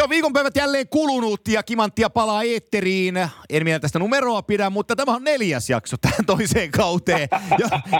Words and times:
Se 0.00 0.04
on 0.04 0.10
viikonpäivät 0.10 0.56
jälleen 0.56 0.88
kulunut 0.88 1.40
ja 1.48 1.62
Kimanttia 1.62 2.10
palaa 2.10 2.42
eetteriin. 2.42 3.16
En 3.50 3.64
minä 3.64 3.78
tästä 3.78 3.98
numeroa 3.98 4.42
pidä, 4.42 4.70
mutta 4.70 4.96
tämä 4.96 5.14
on 5.14 5.24
neljäs 5.24 5.70
jakso 5.70 5.96
tähän 6.00 6.26
toiseen 6.26 6.70
kauteen. 6.70 7.28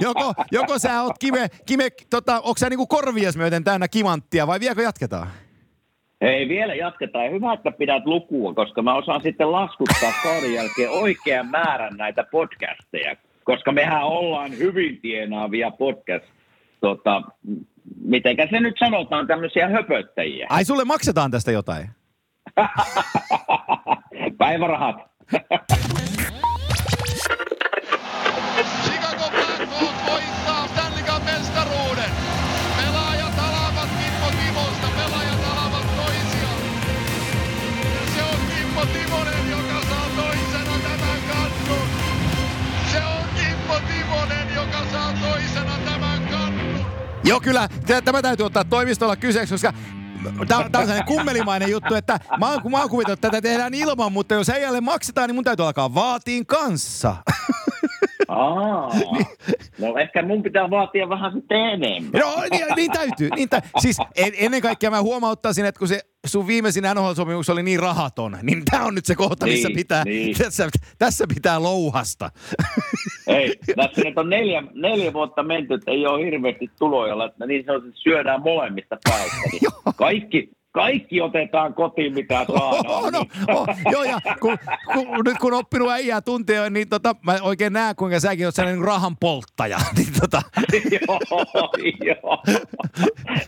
joko, 0.00 0.34
joko 0.52 0.78
sä 0.78 1.02
oot 1.02 1.18
Kime, 1.18 1.48
Kime 1.66 1.88
tota, 2.10 2.36
onko 2.36 2.58
sä 2.58 2.70
niinku 2.70 2.86
korvias 2.86 3.36
myöten 3.36 3.64
täynnä 3.64 3.88
Kimanttia 3.88 4.46
vai 4.46 4.60
vieläkö 4.60 4.82
jatketaan? 4.82 5.26
Ei, 6.20 6.48
vielä 6.48 6.74
jatketaan. 6.74 7.24
Ja 7.24 7.30
hyvä, 7.30 7.52
että 7.52 7.70
pidät 7.70 8.06
lukua, 8.06 8.54
koska 8.54 8.82
mä 8.82 8.94
osaan 8.94 9.22
sitten 9.22 9.52
laskuttaa 9.52 10.12
kauden 10.22 10.54
jälkeen 10.54 10.90
oikean 10.90 11.46
määrän 11.46 11.96
näitä 11.96 12.24
podcasteja. 12.30 13.16
Koska 13.44 13.72
mehän 13.72 14.02
ollaan 14.02 14.58
hyvin 14.58 15.00
tienaavia 15.00 15.70
podcast, 15.70 16.26
tota, 16.80 17.22
mitenkä 18.04 18.46
se 18.50 18.60
nyt 18.60 18.74
sanotaan, 18.78 19.26
tämmöisiä 19.26 19.68
höpöttäjiä. 19.68 20.46
Ai 20.50 20.64
sulle 20.64 20.84
maksetaan 20.84 21.30
tästä 21.30 21.52
jotain? 21.52 21.90
Päivärahat. 24.38 24.96
Joo, 47.24 47.40
kyllä. 47.40 47.68
Tämä 48.04 48.22
täytyy 48.22 48.46
ottaa 48.46 48.64
toimistolla 48.64 49.16
kyseeksi, 49.16 49.54
koska 49.54 49.72
Tämä, 50.48 50.60
on 50.60 50.70
sellainen 50.72 51.04
kummelimainen 51.04 51.70
juttu, 51.70 51.94
että 51.94 52.20
mä 52.38 52.50
oon, 52.50 52.60
mä 52.70 52.80
oon 52.80 52.90
kuvitellut, 52.90 53.18
että 53.18 53.30
tätä 53.30 53.42
tehdään 53.48 53.74
ilman, 53.74 54.12
mutta 54.12 54.34
jos 54.34 54.50
äijälle 54.50 54.80
maksetaan, 54.80 55.28
niin 55.28 55.34
mun 55.34 55.44
täytyy 55.44 55.66
alkaa 55.66 55.94
vaatiin 55.94 56.46
kanssa. 56.46 57.16
Aa, 58.28 58.90
no 59.80 59.96
ehkä 59.98 60.22
mun 60.22 60.42
pitää 60.42 60.70
vaatia 60.70 61.08
vähän 61.08 61.32
sitten 61.32 61.58
enemmän. 61.58 62.20
No 62.20 62.34
niin, 62.50 62.66
niin 62.76 62.92
täytyy. 62.92 63.30
Niin 63.36 63.48
tä- 63.48 63.62
siis 63.78 63.96
en, 64.16 64.32
ennen 64.38 64.60
kaikkea 64.62 64.90
mä 64.90 65.02
huomauttaisin, 65.02 65.64
että 65.64 65.78
kun 65.78 65.88
se 65.88 66.00
sun 66.26 66.46
viimeisin 66.46 66.84
NHL-sopimus 66.84 67.50
oli 67.52 67.62
niin 67.62 67.80
rahaton, 67.80 68.38
niin 68.42 68.62
tämä 68.70 68.84
on 68.84 68.94
nyt 68.94 69.06
se 69.06 69.14
kohta, 69.14 69.46
missä 69.46 69.68
Niin, 69.68 69.76
pitää, 69.76 70.04
niin. 70.04 70.38
tässä, 70.38 70.68
tässä 70.98 71.24
pitää 71.34 71.62
louhasta. 71.62 72.30
Ei, 73.30 73.54
tässä 73.76 74.02
nyt 74.04 74.18
on 74.18 74.30
neljä, 74.30 74.62
neljä 74.74 75.12
vuotta 75.12 75.42
menty, 75.42 75.74
että 75.74 75.90
ei 75.90 76.06
ole 76.06 76.24
hirveästi 76.24 76.70
tuloja, 76.78 77.24
että 77.24 77.46
niin 77.46 77.64
sanotusti 77.66 78.00
syödään 78.02 78.42
molemmista 78.42 78.96
päistä. 79.04 79.36
Niin 79.52 79.60
kaikki, 79.96 80.50
kaikki 80.72 81.20
otetaan 81.20 81.74
kotiin, 81.74 82.14
mitä 82.14 82.46
saadaan. 82.46 82.86
Oh, 82.86 83.12
no, 83.12 83.24
oh, 83.48 83.66
joo, 83.92 84.02
ja 84.02 84.20
kun, 84.40 84.58
kun, 84.92 85.24
nyt 85.24 85.38
kun 85.38 85.54
oppinut 85.54 85.90
äijää 85.90 86.20
tunteja, 86.20 86.70
niin 86.70 86.88
tota, 86.88 87.16
mä 87.26 87.38
oikein 87.42 87.72
näen, 87.72 87.96
kuinka 87.96 88.20
säkin 88.20 88.46
oot 88.46 88.54
sellainen 88.54 88.84
rahan 88.84 89.16
polttaja. 89.16 89.78
Niin 89.96 90.12
tota, 90.20 90.42
joo, 90.90 91.18
joo. 92.04 92.42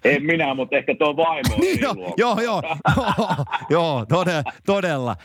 En 0.04 0.22
minä, 0.22 0.54
mutta 0.54 0.76
ehkä 0.76 0.94
tuo 0.98 1.16
vaimo 1.16 1.56
niin, 1.60 1.74
siinä 1.74 1.86
joo, 1.86 2.14
joo, 2.16 2.40
joo, 2.40 2.62
joo, 3.70 4.06
todella, 4.08 4.42
todella. 4.66 5.16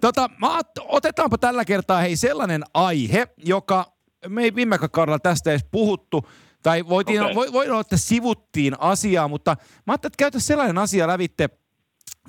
Tota, 0.00 0.30
mä 0.38 0.60
otetaanpa 0.88 1.38
tällä 1.38 1.64
kertaa 1.64 2.00
hei 2.00 2.16
sellainen 2.16 2.62
aihe, 2.74 3.26
joka 3.44 3.93
me 4.28 4.42
ei 4.42 4.54
viime 4.54 4.78
kaudella 4.78 5.18
tästä 5.18 5.50
edes 5.50 5.64
puhuttu, 5.70 6.28
tai 6.62 6.88
voitiin, 6.88 7.22
Okei. 7.22 7.34
voi, 7.34 7.52
voi 7.52 7.68
olla, 7.70 7.80
että 7.80 7.96
sivuttiin 7.96 8.74
asiaa, 8.80 9.28
mutta 9.28 9.56
mä 9.86 9.92
ajattelin, 9.92 10.10
että 10.10 10.18
käytä 10.22 10.40
sellainen 10.40 10.78
asia 10.78 11.06
lävitte, 11.06 11.48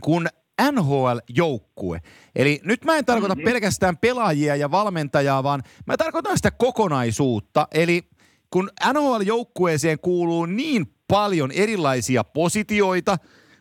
kun 0.01 0.27
NHL-joukkue. 0.71 2.01
Eli 2.35 2.59
nyt 2.63 2.85
mä 2.85 2.97
en 2.97 3.05
tarkoita 3.05 3.35
mm-hmm. 3.35 3.45
pelkästään 3.51 3.97
pelaajia 3.97 4.55
ja 4.55 4.71
valmentajaa, 4.71 5.43
vaan 5.43 5.63
mä 5.87 5.97
tarkoitan 5.97 6.37
sitä 6.37 6.51
kokonaisuutta. 6.51 7.67
Eli 7.73 8.01
kun 8.49 8.69
NHL-joukkueeseen 8.93 9.99
kuuluu 10.01 10.45
niin 10.45 10.85
paljon 11.07 11.51
erilaisia 11.51 12.23
positioita, 12.23 13.17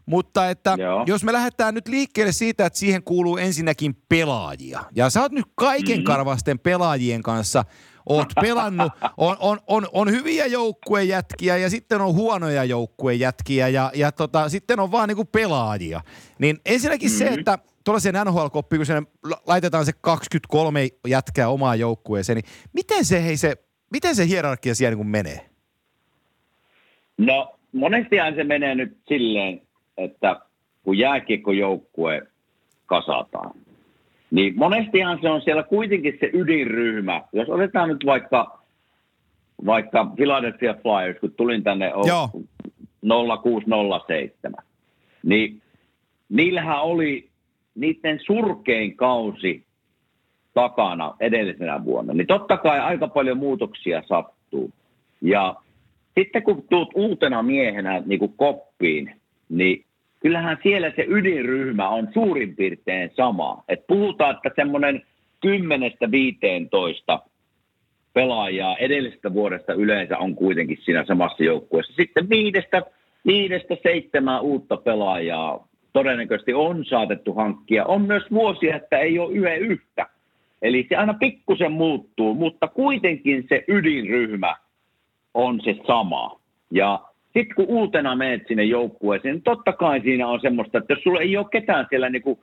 mutta 0.06 0.50
että 0.50 0.76
Joo. 0.78 1.04
jos 1.06 1.24
me 1.24 1.32
lähdetään 1.32 1.74
nyt 1.74 1.88
liikkeelle 1.88 2.32
siitä, 2.32 2.66
että 2.66 2.78
siihen 2.78 3.02
kuuluu 3.02 3.36
ensinnäkin 3.36 3.96
pelaajia. 4.08 4.84
Ja 4.94 5.10
sä 5.10 5.20
oot 5.22 5.32
nyt 5.32 5.46
kaiken 5.54 5.98
Mhm. 5.98 6.04
karvasten 6.06 6.58
pelaajien 6.58 7.22
kanssa 7.22 7.64
oot 8.06 8.28
pelannut. 8.40 8.92
On, 9.16 9.36
on, 9.40 9.58
on, 9.66 9.86
on 9.92 10.10
hyviä 10.10 10.46
joukkuejätkiä 10.46 11.56
ja 11.56 11.70
sitten 11.70 12.00
on 12.00 12.14
huonoja 12.14 12.64
joukkuejätkiä 12.64 13.68
ja, 13.68 13.90
ja 13.94 14.12
tota, 14.12 14.48
sitten 14.48 14.80
on 14.80 14.92
vaan 14.92 15.08
niinku 15.08 15.24
pelaajia. 15.24 16.00
Niin 16.38 16.58
ensinnäkin 16.66 17.10
mm-hmm. 17.10 17.34
se, 17.34 17.40
että 17.40 17.58
tuollaiseen 17.84 18.14
NHL-koppiin, 18.14 18.78
kun 18.78 18.86
sinne 18.86 19.02
laitetaan 19.46 19.86
se 19.86 19.92
23 20.00 20.88
jätkää 21.08 21.48
omaan 21.48 21.80
joukkueeseen, 21.80 22.36
niin 22.36 22.50
miten 22.72 23.04
se, 23.04 23.24
hei 23.24 23.36
se, 23.36 23.56
miten 23.92 24.16
se 24.16 24.26
hierarkia 24.26 24.74
siellä 24.74 24.96
niin 24.96 25.06
menee? 25.06 25.40
No, 27.18 27.54
monestihan 27.72 28.34
se 28.34 28.44
menee 28.44 28.74
nyt 28.74 28.96
silleen, 29.08 29.62
että 29.96 30.40
kun 30.82 30.98
jääkiekkojoukkue 30.98 32.22
kasataan, 32.86 33.52
niin 34.34 34.54
monestihan 34.56 35.18
se 35.22 35.28
on 35.28 35.42
siellä 35.42 35.62
kuitenkin 35.62 36.16
se 36.20 36.30
ydinryhmä. 36.32 37.22
Jos 37.32 37.48
otetaan 37.48 37.88
nyt 37.88 38.06
vaikka, 38.06 38.58
vaikka 39.66 40.06
Philadelphia 40.16 40.74
Flyers, 40.74 41.20
kun 41.20 41.32
tulin 41.32 41.62
tänne 41.62 41.92
Joo. 42.06 42.30
0607, 43.42 44.64
niin 45.22 45.62
niillähän 46.28 46.82
oli 46.82 47.28
niiden 47.74 48.20
surkein 48.26 48.96
kausi 48.96 49.66
takana 50.54 51.14
edellisenä 51.20 51.84
vuonna. 51.84 52.14
Niin 52.14 52.26
totta 52.26 52.56
kai 52.56 52.80
aika 52.80 53.08
paljon 53.08 53.38
muutoksia 53.38 54.02
sattuu. 54.08 54.70
Ja 55.20 55.56
sitten 56.18 56.42
kun 56.42 56.64
tuut 56.70 56.90
uutena 56.94 57.42
miehenä 57.42 58.02
niin 58.06 58.18
kuin 58.18 58.34
koppiin, 58.36 59.20
niin 59.48 59.84
kyllähän 60.24 60.58
siellä 60.62 60.92
se 60.96 61.04
ydinryhmä 61.08 61.88
on 61.88 62.08
suurin 62.14 62.56
piirtein 62.56 63.10
sama. 63.16 63.64
Et 63.68 63.86
puhutaan, 63.86 64.36
että 64.36 64.50
semmoinen 64.56 65.02
10-15 65.46 67.18
pelaajaa 68.12 68.76
edellisestä 68.76 69.32
vuodesta 69.32 69.72
yleensä 69.72 70.18
on 70.18 70.34
kuitenkin 70.34 70.78
siinä 70.84 71.04
samassa 71.04 71.44
joukkueessa. 71.44 71.92
Sitten 71.96 72.28
viidestä, 72.28 72.82
viidestä 73.26 73.76
seitsemää 73.82 74.40
uutta 74.40 74.76
pelaajaa 74.76 75.68
todennäköisesti 75.92 76.54
on 76.54 76.84
saatettu 76.84 77.32
hankkia. 77.32 77.84
On 77.84 78.02
myös 78.02 78.22
vuosia, 78.30 78.76
että 78.76 78.98
ei 78.98 79.18
ole 79.18 79.32
yhden 79.32 79.58
yhtä. 79.58 80.06
Eli 80.62 80.86
se 80.88 80.96
aina 80.96 81.14
pikkusen 81.14 81.72
muuttuu, 81.72 82.34
mutta 82.34 82.68
kuitenkin 82.68 83.46
se 83.48 83.64
ydinryhmä 83.68 84.56
on 85.34 85.60
se 85.64 85.76
sama. 85.86 86.40
Ja 86.70 87.00
sitten 87.34 87.54
kun 87.56 87.66
uutena 87.68 88.16
menet 88.16 88.42
sinne 88.48 88.64
joukkueeseen, 88.64 89.34
niin 89.34 89.42
totta 89.42 89.72
kai 89.72 90.00
siinä 90.00 90.28
on 90.28 90.40
semmoista, 90.40 90.78
että 90.78 90.92
jos 90.92 91.02
sulla 91.02 91.20
ei 91.20 91.36
ole 91.36 91.46
ketään 91.50 91.86
siellä 91.90 92.10
niinku 92.10 92.38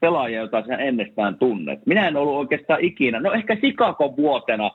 pelaajia, 0.00 0.40
jota 0.40 0.66
sä 0.66 0.76
ennestään 0.76 1.38
tunnet. 1.38 1.86
Minä 1.86 2.08
en 2.08 2.16
ollut 2.16 2.36
oikeastaan 2.36 2.80
ikinä, 2.80 3.20
no 3.20 3.32
ehkä 3.32 3.56
Sikakon 3.60 4.16
vuotena 4.16 4.70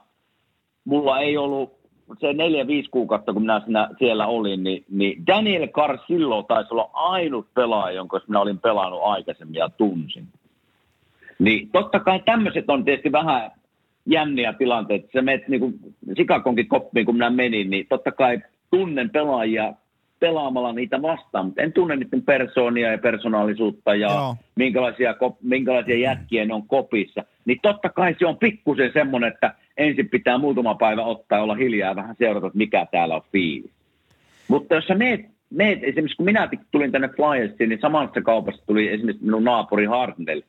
mulla 0.86 1.20
ei 1.20 1.38
ollut 1.38 1.80
se 2.20 2.34
neljä, 2.34 2.68
viisi 2.68 2.90
kuukautta, 2.90 3.34
kun 3.34 3.42
minä 3.42 3.62
siinä, 3.66 3.90
siellä 4.00 4.28
olin, 4.28 4.64
niin, 4.64 4.86
niin 4.90 5.28
Daniel 5.28 5.68
Carcillo 5.68 6.44
taisi 6.44 6.74
olla 6.74 6.90
ainut 6.94 7.54
pelaaja, 7.54 7.96
jonka 7.96 8.22
minä 8.28 8.40
olin 8.40 8.60
pelannut 8.60 9.02
aikaisemmin 9.04 9.56
ja 9.56 9.70
tunsin. 9.70 10.28
Niin 11.40 11.70
totta 11.72 12.00
kai 12.00 12.22
tämmöiset 12.26 12.70
on 12.70 12.86
tietysti 12.86 13.12
vähän 13.12 13.52
jänniä 14.06 14.54
tilanteita. 14.54 15.08
Sä 15.14 15.22
menet 15.22 15.48
niin 15.48 15.60
kuin 15.60 15.80
Sikakonkin 16.18 16.68
koppiin, 16.68 17.06
kun 17.06 17.16
minä 17.16 17.30
menin, 17.30 17.70
niin 17.70 17.86
totta 17.90 18.12
kai 18.12 18.42
tunnen 18.72 19.10
pelaajia 19.10 19.74
pelaamalla 20.20 20.74
niitä 20.74 21.02
vastaan, 21.02 21.46
mutta 21.46 21.62
en 21.62 21.74
tunne 21.74 21.96
niiden 21.96 22.22
persoonia 22.22 22.92
ja 22.92 22.98
persoonallisuutta 22.98 23.96
ja 23.96 24.08
Joo. 24.12 24.36
minkälaisia, 24.56 25.16
minkälaisia 25.42 25.98
jätkiä 25.98 26.46
ne 26.46 26.54
on 26.54 26.68
kopissa. 26.68 27.24
Niin 27.46 27.60
totta 27.62 27.90
kai 27.90 28.16
se 28.20 28.26
on 28.26 28.38
pikkusen 28.38 28.94
semmoinen, 28.94 29.32
että 29.34 29.54
ensin 29.78 30.10
pitää 30.10 30.38
muutama 30.38 30.76
päivä 30.76 31.04
ottaa 31.04 31.38
ja 31.38 31.44
olla 31.44 31.56
hiljaa 31.56 31.90
ja 31.90 31.96
vähän 31.96 32.16
seurata, 32.20 32.48
että 32.48 32.58
mikä 32.58 32.88
täällä 32.92 33.16
on 33.16 33.22
fiilis. 33.32 33.72
Mutta 34.48 34.76
jos 34.76 34.86
sä 34.88 34.96
meet, 34.96 35.22
meet, 35.50 35.80
esimerkiksi 35.84 36.18
kun 36.18 36.26
minä 36.26 36.50
tulin 36.72 36.92
tänne 36.92 37.10
Flyersiin, 37.10 37.70
niin 37.70 37.82
samassa 37.82 38.22
kaupassa 38.22 38.66
tuli 38.66 38.88
esimerkiksi 38.88 39.26
minun 39.26 39.44
naapuri 39.44 39.86
Hartnell. 39.86 40.42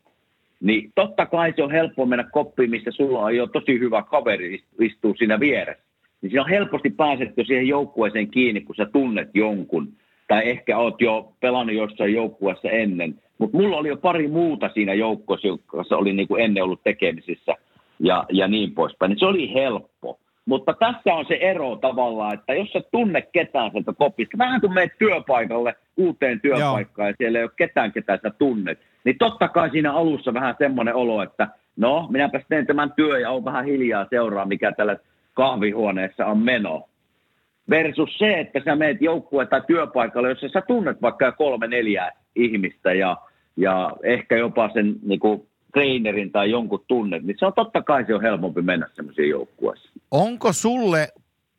Niin 0.61 0.93
totta 0.94 1.26
kai 1.26 1.52
se 1.56 1.62
on 1.62 1.70
helppo 1.70 2.06
mennä 2.06 2.25
koppiin, 2.32 2.70
missä 2.70 2.90
sulla 2.90 3.20
on 3.20 3.37
jo 3.37 3.46
tosi 3.46 3.78
hyvä 3.78 4.02
kaveri 4.02 4.56
ist- 4.56 4.84
istuu 4.84 5.14
siinä 5.19 5.40
vieressä. 5.40 5.89
Niin 6.22 6.31
siinä 6.31 6.43
on 6.43 6.49
helposti 6.49 6.90
pääset 6.90 7.37
jo 7.37 7.44
siihen 7.44 7.69
joukkueeseen 7.69 8.31
kiinni, 8.31 8.61
kun 8.61 8.75
sä 8.76 8.87
tunnet 8.87 9.28
jonkun. 9.34 9.93
Tai 10.28 10.49
ehkä 10.49 10.78
oot 10.78 11.00
jo 11.00 11.32
pelannut 11.40 11.76
jossain 11.76 12.14
joukkueessa 12.14 12.69
ennen. 12.69 13.14
Mutta 13.38 13.56
mulla 13.56 13.76
oli 13.76 13.88
jo 13.88 13.96
pari 13.96 14.28
muuta 14.28 14.70
siinä 14.75 14.94
joukkueessa, 14.94 15.49
jossa 15.72 15.96
oli 15.96 16.12
niinku 16.12 16.37
ennen 16.37 16.64
ollut 16.64 16.82
tekemisissä 16.84 17.55
ja, 17.99 18.25
ja 18.32 18.49
niin 18.49 18.75
poispäin. 18.75 19.11
Niin 19.11 19.19
se 19.19 19.26
oli 19.26 19.55
helppo. 19.55 20.19
Mutta 20.46 20.75
tässä 20.75 21.14
on 21.14 21.25
se 21.28 21.34
ero 21.34 21.76
tavallaan, 21.76 22.34
että 22.34 22.55
jos 22.55 22.69
sä 22.72 22.81
tunne 22.93 23.22
ketään 23.22 23.70
sieltä 23.70 23.93
kopista, 23.93 24.38
vähän 24.38 24.61
kun 24.61 24.75
menet 24.75 24.93
työpaikalle, 24.99 25.75
uuteen 25.96 26.40
työpaikkaan 26.40 27.08
ja 27.08 27.14
siellä 27.19 27.38
ei 27.38 27.44
ole 27.44 27.50
ketään, 27.56 27.93
ketä 27.93 28.19
sä 28.22 28.31
tunnet, 28.31 28.78
niin 29.05 29.19
totta 29.19 29.49
kai 29.49 29.70
siinä 29.70 29.93
alussa 29.93 30.34
vähän 30.34 30.55
semmoinen 30.58 30.94
olo, 30.94 31.22
että 31.22 31.49
no, 31.76 32.06
minäpä 32.11 32.40
teen 32.49 32.67
tämän 32.67 32.93
työ 32.93 33.19
ja 33.19 33.31
on 33.31 33.44
vähän 33.44 33.64
hiljaa 33.64 34.06
seuraa, 34.11 34.46
mikä 34.46 34.72
tällä 34.72 34.96
kahvihuoneessa 35.35 36.27
on 36.27 36.38
meno. 36.38 36.88
Versus 37.71 38.19
se, 38.19 38.41
että 38.41 38.61
sä 38.65 38.77
meet 38.77 39.00
joukkue 39.00 39.47
tai 39.47 39.62
työpaikalle, 39.67 40.29
jossa 40.29 40.49
sä 40.49 40.61
tunnet 40.61 41.03
vaikka 41.03 41.32
kolme, 41.32 41.67
neljä 41.67 42.12
ihmistä 42.37 42.93
ja, 42.93 43.17
ja 43.56 43.91
ehkä 44.03 44.37
jopa 44.37 44.71
sen 44.75 44.97
niin 45.03 45.21
kuin, 45.21 45.50
trainerin 45.73 46.32
tai 46.32 46.50
jonkun 46.50 46.85
tunnet, 46.88 47.23
niin 47.23 47.37
se 47.38 47.47
on 47.47 47.53
totta 47.53 47.82
kai 47.82 48.05
se 48.06 48.15
on 48.15 48.23
helpompi 48.23 48.62
mennä 48.62 48.88
semmoisiin 48.94 49.29
joukkueisiin. 49.29 49.93
Onko 50.11 50.53
sulle 50.53 51.09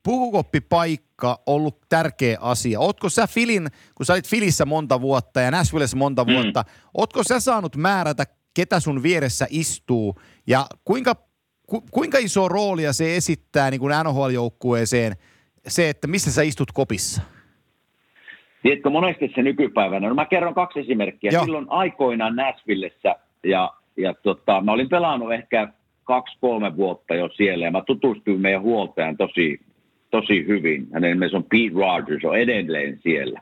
pukukoppipaikka 0.04 1.40
ollut 1.46 1.78
tärkeä 1.90 2.38
asia? 2.42 2.80
Ootko 2.80 3.10
sä 3.10 3.28
Filin, 3.28 3.68
kun 3.96 4.06
sä 4.06 4.14
olit 4.14 4.28
Filissä 4.28 4.66
monta 4.66 5.02
vuotta 5.02 5.42
ja 5.42 5.52
Nashvillessä 5.52 5.98
monta 5.98 6.24
mm. 6.24 6.34
vuotta, 6.34 6.64
ootko 6.98 7.24
sä 7.24 7.40
saanut 7.40 7.76
määrätä, 7.76 8.24
ketä 8.54 8.80
sun 8.80 9.04
vieressä 9.04 9.48
istuu 9.50 10.16
ja 10.48 10.66
kuinka, 10.86 11.16
ku, 11.72 11.84
kuinka 11.92 12.18
iso 12.18 12.48
roolia 12.48 12.94
se 12.94 13.16
esittää 13.16 13.72
niin 13.72 13.80
kuin 13.80 13.94
NHL-joukkueeseen 14.04 15.14
se, 15.68 15.90
että 15.90 16.08
missä 16.08 16.32
sä 16.32 16.42
istut 16.42 16.72
kopissa? 16.74 17.22
Tiedätkö, 18.64 18.90
monesti 18.90 19.32
se 19.36 19.42
nykypäivänä, 19.42 20.10
no 20.10 20.16
mä 20.16 20.26
kerron 20.26 20.54
kaksi 20.54 20.80
esimerkkiä. 20.80 21.32
Joo. 21.34 21.44
Silloin 21.44 21.66
aikoinaan 21.70 22.36
Nashvillessä 22.36 23.16
ja, 23.44 23.74
ja 23.98 24.14
tota, 24.14 24.62
mä 24.62 24.72
olin 24.72 24.90
pelannut 24.90 25.34
ehkä 25.34 25.68
kaksi-kolme 26.04 26.78
vuotta 26.78 27.16
jo 27.16 27.30
siellä 27.30 27.66
ja 27.66 27.72
mä 27.72 27.84
tutustuin 27.86 28.42
meidän 28.42 28.62
huoltajan 28.62 29.18
tosi, 29.18 29.60
tosi 30.10 30.48
hyvin. 30.48 30.88
Hänen 30.94 31.12
nimensä 31.12 31.38
on 31.38 31.44
Pete 31.44 31.76
Rogers, 31.76 32.26
on 32.26 32.38
edelleen 32.38 33.00
siellä. 33.04 33.42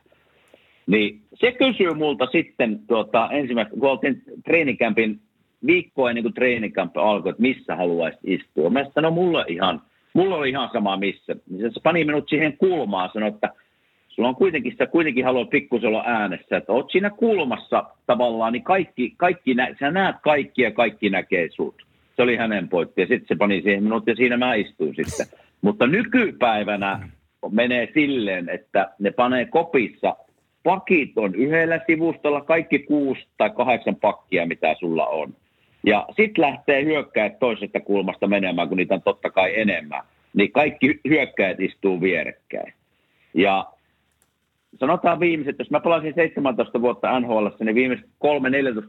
Niin 0.88 1.22
se 1.34 1.52
kysyy 1.52 1.94
multa 1.94 2.26
sitten 2.26 2.80
tuota, 2.88 3.30
ensimmäistä, 3.32 3.74
kun 3.80 3.90
oltiin 3.90 4.24
treenikämpin 4.44 5.20
viikkoa 5.66 6.10
ennen 6.10 6.24
kuin 6.24 6.34
treenikämpi 6.34 7.00
alkoi, 7.00 7.30
että 7.30 7.42
missä 7.42 7.76
haluaisit 7.76 8.20
istua. 8.24 8.70
Mä 8.70 8.84
sanoin, 8.84 9.04
no 9.04 9.12
mulla, 9.12 9.46
ihan, 9.48 9.82
mulla 10.14 10.36
oli 10.36 10.50
ihan 10.50 10.70
sama 10.74 10.98
missä. 10.98 11.36
Niin 11.50 11.74
se 11.74 11.80
pani 11.84 12.06
minut 12.06 12.30
siihen 12.30 12.58
kulmaan, 12.58 13.10
sanoi, 13.14 13.30
että 13.30 13.54
sulla 14.08 14.30
on 14.30 14.36
kuitenkin, 14.36 14.72
sitä 14.72 14.88
kuitenkin 14.88 15.26
haluaa 15.26 15.46
pikkusen 15.46 15.88
olla 15.88 16.04
äänessä, 16.06 16.58
että 16.58 16.74
oot 16.74 16.92
siinä 16.92 17.10
kulmassa 17.10 17.84
tavallaan, 18.06 18.54
niin 18.54 18.64
kaikki, 18.64 19.14
kaikki 19.18 19.54
nä, 19.54 19.76
sä 19.80 19.92
näet 19.92 20.16
kaikki 20.24 20.62
ja 20.62 20.72
kaikki 20.72 21.10
näkee 21.10 21.48
sut. 21.52 21.76
Se 22.16 22.22
oli 22.22 22.36
hänen 22.36 22.70
pointti 22.70 23.02
ja 23.02 23.08
sitten 23.08 23.28
se 23.28 23.36
pani 23.36 23.62
siihen 23.62 23.84
minut 23.84 24.08
ja 24.08 24.16
siinä 24.16 24.38
mä 24.38 24.54
istuin 24.54 24.96
sitten. 24.96 25.40
Mutta 25.62 25.88
nykypäivänä 25.88 27.10
menee 27.52 27.90
silleen, 27.94 28.50
että 28.50 28.90
ne 29.00 29.12
panee 29.12 29.46
kopissa, 29.46 30.16
pakit 30.64 31.18
on 31.18 31.36
yhdellä 31.36 31.80
sivustolla, 31.88 32.42
kaikki 32.42 32.80
kuusi 32.80 33.28
tai 33.38 33.50
kahdeksan 33.50 33.96
pakkia, 33.96 34.46
mitä 34.46 34.76
sulla 34.80 35.08
on. 35.08 35.34
Ja 35.84 36.06
sitten 36.16 36.42
lähtee 36.42 36.84
hyökkäät 36.86 37.40
toisesta 37.40 37.80
kulmasta 37.80 38.28
menemään, 38.28 38.68
kun 38.68 38.78
niitä 38.78 38.94
on 38.94 39.02
totta 39.02 39.30
kai 39.30 39.60
enemmän. 39.60 40.02
Niin 40.34 40.52
kaikki 40.52 41.00
hyökkäät 41.10 41.60
istuu 41.60 42.02
vierekkäin. 42.02 42.74
Ja 43.34 43.66
sanotaan 44.80 45.20
viimeiset, 45.20 45.56
jos 45.60 45.72
mä 45.72 45.80
pelasin 45.80 46.14
17 46.14 46.82
vuotta 46.82 47.20
NHL, 47.20 47.48
niin 47.60 47.76
viimeiset 47.76 48.06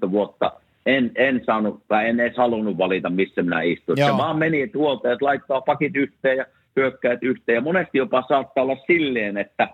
3-14 0.07 0.11
vuotta 0.11 0.53
en, 0.87 1.11
en 1.15 1.43
saanut 1.45 1.83
tai 1.89 2.09
en 2.09 2.21
edes 2.21 2.37
halunnut 2.37 2.79
valita, 2.79 3.11
missä 3.11 3.43
minä 3.43 3.63
istun. 3.63 3.97
Se 3.97 4.13
vaan 4.17 4.39
meni, 4.39 4.63
että 4.63 4.79
huoltajat 4.79 5.23
laittaa 5.23 5.61
pakit 5.61 5.97
yhteen 5.97 6.37
ja 6.37 6.45
hyökkäät 6.77 7.19
yhteen. 7.23 7.55
Ja 7.55 7.61
monesti 7.61 7.99
jopa 7.99 8.25
saattaa 8.29 8.65
olla 8.65 8.77
silleen, 8.87 9.37
että 9.37 9.69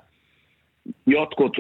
jotkut 1.07 1.57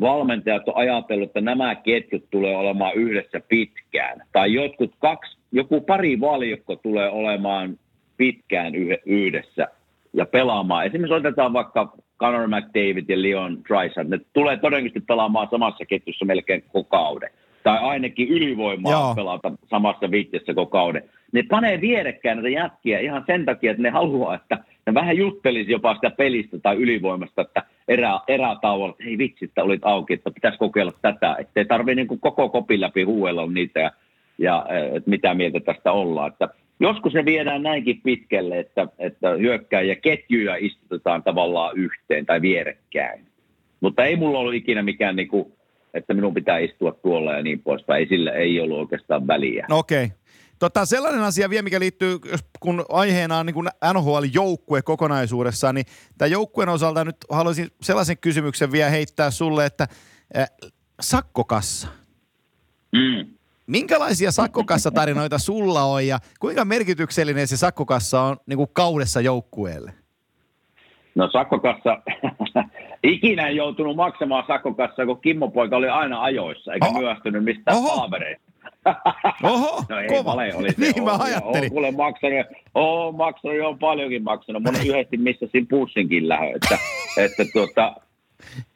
valmentajat 0.00 0.68
on 0.68 0.76
ajatellut, 0.76 1.26
että 1.26 1.40
nämä 1.40 1.74
ketjut 1.74 2.24
tulee 2.30 2.56
olemaan 2.56 2.94
yhdessä 2.94 3.40
pitkään. 3.48 4.22
Tai 4.32 4.54
jotkut 4.54 4.94
kaksi, 4.98 5.38
joku 5.52 5.80
pari 5.80 6.20
valjokko 6.20 6.76
tulee 6.76 7.10
olemaan 7.10 7.78
pitkään 8.16 8.74
yhdessä 9.06 9.68
ja 10.12 10.26
pelaamaan. 10.26 10.86
Esimerkiksi 10.86 11.14
otetaan 11.14 11.52
vaikka 11.52 11.92
Conor 12.20 12.48
McDavid 12.48 13.04
ja 13.08 13.22
Leon 13.22 13.58
Draisaitl. 13.68 14.10
Ne 14.10 14.20
tulee 14.32 14.56
todennäköisesti 14.56 15.00
pelaamaan 15.00 15.48
samassa 15.50 15.84
ketjussa 15.84 16.24
melkein 16.24 16.62
koko 16.62 16.84
kauden. 16.84 17.30
Tai 17.62 17.78
ainakin 17.78 18.28
ylivoimaa 18.28 18.92
Joo. 18.92 19.14
pelata 19.14 19.52
samassa 19.70 20.10
viitteessä 20.10 20.54
koko 20.54 20.70
kauden. 20.70 21.02
Ne 21.32 21.42
panee 21.50 21.80
vierekkäin 21.80 22.36
näitä 22.36 22.48
jätkiä 22.48 22.98
ihan 22.98 23.24
sen 23.26 23.44
takia, 23.44 23.70
että 23.70 23.82
ne 23.82 23.90
haluaa, 23.90 24.34
että 24.34 24.58
ne 24.88 24.94
vähän 24.94 25.16
juttelisi 25.16 25.72
jopa 25.72 25.94
sitä 25.94 26.10
pelistä 26.10 26.58
tai 26.58 26.76
ylivoimasta, 26.76 27.42
että 27.42 27.62
erä, 27.88 28.20
erätauolla, 28.28 28.90
että 28.92 29.04
hei 29.04 29.18
vitsi, 29.18 29.44
että 29.44 29.62
olit 29.62 29.84
auki, 29.84 30.14
että 30.14 30.30
pitäisi 30.30 30.58
kokeilla 30.58 30.92
tätä. 31.02 31.36
Että 31.38 31.60
ei 31.60 31.64
tarvitse 31.64 31.94
niin 31.94 32.20
koko 32.20 32.48
kopin 32.48 32.80
läpi 32.80 33.02
huuella 33.02 33.46
niitä 33.46 33.80
ja, 33.80 33.90
ja 34.38 34.66
että 34.94 35.10
mitä 35.10 35.34
mieltä 35.34 35.60
tästä 35.60 35.92
ollaan. 35.92 36.32
Että 36.32 36.48
joskus 36.80 37.12
se 37.12 37.24
viedään 37.24 37.62
näinkin 37.62 38.00
pitkälle, 38.04 38.58
että, 38.58 38.86
että 38.98 39.28
ja 39.86 39.96
ketjuja 39.96 40.56
istutetaan 40.56 41.22
tavallaan 41.22 41.76
yhteen 41.76 42.26
tai 42.26 42.42
vierekkäin. 42.42 43.26
Mutta 43.80 44.04
ei 44.04 44.16
mulla 44.16 44.38
ollut 44.38 44.54
ikinä 44.54 44.82
mikään, 44.82 45.16
niin 45.16 45.28
kuin, 45.28 45.52
että 45.94 46.14
minun 46.14 46.34
pitää 46.34 46.58
istua 46.58 46.92
tuolla 46.92 47.32
ja 47.32 47.42
niin 47.42 47.60
poispäin. 47.62 48.00
Ei 48.00 48.08
sillä 48.08 48.32
ei 48.32 48.60
ollut 48.60 48.78
oikeastaan 48.78 49.26
väliä. 49.26 49.66
No 49.68 49.78
okei. 49.78 50.08
Tota, 50.58 50.86
sellainen 50.86 51.22
asia 51.22 51.50
vielä, 51.50 51.62
mikä 51.62 51.80
liittyy, 51.80 52.18
jos, 52.30 52.40
kun 52.60 52.84
aiheena 52.88 53.38
on 53.38 53.46
niin 53.46 53.54
NHL-joukkue 53.92 54.82
kokonaisuudessaan, 54.82 55.74
niin 55.74 55.86
tämän 56.18 56.30
joukkueen 56.30 56.68
osalta 56.68 57.04
nyt 57.04 57.16
haluaisin 57.30 57.68
sellaisen 57.82 58.18
kysymyksen 58.18 58.72
vielä 58.72 58.90
heittää 58.90 59.30
sulle, 59.30 59.66
että 59.66 59.86
äh, 60.36 60.48
sakkokassa. 61.00 61.88
Mm. 62.92 63.26
Minkälaisia 63.66 64.32
sakkokassatarinoita 64.32 65.38
sulla 65.48 65.82
on 65.82 66.06
ja 66.06 66.18
kuinka 66.40 66.64
merkityksellinen 66.64 67.48
se 67.48 67.56
sakkokassa 67.56 68.20
on 68.20 68.36
niin 68.46 68.56
kuin 68.56 68.70
kaudessa 68.72 69.20
joukkueelle? 69.20 69.92
No 71.14 71.30
sakkokassa, 71.32 72.02
ikinä 73.02 73.48
en 73.48 73.56
joutunut 73.56 73.96
maksamaan 73.96 74.44
sakkokassaa, 74.46 75.06
kun 75.06 75.20
Kimmo 75.20 75.48
poika 75.48 75.76
oli 75.76 75.88
aina 75.88 76.22
ajoissa, 76.22 76.72
eikä 76.72 76.86
Oho. 76.86 76.98
myöhästynyt 76.98 77.44
mistään 77.44 77.82
palavereista. 77.82 78.47
Oho, 79.52 79.84
no 79.88 79.98
ei, 79.98 80.08
kova. 80.08 80.32
Oli 80.32 80.70
se. 80.70 80.80
Niin 80.92 81.04
mä 81.04 81.16
ajattelin. 81.18 81.56
Oon 81.56 81.70
kuule 81.70 81.90
maksanut, 81.90 82.46
oon 82.74 83.14
maksanut, 83.16 83.56
jo 83.56 83.76
paljonkin 83.80 84.24
maksanut. 84.24 84.62
Mun 84.62 84.74
yhdesti 84.86 85.16
missä 85.16 85.46
siinä 85.52 85.66
pussinkin 85.70 86.28
lähö. 86.28 86.46
Että, 86.54 86.78
että 87.24 87.44
tuota, 87.52 87.92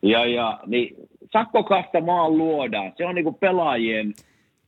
ja, 0.03 0.27
ja, 0.27 0.61
niin 0.67 0.97
sakkokasta 1.33 2.01
maan 2.01 2.39
luodaan. 2.39 2.93
Se 2.97 3.07
on 3.07 3.15
niinku 3.15 3.33
pelaajien 3.33 4.15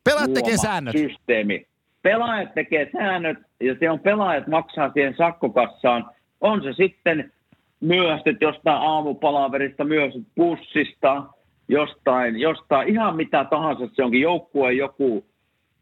Pelaajat 0.04 0.32
tekee 0.32 0.56
säännöt. 0.56 0.92
Systeemi. 0.92 1.66
Pelaajat 2.02 2.54
tekee 2.54 2.90
säännöt 2.92 3.38
ja 3.60 3.76
se 3.80 3.90
on 3.90 4.00
pelaajat 4.00 4.46
maksaa 4.46 4.92
siihen 4.92 5.14
sakkokassaan. 5.16 6.10
On 6.40 6.62
se 6.62 6.72
sitten 6.72 7.32
myöhästyt 7.80 8.36
jostain 8.40 8.78
aamupalaverista, 8.82 9.84
myös 9.84 10.14
bussista, 10.36 11.22
jostain, 11.68 12.40
jostain, 12.40 12.88
ihan 12.88 13.16
mitä 13.16 13.44
tahansa. 13.44 13.88
Se 13.92 14.04
onkin 14.04 14.20
joukkue 14.20 14.72
joku, 14.72 15.24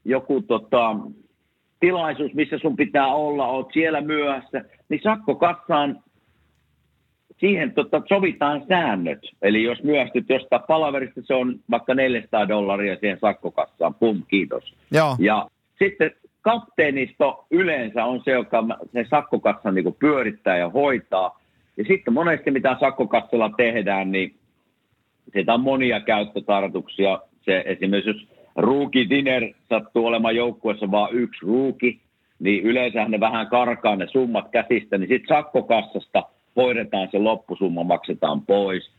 joku 0.04 0.42
tota, 0.42 0.96
tilaisuus, 1.80 2.34
missä 2.34 2.58
sun 2.58 2.76
pitää 2.76 3.06
olla, 3.06 3.46
oot 3.46 3.72
siellä 3.72 4.00
myöhässä, 4.00 4.64
niin 4.88 5.00
sakkokassaan 5.02 6.02
siihen 7.38 7.72
tota, 7.72 8.02
sovitaan 8.08 8.64
säännöt. 8.68 9.18
Eli 9.42 9.62
jos 9.62 9.82
myöhästyt 9.82 10.28
jostain 10.28 10.62
palaverista, 10.68 11.20
se 11.24 11.34
on 11.34 11.54
vaikka 11.70 11.94
400 11.94 12.48
dollaria 12.48 12.96
siihen 12.96 13.18
sakkokassaan. 13.20 13.94
Pum, 13.94 14.22
kiitos. 14.28 14.74
Joo. 14.90 15.16
Ja 15.18 15.46
sitten 15.78 16.10
kapteenisto 16.40 17.46
yleensä 17.50 18.04
on 18.04 18.20
se, 18.24 18.30
joka 18.30 18.64
sen 18.92 19.06
sakkokassan 19.10 19.74
niin 19.74 19.96
pyörittää 19.98 20.56
ja 20.56 20.70
hoitaa. 20.70 21.40
Ja 21.76 21.84
sitten 21.84 22.14
monesti 22.14 22.50
mitä 22.50 22.76
sakkokassalla 22.80 23.50
tehdään, 23.56 24.12
niin 24.12 24.34
siitä 25.32 25.54
on 25.54 25.60
monia 25.60 26.00
käyttötarkoituksia. 26.00 27.18
Se 27.40 27.62
esimerkiksi 27.66 28.10
jos 28.10 28.28
rookie 28.56 29.08
dinner 29.10 29.42
sattuu 29.68 30.06
olemaan 30.06 30.36
joukkueessa 30.36 30.90
vain 30.90 31.14
yksi 31.14 31.46
rookie, 31.46 31.94
niin 32.38 32.64
yleensä 32.64 33.04
ne 33.04 33.20
vähän 33.20 33.46
karkaa 33.46 33.96
ne 33.96 34.06
summat 34.06 34.48
käsistä, 34.50 34.98
niin 34.98 35.08
sitten 35.08 35.36
sakkokassasta– 35.36 36.22
hoidetaan 36.56 37.08
se 37.10 37.18
loppusumma, 37.18 37.84
maksetaan 37.84 38.42
pois. 38.46 38.90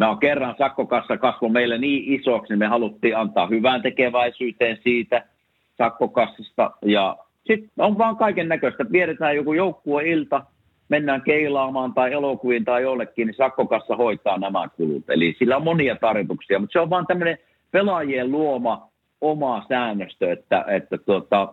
On 0.00 0.18
kerran 0.18 0.54
sakkokassa 0.58 1.16
kasvo 1.16 1.48
meille 1.48 1.78
niin 1.78 2.20
isoksi, 2.20 2.52
niin 2.52 2.58
me 2.58 2.66
haluttiin 2.66 3.16
antaa 3.16 3.46
hyvään 3.46 3.82
tekeväisyyteen 3.82 4.78
siitä 4.82 5.24
sakkokassasta. 5.78 6.70
Ja 6.84 7.16
sitten 7.46 7.70
on 7.78 7.98
vaan 7.98 8.16
kaiken 8.16 8.48
näköistä. 8.48 8.84
Viedetään 8.92 9.36
joku 9.36 9.52
joukkueilta, 9.52 10.42
mennään 10.94 11.22
keilaamaan 11.22 11.94
tai 11.94 12.12
elokuviin 12.12 12.64
tai 12.64 12.82
jollekin, 12.82 13.26
niin 13.26 13.36
sakkokassa 13.36 13.96
hoitaa 13.96 14.38
nämä 14.38 14.68
kulut. 14.76 15.10
Eli 15.10 15.36
sillä 15.38 15.56
on 15.56 15.64
monia 15.64 15.96
tarjouksia, 15.96 16.58
mutta 16.58 16.72
se 16.72 16.80
on 16.80 16.90
vaan 16.90 17.06
tämmöinen 17.06 17.38
pelaajien 17.70 18.30
luoma 18.30 18.88
oma 19.20 19.64
säännöstö, 19.68 20.32
että, 20.32 20.64
että 20.68 20.98
tuota, 20.98 21.52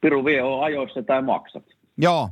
Piru 0.00 0.24
vie 0.24 0.42
on 0.42 0.64
ajoissa 0.64 1.02
tai 1.02 1.22
maksat. 1.22 1.64
Joo, 1.98 2.28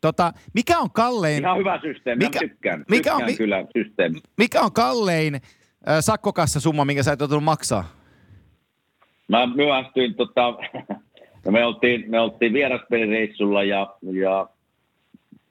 Tota, 0.00 0.32
mikä 0.54 0.78
on 0.78 0.90
kallein... 0.92 1.42
Ihan 1.42 1.58
hyvä 1.58 1.80
systeemi, 1.82 2.24
mikä, 2.24 2.38
tykkään, 2.38 2.84
mikä 2.88 3.10
tykkään 3.10 3.30
on, 3.30 3.36
kyllä 3.36 3.64
systeemi. 3.76 4.20
Mikä 4.36 4.60
on 4.60 4.72
kallein 4.72 5.34
äh, 5.34 5.40
sakkokassa 6.00 6.60
summa, 6.60 6.84
minkä 6.84 7.02
sä 7.02 7.12
et 7.12 7.20
joutunut 7.20 7.44
maksaa? 7.44 7.84
Mä 9.28 9.46
myöhästyin, 9.46 10.14
tota, 10.14 10.54
me 11.50 11.64
oltiin, 11.64 12.10
me 12.10 12.20
oltiin 12.20 12.52
vieraspelireissulla 12.52 13.62
ja, 13.62 13.94
ja 14.02 14.48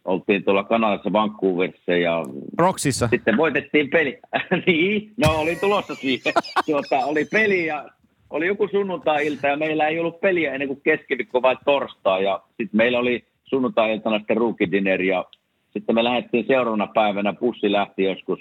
oltiin 0.07 0.43
tuolla 0.43 0.63
Kanadassa 0.63 1.13
Vancouverissa 1.13 1.91
ja 1.91 2.23
Roksissa. 2.57 3.07
sitten 3.07 3.37
voitettiin 3.37 3.89
peli. 3.89 4.19
niin, 4.67 5.11
no 5.25 5.35
oli 5.35 5.55
tulossa 5.55 5.95
siihen. 5.95 6.33
Tuota, 6.65 7.05
oli 7.05 7.25
peli 7.25 7.65
ja 7.65 7.89
oli 8.29 8.47
joku 8.47 8.67
sunnuntai-ilta 8.67 9.47
ja 9.47 9.57
meillä 9.57 9.87
ei 9.87 9.99
ollut 9.99 10.21
peliä 10.21 10.53
ennen 10.53 10.67
kuin 10.67 10.81
keskiviikko 10.81 11.41
vai 11.41 11.57
torstai. 11.65 12.23
Ja 12.23 12.41
sitten 12.47 12.77
meillä 12.77 12.99
oli 12.99 13.25
sunnuntai-iltana 13.43 14.17
sitten 14.17 14.37
ruukidiner 14.37 15.01
ja 15.01 15.25
sitten 15.73 15.95
me 15.95 16.03
lähdettiin 16.03 16.47
seuraavana 16.47 16.87
päivänä, 16.87 17.33
bussi 17.33 17.71
lähti 17.71 18.03
joskus 18.03 18.39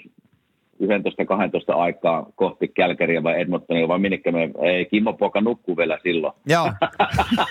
11-12 0.83 1.75
aikaa 1.75 2.25
kohti 2.35 2.67
Kälkäriä 2.67 3.23
vai 3.23 3.41
Edmontonia 3.41 3.87
vai 3.87 3.99
minnekä 3.99 4.31
me, 4.31 4.49
ei, 4.61 4.85
Kimmo 4.85 5.13
Poika 5.13 5.41
nukkuu 5.41 5.77
vielä 5.77 5.97
silloin. 6.03 6.33
Joo. 6.45 6.71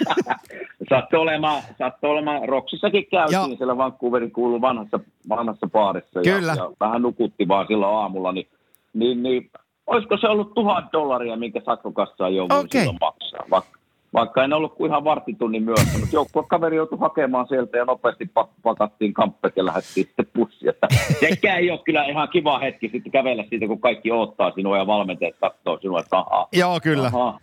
Saattu 0.90 1.16
olemaan, 1.16 1.62
saattu 1.78 2.06
olemaan, 2.06 2.48
Roksissakin 2.48 3.06
käytiin 3.10 3.36
Joo. 3.36 3.56
siellä 3.56 3.76
Vancouverin 3.76 4.30
kuulu 4.30 4.60
vanhassa, 4.60 5.00
vanhassa 5.28 5.66
baarissa. 5.66 6.20
Kyllä. 6.22 6.52
Ja, 6.52 6.64
ja, 6.64 6.70
vähän 6.80 7.02
nukutti 7.02 7.48
vaan 7.48 7.66
silloin 7.66 7.96
aamulla, 7.96 8.32
niin, 8.32 8.48
niin, 8.94 9.22
niin 9.22 9.50
olisiko 9.86 10.16
se 10.16 10.28
ollut 10.28 10.54
tuhat 10.54 10.84
dollaria, 10.92 11.36
minkä 11.36 11.60
sakkokassaan 11.64 12.34
joudun 12.34 12.58
Okei. 12.58 12.80
silloin 12.80 12.98
maksaa. 13.00 13.44
Vaikka, 13.50 13.75
vaikka 14.14 14.44
en 14.44 14.52
ollut 14.52 14.74
kuin 14.74 14.90
ihan 14.90 15.04
varttitunnin 15.04 15.62
myöhässä, 15.62 15.98
mutta 15.98 16.16
joukkuekaveri 16.16 16.76
joutui 16.76 16.98
hakemaan 16.98 17.48
sieltä 17.48 17.78
ja 17.78 17.84
nopeasti 17.84 18.30
pak- 18.34 18.50
pakattiin 18.62 19.14
kamppet 19.14 19.52
ja 19.56 19.64
lähdettiin 19.64 20.06
sitten 20.06 20.26
pussiin. 20.32 20.68
Että 20.70 20.86
sekään 21.20 21.58
ei 21.58 21.70
ole 21.70 21.80
kyllä 21.84 22.04
ihan 22.04 22.28
kiva 22.28 22.58
hetki 22.58 22.88
sitten 22.88 23.12
kävellä 23.12 23.44
siitä, 23.50 23.66
kun 23.66 23.80
kaikki 23.80 24.12
odottaa 24.12 24.50
sinua 24.50 24.78
ja 24.78 24.86
valmentajat 24.86 25.36
katsoo 25.40 25.78
sinua, 25.80 26.00
että 26.00 26.18
ahaa, 26.18 26.48
Joo, 26.52 26.80
kyllä. 26.82 27.06
ahaa, 27.06 27.38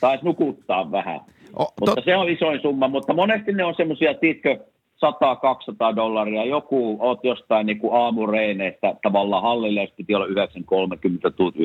taisi 0.00 0.24
nukuttaa 0.24 0.90
vähän. 0.92 1.20
O, 1.58 1.64
Mutta 1.80 1.94
to, 1.94 2.02
se 2.04 2.16
on 2.16 2.28
isoin 2.28 2.60
summa, 2.62 2.88
mutta 2.88 3.14
monesti 3.14 3.52
ne 3.52 3.64
on 3.64 3.74
semmoisia, 3.74 4.14
tiedätkö, 4.14 4.58
100-200 5.92 5.96
dollaria. 5.96 6.44
Joku, 6.44 6.96
oot 7.00 7.24
jostain 7.24 7.66
niin 7.66 7.78
kuin 7.78 7.94
aamureeneistä 7.94 8.94
tavallaan 9.02 9.42
hallille, 9.42 9.80
jos 9.80 9.92
piti 9.96 10.14
olla 10.14 10.26
9.30, 10.26 11.32
tuut 11.36 11.54
9.35. 11.54 11.62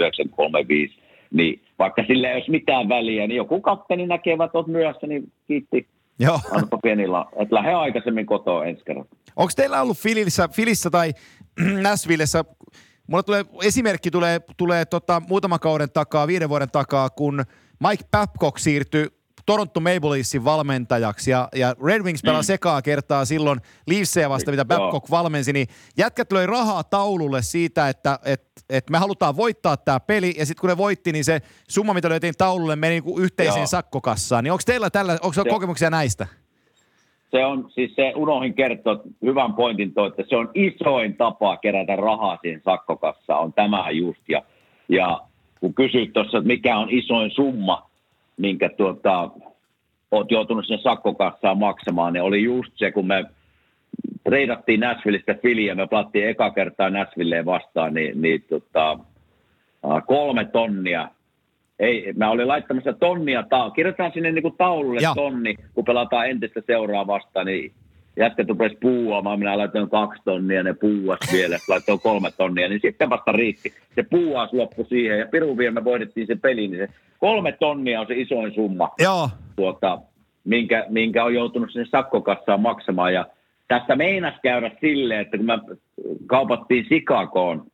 Niin 1.31 1.61
vaikka 1.79 2.03
sille 2.07 2.27
ei 2.27 2.33
olisi 2.33 2.51
mitään 2.51 2.89
väliä, 2.89 3.27
niin 3.27 3.37
joku 3.37 3.61
kapteeni 3.61 4.07
näkee, 4.07 4.33
että 4.33 4.57
oot 4.57 4.67
myöhässä, 4.67 5.07
niin 5.07 5.31
kiitti. 5.47 5.87
joo. 6.19 6.39
Pienillä, 6.83 7.25
että 7.39 7.55
lähde 7.55 7.73
aikaisemmin 7.73 8.25
kotoa 8.25 8.65
ensi 8.65 8.83
kerran. 8.85 9.05
Onko 9.35 9.51
teillä 9.55 9.81
ollut 9.81 9.97
Filissä, 9.97 10.47
Filissä 10.47 10.89
tai 10.89 11.13
Nashvillessä, 11.83 12.45
mulla 13.07 13.23
tulee, 13.23 13.45
esimerkki 13.63 14.11
tulee, 14.11 14.41
tulee 14.57 14.85
tota, 14.85 15.21
muutaman 15.27 15.59
kauden 15.59 15.91
takaa, 15.91 16.27
viiden 16.27 16.49
vuoden 16.49 16.71
takaa, 16.71 17.09
kun 17.09 17.43
Mike 17.89 18.03
Babcock 18.11 18.57
siirtyi 18.57 19.07
Toronto 19.45 19.79
Maple 19.79 20.09
Leafsin 20.09 20.45
valmentajaksi 20.45 21.31
ja, 21.31 21.47
ja 21.55 21.75
Red 21.85 22.01
Wings 22.01 22.21
pelasi 22.21 22.51
mm. 22.51 22.55
ekaa 22.55 22.81
kertaa 22.81 23.25
silloin 23.25 23.59
Leafsia 23.87 24.29
vasta, 24.29 24.51
mitä. 24.51 24.65
Babcock 24.65 25.11
valmensi, 25.11 25.53
niin 25.53 25.67
jätkät 25.97 26.31
löi 26.31 26.47
rahaa 26.47 26.83
taululle 26.83 27.41
siitä, 27.41 27.89
että 27.89 28.19
et, 28.25 28.43
et 28.69 28.89
me 28.89 28.97
halutaan 28.97 29.37
voittaa 29.37 29.77
tämä 29.77 29.99
peli 29.99 30.33
ja 30.37 30.45
sitten 30.45 30.61
kun 30.61 30.69
ne 30.69 30.77
voitti, 30.77 31.11
niin 31.11 31.25
se 31.25 31.41
summa, 31.69 31.93
mitä 31.93 32.09
löytiin 32.09 32.33
taululle, 32.37 32.75
meni 32.75 32.93
niinku 32.93 33.19
yhteiseen 33.19 33.59
Joo. 33.59 33.67
sakkokassaan. 33.67 34.43
Niin 34.43 34.51
onko 34.51 34.63
teillä 34.65 34.89
tällä, 34.89 35.13
onko 35.13 35.33
Se- 35.33 35.49
kokemuksia 35.49 35.89
näistä? 35.89 36.27
se 37.31 37.45
on, 37.45 37.69
siis 37.69 37.95
se 37.95 38.13
unohin 38.15 38.53
kertoa, 38.53 39.01
hyvän 39.21 39.53
pointin 39.53 39.93
toi, 39.93 40.07
että 40.07 40.23
se 40.29 40.35
on 40.35 40.49
isoin 40.53 41.17
tapa 41.17 41.57
kerätä 41.57 41.95
rahaa 41.95 42.37
siihen 42.41 42.61
sakkokassaan, 42.65 43.43
on 43.43 43.53
tämä 43.53 43.89
just. 43.91 44.29
Ja, 44.29 44.43
ja 44.89 45.21
kun 45.59 45.73
kysyit 45.73 46.13
tuossa, 46.13 46.37
että 46.37 46.47
mikä 46.47 46.77
on 46.77 46.87
isoin 46.89 47.31
summa, 47.31 47.89
minkä 48.37 48.69
tuota, 48.69 49.29
oot 50.11 50.31
joutunut 50.31 50.67
sen 50.67 50.79
sakkokassaan 50.79 51.57
maksamaan, 51.57 52.13
niin 52.13 52.23
oli 52.23 52.43
just 52.43 52.71
se, 52.75 52.91
kun 52.91 53.07
me 53.07 53.25
treidattiin 54.23 54.79
Nashvilleistä 54.79 55.33
Filiä, 55.33 55.75
me 55.75 55.87
pelattiin 55.87 56.27
eka 56.27 56.51
kertaa 56.51 56.89
Nashvilleen 56.89 57.45
vastaan, 57.45 57.93
niin, 57.93 58.21
niin 58.21 58.45
tota, 58.49 58.99
kolme 60.07 60.45
tonnia. 60.45 61.09
Ei, 61.79 62.13
mä 62.13 62.29
olin 62.29 62.47
laittamassa 62.47 62.93
tonnia, 62.93 63.43
ta- 63.43 63.71
kirjoitetaan 63.71 64.11
sinne 64.13 64.31
niin 64.31 64.43
kuin 64.43 64.57
taululle 64.57 65.01
Joo. 65.01 65.15
tonni, 65.15 65.55
kun 65.73 65.85
pelataan 65.85 66.29
entistä 66.29 66.61
seuraa 66.67 67.07
vastaan, 67.07 67.45
niin 67.45 67.73
jätkät 68.17 68.49
rupesi 68.49 68.77
puuaamaan, 68.81 69.39
minä 69.39 69.57
laitoin 69.57 69.89
kaksi 69.89 70.21
tonnia, 70.25 70.63
ne 70.63 70.73
puuas 70.73 71.19
vielä, 71.33 71.57
laitoin 71.67 71.99
kolme 71.99 72.31
tonnia, 72.37 72.69
niin 72.69 72.81
sitten 72.81 73.09
vasta 73.09 73.31
riitti. 73.31 73.73
Se 73.95 74.03
puuas 74.03 74.53
loppui 74.53 74.85
siihen, 74.85 75.19
ja 75.19 75.25
Pirun 75.25 75.57
vielä 75.57 75.71
me 75.71 75.83
voitettiin 75.83 76.27
se 76.27 76.35
peli, 76.35 76.67
niin 76.67 76.87
se 76.87 76.93
kolme 77.19 77.51
tonnia 77.51 78.01
on 78.01 78.07
se 78.07 78.15
isoin 78.15 78.53
summa 78.53 78.89
Joo, 78.99 79.29
tuota, 79.55 79.99
minkä, 80.43 80.85
minkä 80.89 81.23
on 81.23 81.33
joutunut 81.33 81.71
sinne 81.71 81.85
sakkokassaan 81.85 82.61
maksamaan. 82.61 83.13
Ja 83.13 83.25
tässä 83.67 83.95
meinas 83.95 84.33
käydä 84.43 84.71
silleen, 84.81 85.21
että 85.21 85.37
kun 85.37 85.45
me 85.45 85.59
kaupattiin 86.27 86.85
Chicagoon 86.85 87.65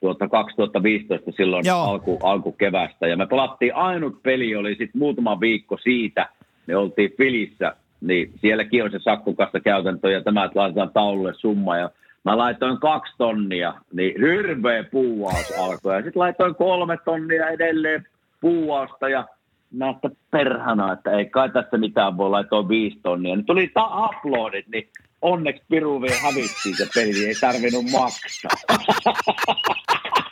tuota 0.00 0.28
2015 0.28 1.32
silloin 1.32 1.66
Joo. 1.66 1.82
alku, 1.82 2.18
alkukevästä, 2.22 3.06
ja 3.06 3.16
me 3.16 3.26
pelattiin 3.26 3.74
ainut 3.74 4.22
peli, 4.22 4.56
oli 4.56 4.70
sitten 4.70 4.98
muutama 4.98 5.40
viikko 5.40 5.78
siitä, 5.82 6.28
me 6.66 6.76
oltiin 6.76 7.12
Filissä, 7.16 7.76
niin 8.00 8.32
sielläkin 8.40 8.84
on 8.84 8.90
se 8.90 8.98
sakkokassa 8.98 9.60
käytäntö, 9.60 10.10
ja 10.10 10.22
tämä, 10.22 10.44
että 10.44 10.58
laitetaan 10.58 10.90
taululle 10.92 11.34
summa, 11.34 11.76
ja 11.76 11.90
Mä 12.24 12.38
laitoin 12.38 12.80
kaksi 12.80 13.14
tonnia, 13.18 13.74
niin 13.92 14.20
hirveä 14.20 14.84
puuaus 14.84 15.52
alkoi. 15.58 15.94
Ja 15.94 16.02
sitten 16.02 16.20
laitoin 16.20 16.54
kolme 16.54 16.98
tonnia 17.04 17.48
edelleen 17.48 18.06
puuausta 18.40 19.08
ja 19.08 19.28
mä 19.70 19.90
että 19.90 20.10
perhana, 20.30 20.92
että 20.92 21.10
ei 21.10 21.26
kai 21.26 21.50
tässä 21.50 21.76
mitään 21.76 22.16
voi 22.16 22.30
laitoa 22.30 22.68
viisi 22.68 23.00
tonnia. 23.02 23.36
Niin 23.36 23.46
tuli 23.46 23.70
ta- 23.74 24.06
uploadit, 24.06 24.68
niin 24.68 24.88
onneksi 25.22 25.62
Piru 25.68 26.00
hävittiin 26.22 26.76
se 26.76 26.88
peli, 26.94 27.26
ei 27.26 27.34
tarvinnut 27.40 27.84
maksaa. 27.92 28.78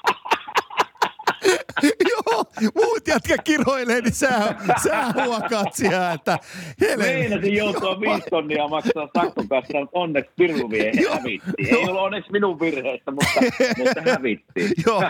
Joo, 2.10 2.44
muut 2.74 3.08
jätkä 3.08 3.38
kiroilee, 3.44 4.00
niin 4.00 4.14
sä, 4.14 4.54
sä 4.82 5.04
huokaat 5.24 5.74
siellä, 5.74 6.12
että 6.12 6.38
helvetti. 6.80 7.12
Meinasin 7.12 7.54
joutua 7.54 8.00
viisi 8.00 8.30
tonnia 8.30 8.68
maksaa 8.68 9.08
sakkokassa, 9.16 9.78
mutta 9.80 9.98
onneksi 9.98 10.30
Piru 10.36 10.70
Joo, 11.00 11.14
hävittiin. 11.14 11.66
Ei 11.66 11.74
ollut 11.74 12.00
onneksi 12.00 12.32
minun 12.32 12.60
virheestä, 12.60 13.10
mutta, 13.10 13.40
mutta 13.78 14.10
hävittiin. 14.10 14.70
Joo, 14.86 15.02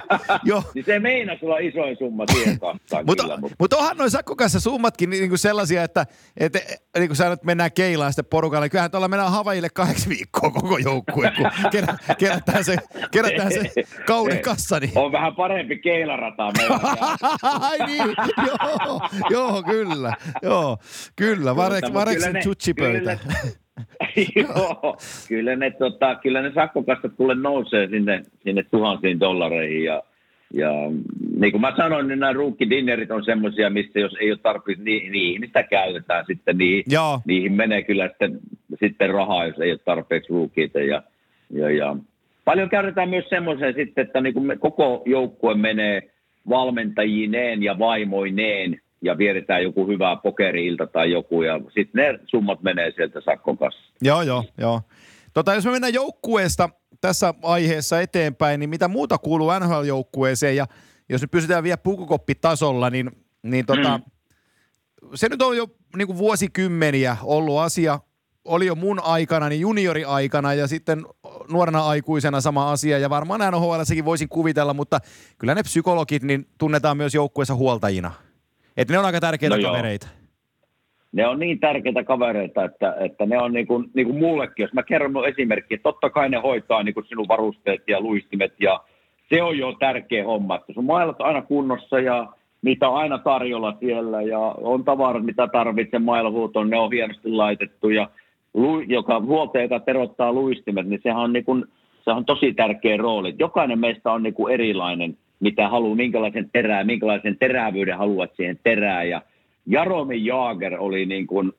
joo. 0.44 0.62
Niin 0.74 0.84
se 0.84 0.98
meinasi 0.98 1.46
olla 1.46 1.58
isoin 1.58 1.96
summa 1.96 2.24
kassaan 2.60 3.06
Mutta, 3.06 3.22
kyllä, 3.22 3.36
mutta 3.36 3.56
mut 3.58 3.72
onhan 3.72 3.96
noin 3.96 4.10
sakkokassa 4.10 4.60
summatkin 4.60 5.10
niin 5.10 5.28
kuin 5.28 5.38
sellaisia, 5.38 5.82
että, 5.82 6.06
että 6.36 6.58
niin 6.98 7.08
kuin 7.08 7.16
sä 7.16 7.28
nyt 7.28 7.44
mennään 7.44 7.72
keilaan 7.72 8.12
sitten 8.12 8.30
porukalle, 8.30 8.68
kyllähän 8.68 8.90
tuolla 8.90 9.08
mennään 9.08 9.32
Havaille 9.32 9.68
kahdeksi 9.68 10.08
viikkoa 10.08 10.50
koko 10.50 10.78
joukkue, 10.78 11.32
kun 11.36 11.50
kerä, 11.70 11.96
kerätään 12.18 12.64
se, 12.64 12.76
kerätään 13.10 13.52
se 13.52 13.84
kauden 14.06 14.42
kassa. 14.42 14.80
Niin. 14.80 14.92
on 14.94 15.12
vähän 15.12 15.34
parempi 15.34 15.78
keilarata. 15.78 16.52
Ai 17.60 17.78
niin, 17.86 18.14
joo, 18.46 19.00
joo, 19.30 19.62
kyllä, 19.62 20.12
joo, 20.42 20.78
kyllä, 21.16 21.54
Mutta 21.54 21.94
Vareksen 21.94 22.36
tutsipöytä. 22.44 23.18
Joo, 24.36 24.96
kyllä 25.28 25.56
ne, 25.56 25.70
tota, 25.70 26.14
kyllä 26.14 26.42
ne 26.42 26.52
sakkokassat 26.54 27.12
kuule 27.16 27.34
nousee 27.34 27.88
sinne, 27.88 28.22
sinne 28.44 28.62
tuhansiin 28.62 29.20
dollareihin 29.20 29.84
ja, 29.84 30.02
ja 30.54 30.70
niin 31.38 31.52
kuin 31.52 31.60
mä 31.60 31.72
sanoin, 31.76 32.08
niin 32.08 32.18
nämä 32.18 32.32
ruukkidinnerit 32.32 33.10
on 33.10 33.24
semmoisia, 33.24 33.70
missä 33.70 33.98
jos 33.98 34.16
ei 34.20 34.30
ole 34.30 34.38
tarpeeksi, 34.42 34.84
niin, 34.84 35.12
niihin 35.12 35.42
sitä 35.46 35.62
käytetään 35.62 36.24
sitten, 36.26 36.58
niihin, 36.58 36.84
Joo, 36.90 37.20
niihin 37.24 37.52
menee 37.52 37.82
kyllä 37.82 38.08
sitten, 38.08 38.38
sitten 38.80 39.10
rahaa, 39.10 39.46
jos 39.46 39.58
ei 39.60 39.70
ole 39.70 39.80
tarpeeksi 39.84 40.32
ruukiita 40.32 40.78
ja, 40.78 41.02
ja, 41.50 41.70
ja 41.70 41.96
paljon 42.44 42.68
käytetään 42.68 43.08
myös 43.08 43.28
semmoiseen 43.28 43.74
sitten, 43.74 44.06
että 44.06 44.20
niin 44.20 44.34
kuin 44.34 44.46
me, 44.46 44.56
koko 44.56 45.02
joukkue 45.06 45.54
menee 45.54 46.10
valmentajineen 46.48 47.62
ja 47.62 47.78
vaimoineen 47.78 48.80
ja 49.02 49.18
vietetään 49.18 49.62
joku 49.62 49.86
hyvä 49.86 50.16
pokeriilta 50.22 50.86
tai 50.86 51.12
joku 51.12 51.42
ja 51.42 51.60
sitten 51.74 51.88
ne 51.94 52.18
summat 52.26 52.62
menee 52.62 52.92
sieltä 52.96 53.20
sakkokassa. 53.20 53.92
joo, 54.02 54.22
joo, 54.22 54.44
joo. 54.58 54.80
Tota, 55.34 55.54
jos 55.54 55.64
me 55.64 55.70
mennään 55.70 55.94
joukkueesta 55.94 56.68
tässä 57.00 57.34
aiheessa 57.42 58.00
eteenpäin, 58.00 58.60
niin 58.60 58.70
mitä 58.70 58.88
muuta 58.88 59.18
kuuluu 59.18 59.50
NHL-joukkueeseen 59.50 60.56
ja 60.56 60.66
jos 61.08 61.20
nyt 61.20 61.30
pysytään 61.30 61.64
vielä 61.64 61.76
pukukoppitasolla, 61.76 62.90
niin, 62.90 63.10
niin 63.42 63.66
tota, 63.66 63.98
mm. 63.98 64.04
se 65.14 65.28
nyt 65.28 65.42
on 65.42 65.56
jo 65.56 65.66
niin 65.96 66.06
kuin 66.06 66.18
vuosikymmeniä 66.18 67.16
ollut 67.22 67.58
asia. 67.58 68.00
Oli 68.46 68.66
jo 68.66 68.74
mun 68.74 69.00
aikana, 69.04 69.48
niin 69.48 69.60
junioriaikana 69.60 70.54
ja 70.54 70.66
sitten 70.66 71.04
nuorena 71.52 71.86
aikuisena 71.86 72.40
sama 72.40 72.72
asia. 72.72 72.98
Ja 72.98 73.10
varmaan 73.10 73.40
NHLssäkin 73.52 74.04
voisin 74.04 74.28
kuvitella, 74.28 74.74
mutta 74.74 74.98
kyllä 75.38 75.54
ne 75.54 75.62
psykologit 75.62 76.22
niin 76.22 76.46
tunnetaan 76.58 76.96
myös 76.96 77.14
joukkueessa 77.14 77.54
huoltajina. 77.54 78.10
Että 78.76 78.92
ne 78.94 78.98
on 78.98 79.04
aika 79.04 79.20
tärkeitä 79.20 79.56
No 79.56 79.62
joo. 79.62 79.70
kavereita. 79.70 80.06
Ne 81.12 81.26
on 81.26 81.38
niin 81.38 81.60
tärkeitä 81.60 82.04
kavereita, 82.04 82.64
että, 82.64 82.94
että 83.00 83.26
ne 83.26 83.38
on 83.38 83.52
niin 83.52 83.66
kuin, 83.66 83.90
niin 83.94 84.06
kuin 84.06 84.18
mullekin, 84.18 84.62
jos 84.62 84.72
mä 84.72 84.82
kerron 84.82 85.12
mun 85.12 85.28
esimerkki, 85.28 85.74
että 85.74 85.82
totta 85.82 86.10
kai 86.10 86.28
ne 86.28 86.36
hoitaa 86.36 86.82
niin 86.82 86.94
kuin 86.94 87.06
sinun 87.06 87.28
varusteet 87.28 87.82
ja 87.88 88.00
luistimet 88.00 88.52
ja 88.60 88.80
se 89.28 89.42
on 89.42 89.58
jo 89.58 89.72
tärkeä 89.72 90.24
homma, 90.24 90.56
että 90.56 90.72
sun 90.72 90.84
mailat 90.84 91.20
aina 91.20 91.42
kunnossa 91.42 92.00
ja 92.00 92.28
niitä 92.62 92.88
on 92.88 92.96
aina 92.96 93.18
tarjolla 93.18 93.76
siellä 93.80 94.22
ja 94.22 94.38
on 94.38 94.84
tavarat, 94.84 95.24
mitä 95.24 95.46
tarvitsee 95.46 95.98
mailahuutoon, 96.00 96.70
ne 96.70 96.78
on 96.78 96.92
hienosti 96.92 97.28
laitettu 97.28 97.88
ja 97.88 98.08
joka 98.86 99.20
huoltaja, 99.20 99.64
joka 99.64 99.80
terottaa 99.80 100.32
luistimet, 100.32 100.86
niin 100.86 101.00
sehän 101.02 101.22
on, 101.22 101.32
niin 101.32 101.44
kuin, 101.44 101.64
se 102.04 102.10
on 102.10 102.24
tosi 102.24 102.54
tärkeä 102.54 102.96
rooli. 102.96 103.34
Jokainen 103.38 103.78
meistä 103.78 104.12
on 104.12 104.22
niin 104.22 104.34
kuin 104.34 104.54
erilainen, 104.54 105.16
mitä 105.40 105.68
haluaa, 105.68 105.96
minkälaisen 105.96 106.50
terää, 106.52 106.84
minkälaisen 106.84 107.36
terävyyden 107.38 107.98
haluat 107.98 108.30
siihen 108.36 108.58
terää 108.62 109.04
ja 109.04 109.22
Jaromi 109.66 110.24
Jaager 110.24 110.76
oli 110.78 111.06
niin 111.06 111.26
kuin, 111.26 111.52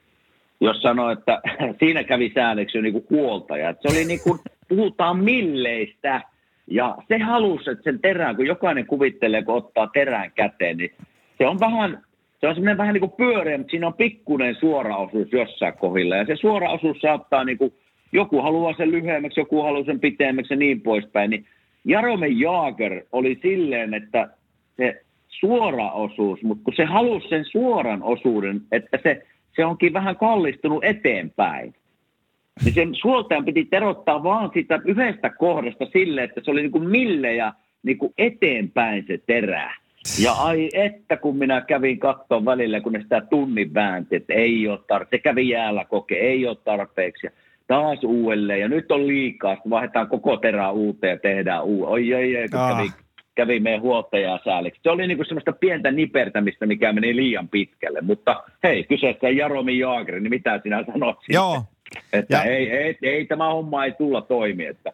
jos 0.60 0.82
sanoi, 0.82 1.12
että 1.12 1.40
siinä 1.80 2.04
kävi 2.04 2.32
säännöksi 2.34 2.82
niin 2.82 2.92
kuin 2.92 3.06
huoltaja. 3.10 3.74
Se 3.80 3.88
oli 3.88 4.04
niin 4.04 4.20
kuin, 4.24 4.38
puhutaan 4.68 5.18
milleistä. 5.18 6.22
Ja 6.70 6.96
se 7.08 7.18
halusi, 7.18 7.70
että 7.70 7.84
sen 7.84 8.00
terään, 8.00 8.36
kun 8.36 8.46
jokainen 8.46 8.86
kuvittelee, 8.86 9.42
kun 9.42 9.54
ottaa 9.54 9.86
terään 9.86 10.32
käteen, 10.34 10.76
niin 10.76 10.90
se 11.38 11.46
on 11.46 11.60
vähän, 11.60 12.02
se 12.40 12.48
on 12.48 12.54
semmoinen 12.54 12.78
vähän 12.78 12.94
niin 12.94 13.00
kuin 13.00 13.12
pyöreä, 13.12 13.58
mutta 13.58 13.70
siinä 13.70 13.86
on 13.86 13.94
pikkuinen 13.94 14.54
suora 14.54 14.96
osuus 14.96 15.32
jossain 15.32 15.74
kohdilla. 15.74 16.16
Ja 16.16 16.26
se 16.26 16.36
suora 16.36 16.70
osuus 16.70 17.00
saattaa 17.00 17.44
niin 17.44 17.58
kuin, 17.58 17.72
joku 18.12 18.42
haluaa 18.42 18.74
sen 18.76 18.90
lyhyemmäksi, 18.90 19.40
joku 19.40 19.62
haluaa 19.62 19.84
sen 19.84 20.00
pitemmäksi 20.00 20.54
ja 20.54 20.58
niin 20.58 20.80
poispäin. 20.80 21.30
Niin 21.30 21.46
Jarome 21.84 22.28
Jaager 22.28 23.02
oli 23.12 23.38
silleen, 23.42 23.94
että 23.94 24.28
se 24.76 25.02
suora 25.28 25.92
osuus, 25.92 26.42
mutta 26.42 26.64
kun 26.64 26.74
se 26.76 26.84
halusi 26.84 27.28
sen 27.28 27.44
suoran 27.44 28.02
osuuden, 28.02 28.60
että 28.72 28.98
se, 29.02 29.26
se 29.56 29.64
onkin 29.64 29.92
vähän 29.92 30.16
kallistunut 30.16 30.84
eteenpäin, 30.84 31.74
niin 32.64 32.74
sen 32.74 32.94
suoltajan 32.94 33.44
piti 33.44 33.64
terottaa 33.64 34.22
vaan 34.22 34.50
sitä 34.54 34.80
yhdestä 34.84 35.30
kohdasta 35.30 35.86
sille, 35.92 36.22
että 36.22 36.40
se 36.44 36.50
oli 36.50 36.62
niin 36.62 36.72
kuin 36.72 36.90
millejä 36.90 37.52
niin 37.82 37.98
kuin 37.98 38.14
eteenpäin 38.18 39.04
se 39.06 39.18
terä. 39.26 39.74
Ja 40.24 40.32
ai 40.32 40.68
että 40.72 41.16
kun 41.16 41.36
minä 41.36 41.60
kävin 41.60 41.98
katsoa 41.98 42.44
välillä, 42.44 42.80
kun 42.80 42.92
ne 42.92 43.00
sitä 43.02 43.20
tunnin 43.30 43.74
väänti, 43.74 44.16
että 44.16 44.34
ei 44.34 44.68
ole 44.68 44.78
tarpeeksi, 44.88 45.10
se 45.16 45.22
kävi 45.22 45.48
jäällä 45.48 45.84
koke, 45.84 46.14
ei 46.14 46.46
ole 46.46 46.56
tarpeeksi. 46.64 47.26
Ja 47.26 47.30
taas 47.66 47.98
uudelleen, 48.04 48.60
ja 48.60 48.68
nyt 48.68 48.92
on 48.92 49.06
liikaa, 49.06 49.54
sitten 49.54 49.70
vaihdetaan 49.70 50.08
koko 50.08 50.36
terää 50.36 50.70
uuteen 50.70 51.10
ja 51.10 51.18
tehdään 51.18 51.64
uudelleen. 51.64 51.92
Oi, 51.92 52.14
oi, 52.14 52.36
oi, 52.36 52.48
kun 52.48 52.60
Ah. 52.60 52.76
kävi, 52.78 52.90
kävi 53.34 53.60
meidän 53.60 53.80
huoltajaa 53.80 54.38
sääliksi. 54.44 54.80
Se 54.82 54.90
oli 54.90 55.06
niin 55.06 55.18
kuin 55.18 55.26
semmoista 55.26 55.52
pientä 55.52 55.90
nipertämistä, 55.90 56.66
mikä 56.66 56.92
meni 56.92 57.16
liian 57.16 57.48
pitkälle. 57.48 58.00
Mutta 58.00 58.42
hei, 58.62 58.84
kyseessä 58.84 59.28
Jaromi 59.28 59.78
Jaagri, 59.78 60.20
niin 60.20 60.30
mitä 60.30 60.60
sinä 60.62 60.84
sanot 60.92 61.16
siitä? 61.20 61.32
Joo. 61.38 61.62
Että 62.12 62.36
Ja- 62.36 62.42
ei, 62.42 62.70
ei, 62.70 62.96
ei, 63.02 63.24
tämä 63.26 63.52
homma 63.52 63.84
ei 63.84 63.92
tulla 63.92 64.20
toimi. 64.22 64.66
Että. 64.66 64.92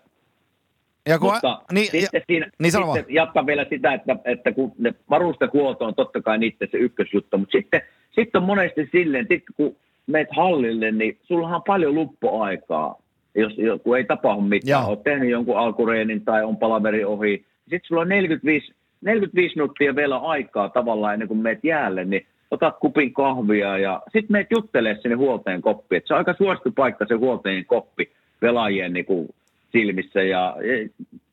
Ja 1.08 1.18
kun, 1.18 1.32
Mutta 1.32 1.62
niin, 1.72 1.90
sitten, 1.90 2.08
ja, 2.12 2.20
siinä, 2.26 2.50
niin 2.58 2.72
sitten 2.72 3.14
jatkan 3.14 3.46
vielä 3.46 3.66
sitä, 3.70 3.92
että, 3.92 4.16
että 4.24 4.52
kun 4.52 4.72
ne 4.78 4.94
varustehuolto 5.10 5.84
on 5.84 5.94
totta 5.94 6.22
kai 6.22 6.38
niiden 6.38 6.68
se 6.70 6.78
ykkösjuttu, 6.78 7.38
mutta 7.38 7.52
sitten, 7.52 7.82
sitten 8.10 8.40
on 8.40 8.46
monesti 8.46 8.88
silleen, 8.92 9.26
että 9.30 9.52
kun 9.56 9.76
meet 10.06 10.28
hallille, 10.36 10.92
niin 10.92 11.18
sullahan 11.22 11.56
on 11.56 11.62
paljon 11.62 11.94
luppoaikaa, 11.94 12.98
jos, 13.34 13.52
kun 13.82 13.96
ei 13.96 14.04
tapahdu 14.04 14.40
mitään. 14.40 14.86
Olet 14.86 15.02
tehnyt 15.02 15.30
jonkun 15.30 15.58
alkureenin 15.58 16.24
tai 16.24 16.44
on 16.44 16.56
palaveri 16.56 17.04
ohi. 17.04 17.44
Sitten 17.62 17.80
sulla 17.84 18.00
on 18.00 18.08
45, 18.08 18.74
45 19.00 19.56
minuuttia 19.56 19.96
vielä 19.96 20.16
aikaa 20.16 20.68
tavallaan 20.68 21.12
ennen 21.12 21.28
kuin 21.28 21.40
meet 21.40 21.64
jäälle, 21.64 22.04
niin 22.04 22.26
otat 22.50 22.78
kupin 22.78 23.12
kahvia 23.12 23.78
ja 23.78 24.02
sitten 24.04 24.32
meet 24.32 24.46
juttelee 24.50 24.98
sinne 25.02 25.16
huoltajan 25.16 25.62
koppiin. 25.62 25.96
Et 25.96 26.06
se 26.06 26.14
on 26.14 26.18
aika 26.18 26.34
suosittu 26.38 26.72
paikka 26.72 27.06
se 27.08 27.14
huoltajien 27.14 27.66
koppi 27.66 28.12
pelaajien 28.40 28.92
niin 28.92 29.04
kuin 29.04 29.28
silmissä 29.72 30.22
ja 30.22 30.56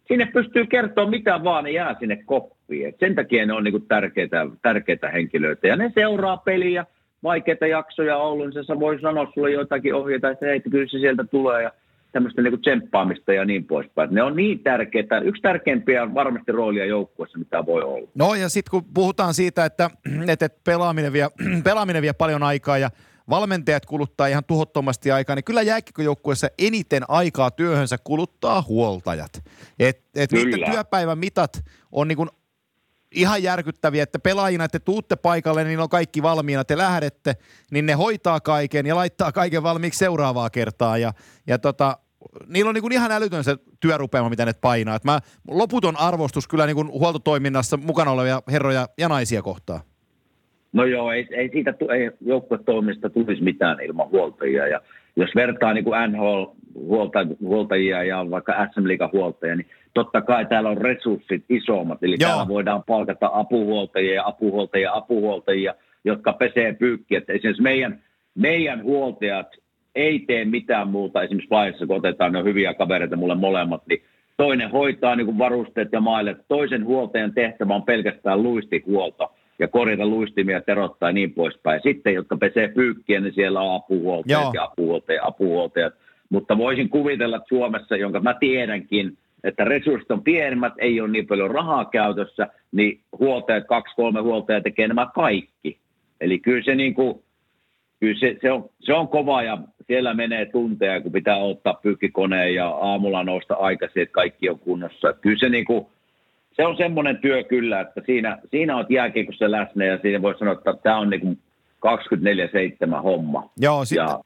sinne 0.08 0.26
pystyy 0.26 0.66
kertoa 0.66 1.10
mitä 1.10 1.44
vaan, 1.44 1.64
ne 1.64 1.72
jää 1.72 1.96
sinne 2.00 2.20
koppiin. 2.26 2.88
Et 2.88 3.00
sen 3.00 3.16
takia 3.16 3.46
ne 3.46 3.54
on 3.54 3.64
niin 3.64 3.72
kuin 3.72 3.88
tärkeitä, 3.88 4.48
tärkeitä 4.62 5.10
henkilöitä 5.10 5.68
ja 5.68 5.76
ne 5.76 5.92
seuraa 5.96 6.38
peliä, 6.38 6.86
vaikeita 7.24 7.68
jaksoja 7.68 8.18
ollut, 8.18 8.54
niin 8.54 8.66
se 8.66 8.80
voi 8.80 9.00
sanoa 9.02 9.32
sulle 9.34 9.52
jotakin 9.52 9.96
ohjeita, 9.96 10.30
että 10.30 10.46
hei, 10.46 10.60
kyllä 10.60 10.88
se 10.88 11.00
sieltä 11.00 11.24
tulee 11.24 11.64
ja 11.64 11.72
tämmöistä 12.12 12.42
niin 12.42 12.52
kuin 12.52 12.62
tsemppaamista 12.62 13.34
ja 13.34 13.46
niin 13.46 13.66
poispäin. 13.66 14.14
Ne 14.14 14.24
on 14.24 14.36
niin 14.36 14.60
tärkeitä, 14.60 15.20
yksi 15.20 15.42
tärkeimpiä 15.42 16.14
varmasti 16.14 16.52
roolia 16.52 16.86
joukkueessa, 16.86 17.40
mitä 17.40 17.66
voi 17.66 17.84
olla. 17.84 18.08
No 18.16 18.36
ja 18.36 18.50
sitten 18.50 18.72
kun 18.72 18.84
puhutaan 18.94 19.34
siitä, 19.34 19.66
että 19.66 19.90
että 20.28 20.50
pelaaminen, 20.66 21.14
vie, 21.14 21.28
pelaaminen 21.64 22.02
vie 22.02 22.14
paljon 22.14 22.44
aikaa 22.44 22.78
ja 22.78 22.90
valmentajat 23.30 23.86
kuluttaa 23.86 24.28
ihan 24.28 24.44
tuhottomasti 24.46 25.12
aikaa, 25.12 25.36
niin 25.36 25.44
kyllä 25.44 25.62
jääkikkojoukkueessa 25.62 26.48
eniten 26.58 27.04
aikaa 27.08 27.52
työhönsä 27.52 27.98
kuluttaa 27.98 28.64
huoltajat. 28.68 29.44
Et, 29.80 30.04
et 30.16 30.32
niiden 30.32 30.72
työpäivän 30.72 31.18
mitat 31.18 31.66
on 31.92 32.08
niin 32.08 32.18
kuin 32.18 32.30
ihan 33.12 33.44
järkyttäviä, 33.44 34.04
että 34.04 34.20
pelaajina 34.20 34.68
te 34.68 34.80
tuutte 34.80 35.16
paikalle, 35.16 35.64
niin 35.64 35.80
on 35.80 35.90
kaikki 35.90 36.22
valmiina, 36.24 36.64
te 36.64 36.78
lähdette, 36.78 37.36
niin 37.72 37.86
ne 37.86 37.94
hoitaa 37.94 38.40
kaiken 38.40 38.86
ja 38.86 38.96
laittaa 38.96 39.32
kaiken 39.32 39.64
valmiiksi 39.64 39.98
seuraavaa 39.98 40.50
kertaa. 40.50 40.98
Ja, 40.98 41.14
ja 41.48 41.60
tota, 41.60 41.98
niillä 42.48 42.70
on 42.70 42.76
niin 42.76 42.82
kuin 42.82 42.94
ihan 42.94 43.12
älytön 43.12 43.44
se 43.44 43.58
työrupeama, 43.80 44.30
mitä 44.30 44.46
ne 44.46 44.54
painaa. 44.54 44.96
Et 44.96 45.04
mä, 45.04 45.20
loputon 45.48 45.98
arvostus 45.98 46.48
kyllä 46.48 46.66
niin 46.66 46.76
kuin 46.76 46.92
huoltotoiminnassa 46.92 47.78
mukana 47.78 48.12
olevia 48.12 48.42
herroja 48.52 48.90
ja 48.98 49.10
naisia 49.10 49.42
kohtaan. 49.42 49.82
No 50.74 50.86
joo, 50.86 51.12
ei, 51.12 51.28
ei 51.32 51.50
siitä 51.50 51.74
tu- 51.74 51.90
ei 51.90 52.12
joukkuetoimista 52.22 53.10
tulisi 53.10 53.44
mitään 53.44 53.82
ilman 53.82 54.10
huoltajia. 54.10 54.68
Ja 54.68 54.82
jos 55.16 55.30
vertaa 55.36 55.74
niin 55.74 55.84
kuin 55.84 56.12
NHL 56.12 56.44
huolta, 56.76 57.20
huoltajia 57.40 58.04
ja 58.04 58.32
vaikka 58.32 58.68
SM 58.74 58.88
Liigan 58.88 59.10
huoltajia, 59.14 59.56
niin 59.56 59.68
totta 59.94 60.22
kai 60.22 60.46
täällä 60.46 60.70
on 60.70 60.78
resurssit 60.78 61.44
isommat. 61.50 62.04
Eli 62.04 62.16
Joo. 62.20 62.30
täällä 62.30 62.48
voidaan 62.48 62.84
palkata 62.84 63.30
apuhuoltajia 63.34 64.14
ja 64.14 64.28
apuhuoltajia 64.28 64.90
ja 64.90 64.96
apuhuoltajia, 64.96 65.74
jotka 66.04 66.34
pesee 66.34 66.74
pyykkiä. 66.74 67.18
Että 67.18 67.34
esimerkiksi 67.34 67.64
meidän, 67.64 68.02
meidän 68.36 68.84
huoltajat 68.84 69.48
ei 69.96 70.20
tee 70.20 70.46
mitään 70.46 70.88
muuta. 70.88 71.24
Esimerkiksi 71.24 71.50
vaiheessa, 71.50 71.88
kun 71.88 71.96
otetaan 71.96 72.34
ne 72.34 72.44
hyviä 72.44 72.74
kavereita 72.74 73.16
mulle 73.16 73.36
molemmat, 73.36 73.82
niin 73.88 74.04
toinen 74.38 74.72
hoitaa 74.72 75.16
niin 75.16 75.26
kuin 75.26 75.38
varusteet 75.38 75.90
ja 75.92 76.02
mailet. 76.02 76.38
Toisen 76.48 76.86
huoltajan 76.86 77.34
tehtävä 77.34 77.76
on 77.76 77.84
pelkästään 77.84 78.44
luistihuolto 78.44 79.34
ja 79.60 79.68
korjata 79.68 80.06
luistimia, 80.06 80.62
terottaa 80.62 81.10
ja 81.10 81.14
niin 81.14 81.34
poispäin. 81.34 81.82
Sitten, 81.84 82.14
jotka 82.14 82.38
pesee 82.38 82.68
pyykkiä, 82.68 83.20
niin 83.20 83.34
siellä 83.34 83.62
on 83.62 83.76
apuhuoltajat 83.76 84.42
Joo. 84.42 84.52
ja 84.54 84.64
apuhuoltajat, 84.64 85.26
apuhuoltajat. 85.26 85.94
Mutta 86.30 86.58
voisin 86.58 86.90
kuvitella, 86.90 87.38
että 87.38 87.50
Suomessa, 87.50 87.96
jonka 87.96 88.20
mä 88.20 88.34
tiedänkin, 88.34 89.18
että 89.44 89.64
resurssit 89.64 90.12
on 90.12 90.24
pienemmät, 90.24 90.74
ei 90.78 91.02
ole 91.02 91.10
niin 91.10 91.28
paljon 91.28 91.52
rahaa 91.52 91.86
käytössä, 91.86 92.48
niin 92.72 93.00
huoltajat, 93.20 93.68
kaksi, 93.68 93.96
kolme 93.96 94.22
huoltajaa 94.22 94.62
tekee 94.62 94.88
nämä 94.88 95.08
kaikki. 95.16 95.78
Eli 96.22 96.40
kyllä 96.40 96.64
se, 96.64 96.76
niin 96.76 96.94
kuin, 96.94 97.24
kyllä 98.00 98.20
se, 98.20 98.38
se, 98.42 98.52
on, 98.52 98.70
se 98.80 98.94
on 98.94 99.08
kova 99.08 99.44
ja 99.44 99.58
siellä 99.88 100.14
menee 100.14 100.46
tunteja, 100.46 101.02
kun 101.02 101.12
pitää 101.12 101.38
ottaa 101.38 101.74
pyykkikoneen 101.74 102.56
ja 102.56 102.68
aamulla 102.70 103.24
nousta 103.24 103.54
aikaisin, 103.54 104.02
että 104.04 104.14
kaikki 104.14 104.50
on 104.50 104.60
kunnossa. 104.60 105.14
Kyllä 105.14 105.40
se, 105.40 105.50
niin 105.50 105.66
kuin, 105.66 105.86
se 106.60 106.66
on 106.68 106.78
semmoinen 106.78 107.18
työ 107.18 107.44
kyllä, 107.44 107.80
että 107.82 108.02
siinä, 108.06 108.38
siinä 108.52 108.76
on 108.78 108.86
jääkiekossa 108.90 109.52
läsnä 109.52 109.86
ja 109.86 109.98
siinä 110.02 110.22
voi 110.22 110.38
sanoa, 110.38 110.54
että 110.54 110.74
tämä 110.84 110.98
on 110.98 111.10
niin 111.10 111.22
kuin 111.22 111.40
24-7 112.98 113.02
homma. 113.04 113.50
Joo, 113.58 113.86
sitten 113.86 114.06
Ja- 114.06 114.20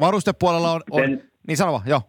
varustepuolella 0.00 0.72
on, 0.72 0.80
on 0.90 1.00
Sen- 1.00 1.22
niin 1.48 1.56
sano 1.56 1.72
vaan, 1.72 1.82
joo. 1.86 2.00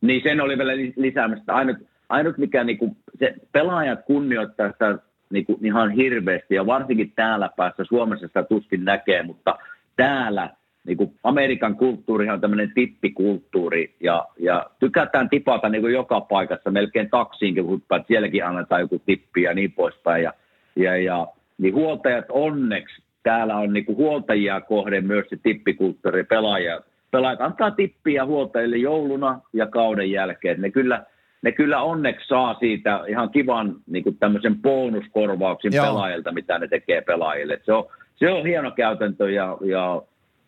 Niin 0.00 0.22
sen 0.22 0.40
oli 0.40 0.58
vielä 0.58 0.76
li- 0.76 0.92
lisäämästä. 0.96 1.54
Ainut, 1.54 1.76
ainut 2.08 2.38
mikä 2.38 2.64
niinku, 2.64 2.96
se 3.18 3.34
pelaajat 3.52 3.98
kunnioittaa 4.06 4.72
sitä 4.72 4.98
niinku, 5.30 5.58
ihan 5.62 5.90
hirveästi 5.90 6.54
ja 6.54 6.66
varsinkin 6.66 7.12
täällä 7.16 7.50
päässä 7.56 7.84
Suomessa 7.84 8.26
sitä 8.26 8.42
tuskin 8.42 8.84
näkee, 8.84 9.22
mutta 9.22 9.58
täällä 9.96 10.50
niinku, 10.86 11.14
Amerikan 11.22 11.76
kulttuurihan 11.76 12.34
on 12.34 12.40
tämmöinen 12.40 12.72
tippikulttuuri 12.74 13.94
ja, 14.00 14.26
ja 14.38 14.66
tykätään 14.80 15.28
tipata 15.28 15.68
niinku, 15.68 15.88
joka 15.88 16.20
paikassa 16.20 16.70
melkein 16.70 17.10
taksiinkin, 17.10 17.64
kun 17.64 17.72
hyppäät, 17.72 18.06
sielläkin 18.06 18.44
annetaan 18.44 18.80
joku 18.80 19.02
tippi 19.06 19.42
ja 19.42 19.54
niin 19.54 19.72
poispäin 19.72 20.22
ja, 20.22 20.32
ja, 20.76 20.96
ja 20.96 21.26
niin 21.58 21.74
huoltajat 21.74 22.24
onneksi 22.28 23.02
täällä 23.22 23.56
on 23.56 23.72
niinku 23.72 23.96
huoltajia 23.96 24.60
kohden 24.60 25.06
myös 25.06 25.26
se 25.28 25.36
tippikulttuuri, 25.42 26.24
pelaajat, 26.24 26.84
pelaajat 27.10 27.40
antaa 27.40 27.70
tippiä 27.70 28.24
huoltajille 28.24 28.76
jouluna 28.76 29.40
ja 29.52 29.66
kauden 29.66 30.10
jälkeen. 30.10 30.60
Ne 30.60 30.70
kyllä, 30.70 31.04
ne 31.42 31.52
kyllä 31.52 31.82
onneksi 31.82 32.28
saa 32.28 32.54
siitä 32.54 33.00
ihan 33.08 33.30
kivan 33.30 33.76
niinku 33.86 34.12
tämmöisen 34.12 34.62
bonuskorvauksen 34.62 35.72
Joo. 35.72 35.86
pelaajilta, 35.86 36.32
mitä 36.32 36.58
ne 36.58 36.68
tekee 36.68 37.00
pelaajille. 37.00 37.60
Se 37.64 37.72
on, 37.72 37.84
se 38.16 38.30
on 38.30 38.46
hieno 38.46 38.70
käytäntö 38.70 39.30
ja, 39.30 39.58
ja 39.64 40.02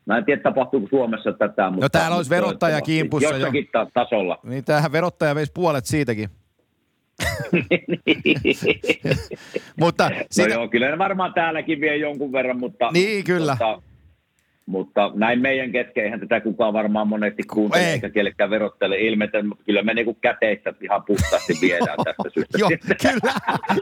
mä 0.09 0.19
en 0.19 0.25
tiedä 0.25 0.43
tapahtuuko 0.43 0.89
Suomessa 0.89 1.33
tätä, 1.33 1.71
mutta... 1.71 1.85
No 1.85 1.89
täällä 1.89 2.17
olisi 2.17 2.31
verottaja 2.31 2.81
kimpussa 2.81 3.29
jo. 3.29 3.37
Jossakin 3.37 3.69
ta- 3.73 3.87
tasolla. 3.95 4.39
Niin 4.43 4.65
tämähän 4.65 4.93
verottaja 4.93 5.35
veisi 5.35 5.53
puolet 5.55 5.87
siitäkin. 5.87 6.29
Mutta 9.81 10.11
No 10.11 10.17
siinä, 10.31 10.55
joo, 10.55 10.69
kyllä 10.69 10.91
ne 10.91 10.99
varmaan 10.99 11.35
täälläkin 11.35 11.81
vie 11.81 11.97
jonkun 11.97 12.33
verran, 12.33 12.59
mutta... 12.59 12.91
Niin, 12.93 13.25
kyllä. 13.25 13.53
Mutta, 13.53 13.83
mutta 14.69 15.11
näin 15.15 15.41
meidän 15.41 15.73
kesken 15.73 16.05
eihän 16.05 16.21
tätä 16.21 16.41
kukaan 16.41 16.73
varmaan 16.73 17.09
monesti 17.09 17.43
kuuntele 17.43 17.85
Ei. 17.85 17.91
eikä 17.93 18.11
kellekään 18.11 18.51
verottele 18.51 18.99
ilmetä, 18.99 19.43
mutta 19.43 19.65
kyllä 19.65 19.83
me 19.83 19.95
niinku 19.95 20.15
käteistä 20.15 20.75
ihan 20.81 21.03
puhtaasti 21.07 21.53
viedään 21.61 21.97
tästä 22.05 22.31
syystä. 22.35 22.59
Joo, 22.59 22.71
kyllä. 23.03 23.33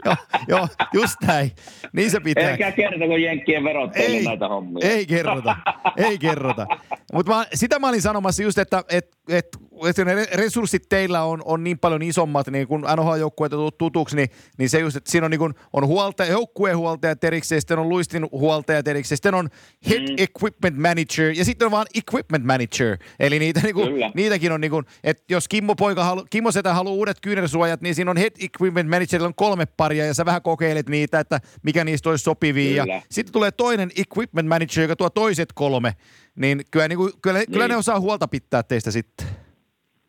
joo, 0.05 0.15
joo, 0.47 0.67
just 0.93 1.15
näin. 1.27 1.51
Niin 1.93 2.11
se 2.11 2.19
pitää. 2.19 2.51
Eikä 2.51 2.71
kertako 2.71 3.17
Jenkkien 3.17 3.63
verottajille 3.63 4.29
näitä 4.29 4.47
hommia. 4.47 4.89
Ei 4.89 5.05
kerrota, 5.05 5.55
ei 5.97 6.17
kerrota. 6.17 6.67
Mutta 7.13 7.45
sitä 7.53 7.79
mä 7.79 7.89
olin 7.89 8.01
sanomassa 8.01 8.43
just, 8.43 8.57
että 8.57 8.83
et, 8.89 9.07
et, 9.29 9.47
että 9.89 10.05
ne 10.05 10.15
re- 10.23 10.35
resurssit 10.37 10.83
teillä 10.89 11.23
on, 11.23 11.41
on 11.45 11.63
niin 11.63 11.79
paljon 11.79 12.01
isommat, 12.01 12.47
niin 12.47 12.67
kun 12.67 12.81
NHL-joukkueet 12.95 13.53
on 13.53 13.71
tutuksi, 13.77 14.15
niin, 14.15 14.29
niin 14.57 14.69
se 14.69 14.79
just, 14.79 14.95
että 14.97 15.11
siinä 15.11 15.25
on, 15.25 15.31
niin 15.31 15.39
kun, 15.39 15.53
on 15.73 15.87
huoltaja, 15.87 16.31
joukkuehuoltajat 16.31 17.23
erikseen, 17.23 17.61
sitten 17.61 17.79
on 17.79 17.89
luistin 17.89 18.25
huoltajat 18.31 18.87
erikseen, 18.87 19.17
sitten 19.17 19.33
on 19.35 19.49
head 19.89 20.01
Mm. 20.09 20.15
equipment 20.17 20.77
manager 20.77 21.31
ja 21.35 21.45
sitten 21.45 21.65
on 21.65 21.71
vaan 21.71 21.85
equipment 21.95 22.45
manager. 22.45 22.97
Eli 23.19 23.39
niitä, 23.39 23.59
niin 23.63 23.75
kun, 23.75 23.87
Kyllä. 23.87 24.11
niitäkin 24.15 24.51
on, 24.51 24.61
niin 24.61 24.71
kun, 24.71 24.85
että 25.03 25.23
jos 25.29 25.47
Kimmo, 25.47 25.75
poika 25.75 26.03
halu, 26.03 26.25
Kimmo 26.29 26.51
Setä 26.51 26.73
haluaa 26.73 26.93
uudet 26.95 27.17
kyynärsuojat, 27.21 27.81
niin 27.81 27.95
siinä 27.95 28.11
on 28.11 28.17
head 28.17 28.31
equipment 28.39 28.89
manager, 28.89 29.23
on 29.23 29.35
kolme 29.35 29.65
paria 29.65 30.05
ja 30.05 30.13
sä 30.13 30.25
vähän 30.25 30.41
kokeilet 30.41 30.89
niitä, 30.89 31.19
että 31.19 31.39
mikä 31.63 31.83
niistä 31.83 32.09
olisi 32.09 32.23
sopivia. 32.23 32.83
Kyllä. 32.83 32.95
Ja 32.95 33.01
sitten 33.11 33.33
tulee 33.33 33.51
toinen 33.51 33.91
equipment 33.95 34.47
manager, 34.47 34.81
joka 34.81 34.95
tuo 34.95 35.09
toiset 35.09 35.53
kolme. 35.53 35.93
Niin 36.35 36.61
kyllä, 36.71 36.87
niin 36.87 36.97
kuin, 36.97 37.11
kyllä, 37.21 37.39
niin. 37.39 37.51
kyllä 37.51 37.63
Niin. 37.65 37.71
ne 37.71 37.77
osaa 37.77 37.99
huolta 37.99 38.27
pitää 38.27 38.63
teistä 38.63 38.91
sitten. 38.91 39.27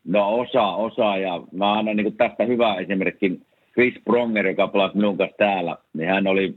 No 0.05 0.39
osaa, 0.39 0.75
osaa 0.75 1.17
ja 1.17 1.41
mä 1.51 1.73
annan 1.73 1.95
niin 1.95 2.17
tästä 2.17 2.45
hyvä 2.45 2.75
esimerkki. 2.75 3.39
Chris 3.73 3.93
Pronger, 4.05 4.47
joka 4.47 4.67
pelasi 4.67 4.97
minun 4.97 5.17
kanssa 5.17 5.37
täällä, 5.37 5.77
niin 5.93 6.09
hän 6.09 6.27
oli, 6.27 6.53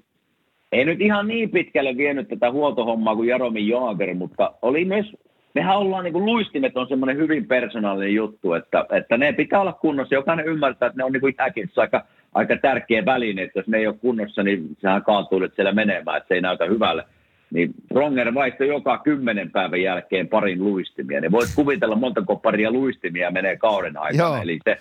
ei 0.72 0.84
nyt 0.84 1.00
ihan 1.00 1.28
niin 1.28 1.50
pitkälle 1.50 1.96
vienyt 1.96 2.28
tätä 2.28 2.50
huoltohommaa 2.50 3.16
kuin 3.16 3.28
Jaromir 3.28 3.62
Jaager, 3.62 4.14
mutta 4.14 4.52
oli 4.62 4.84
myös, 4.84 5.16
mehän 5.54 5.78
ollaan 5.78 6.04
niin 6.04 6.12
kuin 6.12 6.24
luistimet 6.24 6.76
on 6.76 6.88
semmoinen 6.88 7.16
hyvin 7.16 7.46
persoonallinen 7.46 8.14
juttu, 8.14 8.52
että, 8.52 8.86
että 8.90 9.16
ne 9.16 9.32
pitää 9.32 9.60
olla 9.60 9.72
kunnossa. 9.72 10.14
Jokainen 10.14 10.46
ymmärtää, 10.46 10.86
että 10.86 10.96
ne 10.96 11.04
on 11.04 11.12
niin 11.12 11.20
kuin 11.20 11.34
jääkissä 11.38 11.80
aika, 11.80 12.04
aika 12.34 12.56
tärkeä 12.56 13.04
väline, 13.04 13.42
että 13.42 13.58
jos 13.58 13.68
ne 13.68 13.78
ei 13.78 13.86
ole 13.86 13.96
kunnossa, 14.00 14.42
niin 14.42 14.76
sehän 14.80 15.02
kaatuu 15.02 15.42
että 15.42 15.56
siellä 15.56 15.72
menemään, 15.72 16.16
että 16.16 16.28
se 16.28 16.34
ei 16.34 16.40
näytä 16.40 16.64
hyvälle. 16.64 17.04
Niin 17.52 17.74
Pronger 17.88 18.34
vaihtoi 18.34 18.68
joka 18.68 18.98
kymmenen 18.98 19.50
päivän 19.50 19.82
jälkeen 19.82 20.28
parin 20.28 20.64
luistimia. 20.64 21.20
Niin 21.20 21.32
voit 21.32 21.48
kuvitella 21.54 21.96
montako 21.96 22.36
paria 22.36 22.70
luistimia 22.70 23.30
menee 23.30 23.56
kauden 23.56 23.96
aikana. 23.96 24.28
Joo. 24.28 24.42
Eli 24.42 24.58
se, 24.64 24.78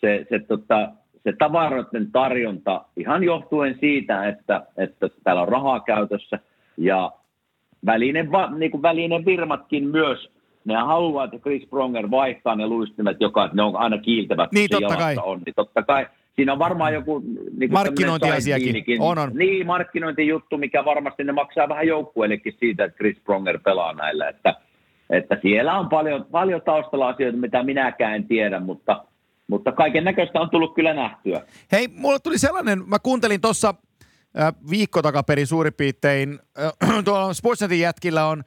se, 0.00 0.26
se, 0.28 0.38
tota, 0.38 0.88
se 1.24 1.32
tavaroiden 1.38 2.12
tarjonta 2.12 2.84
ihan 2.96 3.24
johtuen 3.24 3.76
siitä, 3.80 4.28
että, 4.28 4.66
että 4.76 5.08
täällä 5.24 5.42
on 5.42 5.48
rahaa 5.48 5.80
käytössä 5.80 6.38
ja 6.76 7.12
välinen, 7.86 8.32
va, 8.32 8.50
niin 8.50 8.70
kuin 8.70 8.82
välinen 8.82 9.24
firmatkin 9.24 9.86
myös, 9.88 10.30
ne 10.64 10.74
haluaa, 10.74 11.24
että 11.24 11.38
Chris 11.38 11.66
Pronger 11.70 12.10
vaihtaa 12.10 12.56
ne 12.56 12.66
luistimet, 12.66 13.16
joka 13.20 13.50
ne 13.52 13.62
on 13.62 13.76
aina 13.76 13.98
kiiltävät, 13.98 14.52
Niin, 14.52 14.70
totta 14.70 14.96
kai. 14.96 15.16
on. 15.22 15.42
Niin 15.46 15.54
totta 15.54 15.82
kai 15.82 16.06
siinä 16.38 16.52
on 16.52 16.58
varmaan 16.58 16.94
joku 16.94 17.22
niin 17.58 17.72
Markkinointiasiakin. 17.72 19.00
On, 19.00 19.18
on. 19.18 19.30
Niin, 19.34 19.66
markkinointijuttu, 19.66 20.58
mikä 20.58 20.84
varmasti 20.84 21.24
ne 21.24 21.32
maksaa 21.32 21.68
vähän 21.68 21.86
joukkueellekin 21.86 22.56
siitä, 22.60 22.84
että 22.84 22.96
Chris 22.96 23.16
Pronger 23.24 23.58
pelaa 23.64 23.92
näillä. 23.92 24.28
Että, 24.28 24.54
että 25.10 25.38
siellä 25.42 25.78
on 25.78 25.88
paljon, 25.88 26.24
paljon 26.30 26.62
taustalla 26.62 27.08
asioita, 27.08 27.38
mitä 27.38 27.62
minäkään 27.62 28.14
en 28.14 28.28
tiedä, 28.28 28.60
mutta, 28.60 29.04
mutta 29.48 29.72
kaiken 29.72 30.04
näköistä 30.04 30.40
on 30.40 30.50
tullut 30.50 30.74
kyllä 30.74 30.94
nähtyä. 30.94 31.42
Hei, 31.72 31.88
mulle 31.88 32.18
tuli 32.18 32.38
sellainen, 32.38 32.82
mä 32.88 32.98
kuuntelin 32.98 33.40
tuossa 33.40 33.74
äh, 34.40 34.52
viikko 34.70 35.02
takaperin 35.02 35.46
suurin 35.46 35.74
piirtein, 35.74 36.38
äh, 36.62 37.02
tuolla 37.04 37.34
Sportsnetin 37.34 37.80
jätkillä 37.80 38.26
on 38.26 38.42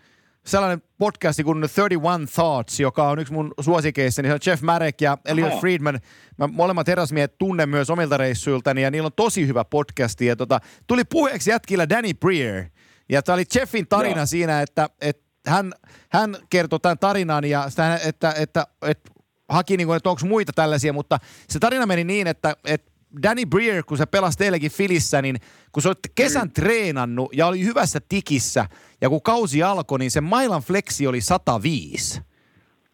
sellainen 0.46 0.82
podcasti 0.98 1.44
kuin 1.44 1.62
31 1.76 2.34
Thoughts, 2.36 2.80
joka 2.80 3.10
on 3.10 3.20
yksi 3.20 3.34
mun 3.34 3.54
suosikeissa, 3.60 4.22
niin 4.22 4.30
se 4.30 4.34
on 4.34 4.40
Jeff 4.46 4.64
Marek 4.64 5.02
ja 5.02 5.18
Elliot 5.26 5.52
Aha. 5.52 5.60
Friedman. 5.60 6.00
Mä 6.38 6.48
molemmat 6.48 6.88
herrasmiehet 6.88 7.38
tunnen 7.38 7.70
myös 7.70 7.90
omilta 7.90 8.18
reissuiltani 8.18 8.82
ja 8.82 8.92
niillä 8.92 9.06
on 9.06 9.14
tosi 9.16 9.48
hyvä 9.48 9.66
podcasti. 9.66 10.26
Ja 10.26 10.36
tota, 10.36 10.60
tuli 10.88 11.04
puheeksi 11.04 11.50
jätkillä 11.50 11.90
Danny 11.90 12.14
Breer. 12.14 12.66
Ja 13.10 13.24
tämä 13.24 13.34
oli 13.34 13.44
Jeffin 13.56 13.88
tarina 13.88 14.18
Joo. 14.18 14.26
siinä, 14.26 14.62
että, 14.62 14.90
että 15.02 15.24
hän, 15.48 15.74
hän 16.12 16.38
kertoi 16.50 16.80
tämän 16.80 17.00
tarinan 17.00 17.46
ja 17.46 17.70
sitä, 17.70 17.96
että, 17.96 18.08
että, 18.08 18.34
että, 18.38 18.68
että 18.82 19.12
haki, 19.50 19.78
niin 19.78 19.88
kuin, 19.88 19.98
että 19.98 20.10
onko 20.10 20.26
muita 20.26 20.52
tällaisia, 20.56 20.94
mutta 20.94 21.20
se 21.50 21.60
tarina 21.60 21.86
meni 21.86 22.04
niin, 22.04 22.28
että, 22.28 22.56
että 22.66 22.91
Danny 23.24 23.46
Breer, 23.46 23.84
kun 23.84 23.98
se 23.98 24.06
pelasi 24.06 24.38
teillekin 24.38 24.72
Filissä, 24.72 25.22
niin 25.22 25.36
kun 25.72 25.84
sä 25.84 25.90
olit 25.90 26.00
kesän 26.16 26.52
treenannut 26.52 27.30
ja 27.34 27.48
oli 27.48 27.64
hyvässä 27.64 28.00
tikissä, 28.10 28.66
ja 29.02 29.10
kun 29.10 29.22
kausi 29.22 29.64
alkoi, 29.64 30.00
niin 30.00 30.12
se 30.12 30.22
mailan 30.22 30.62
flexi 30.62 31.08
oli 31.08 31.22
105. 31.22 32.22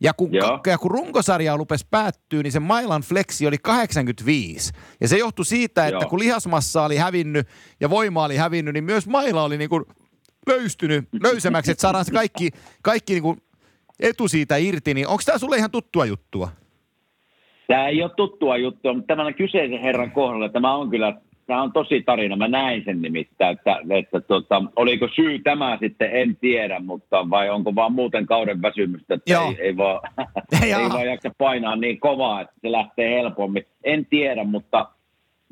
Ja 0.01 0.13
kun, 0.13 0.33
Joo. 0.33 0.59
ja 0.67 0.77
kun 0.77 0.91
runkosarja 0.91 1.57
rupesi 1.57 1.87
päättyä, 1.89 2.43
niin 2.43 2.51
se 2.51 2.59
mailan 2.59 3.01
flexi 3.01 3.47
oli 3.47 3.57
85. 3.57 4.71
Ja 5.01 5.07
se 5.07 5.17
johtui 5.17 5.45
siitä, 5.45 5.87
että 5.87 6.03
Joo. 6.03 6.09
kun 6.09 6.19
lihasmassa 6.19 6.83
oli 6.83 6.97
hävinnyt 6.97 7.47
ja 7.79 7.89
voima 7.89 8.23
oli 8.23 8.37
hävinnyt, 8.37 8.73
niin 8.73 8.83
myös 8.83 9.07
maila 9.07 9.43
oli 9.43 9.57
niin 9.57 9.69
kuin 9.69 9.85
löystynyt 10.47 11.09
löysemmäksi, 11.23 11.71
että 11.71 11.81
saadaan 11.81 12.05
se 12.05 12.11
kaikki, 12.11 12.49
kaikki 12.81 13.13
niin 13.13 13.23
kuin 13.23 13.41
etu 13.99 14.27
siitä 14.27 14.57
irti. 14.57 14.93
Niin 14.93 15.07
onko 15.07 15.23
tämä 15.25 15.37
sulle 15.37 15.57
ihan 15.57 15.71
tuttua 15.71 16.05
juttua? 16.05 16.51
Tämä 17.67 17.87
ei 17.87 18.03
ole 18.03 18.11
tuttua 18.15 18.57
juttua, 18.57 18.93
mutta 18.93 19.15
tämän 19.15 19.33
kyseisen 19.33 19.81
herran 19.81 20.11
kohdalla 20.11 20.49
tämä 20.49 20.75
on 20.75 20.89
kyllä, 20.89 21.13
tämä 21.47 21.61
on 21.61 21.73
tosi 21.73 22.01
tarina. 22.01 22.35
Mä 22.35 22.47
näin 22.47 22.83
sen 22.85 23.01
nimittäin, 23.01 23.57
että, 23.57 23.77
että 23.89 24.21
tota, 24.21 24.63
oliko 24.75 25.07
syy 25.15 25.39
tämä 25.39 25.77
sitten, 25.81 26.09
en 26.11 26.37
tiedä, 26.41 26.79
mutta 26.79 27.29
vai 27.29 27.49
onko 27.49 27.75
vaan 27.75 27.91
muuten 27.91 28.25
kauden 28.25 28.61
väsymystä, 28.61 29.13
että 29.13 29.33
Joo. 29.33 29.47
ei, 29.49 29.55
ei, 29.61 29.77
vaan, 29.77 29.99
ei 30.63 30.89
vaan 30.89 31.05
jaksa 31.05 31.31
painaa 31.37 31.75
niin 31.75 31.99
kovaa, 31.99 32.41
että 32.41 32.53
se 32.61 32.71
lähtee 32.71 33.15
helpommin. 33.15 33.65
En 33.83 34.05
tiedä, 34.05 34.43
mutta, 34.43 34.89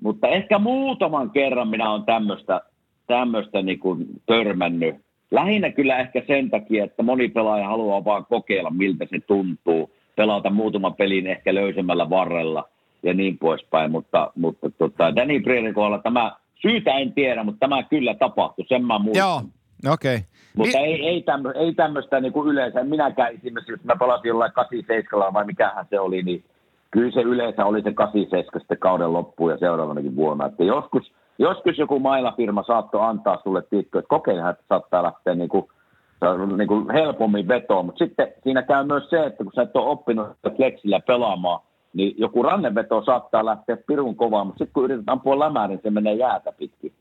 mutta 0.02 0.28
ehkä 0.28 0.60
muutaman 0.60 1.32
kerran 1.32 1.68
minä 1.68 1.92
olen 1.92 2.04
tämmöistä, 2.06 2.62
tämmöistä 3.08 3.62
niin 3.62 3.80
kuin 3.80 4.06
törmännyt. 4.26 4.96
Lähinnä 5.32 5.72
kyllä 5.72 5.98
ehkä 5.98 6.22
sen 6.28 6.50
takia, 6.50 6.84
että 6.84 7.04
moni 7.04 7.28
pelaaja 7.28 7.68
haluaa 7.68 8.06
vaan 8.06 8.26
kokeilla, 8.26 8.70
miltä 8.70 9.06
se 9.10 9.20
tuntuu. 9.20 9.95
Pelata 10.16 10.50
muutaman 10.50 10.94
pelin 10.94 11.28
ehkä 11.28 11.56
löysemmällä 11.56 12.10
varrella 12.10 12.70
ja 13.04 13.14
niin 13.14 13.38
poispäin. 13.38 13.92
Mutta, 13.92 14.32
mutta 14.36 14.70
tota, 14.70 15.16
Danny 15.16 15.40
Breerin 15.40 15.74
kohdalla 15.74 16.00
tämä, 16.00 16.36
syytä 16.62 16.92
en 16.92 17.14
tiedä, 17.14 17.44
mutta 17.44 17.60
tämä 17.60 17.84
kyllä 17.84 18.14
tapahtui, 18.14 18.66
sen 18.68 18.86
mä 18.86 19.00
muistan. 19.00 19.28
Joo, 19.28 19.42
okei. 19.94 20.16
Okay. 20.16 20.28
Mutta 20.56 20.80
ei, 20.80 21.08
ei, 21.08 21.22
tämmö, 21.22 21.52
ei 21.52 21.74
tämmöistä 21.74 22.20
niin 22.20 22.34
kuin 22.34 22.50
yleensä, 22.50 22.84
minäkään 22.84 23.34
esimerkiksi, 23.34 23.72
jos 23.72 23.84
mä 23.84 23.96
pelasin 23.96 24.30
jollain 24.30 24.52
87 24.52 25.34
vai 25.34 25.46
mikähän 25.46 25.86
se 25.90 26.00
oli, 26.00 26.24
niin 26.24 26.44
kyllä 26.92 27.12
se 27.12 27.22
yleensä 27.22 27.66
oli 27.66 27.82
se 27.82 27.94
87 27.94 28.62
sitten 28.62 28.78
kauden 28.78 29.14
loppuun 29.14 29.52
ja 29.52 29.58
seuraavanakin 29.58 30.16
vuonna. 30.16 30.46
Että 30.46 30.64
joskus, 30.64 31.12
joskus 31.40 31.78
joku 31.78 32.00
mailafirma 32.00 32.64
saattoi 32.68 33.02
antaa 33.04 33.40
sulle 33.44 33.62
tiikko, 33.62 34.00
että 34.00 34.10
kokeilehan, 34.10 34.52
että 34.52 34.66
saattaa 34.70 35.04
lähteä 35.04 35.36
niin 35.36 35.50
kuin, 35.50 35.68
niin 36.58 36.68
kuin 36.68 36.90
helpommin 36.94 37.48
vetoon. 37.48 37.86
Mutta 37.86 38.06
sitten 38.06 38.28
siinä 38.44 38.62
käy 38.62 38.84
myös 38.84 39.10
se, 39.10 39.26
että 39.26 39.44
kun 39.44 39.54
sä 39.56 39.62
et 39.62 39.76
ole 39.76 39.90
oppinut 39.90 40.28
flexillä 40.56 41.00
pelaamaan, 41.00 41.60
niin 41.94 42.16
joku 42.18 42.44
ranneveto 42.44 43.04
saattaa 43.06 43.46
lähteä 43.46 43.78
pirun 43.78 44.16
kovaa, 44.16 44.44
mutta 44.44 44.58
sitten 44.58 44.74
kun 44.74 44.86
yrität 44.86 45.04
ampua 45.08 45.40
lämää, 45.40 45.68
niin 45.68 45.80
se 45.84 45.90
menee 45.90 46.14
jäätä 46.14 46.52
pitkin 46.52 46.94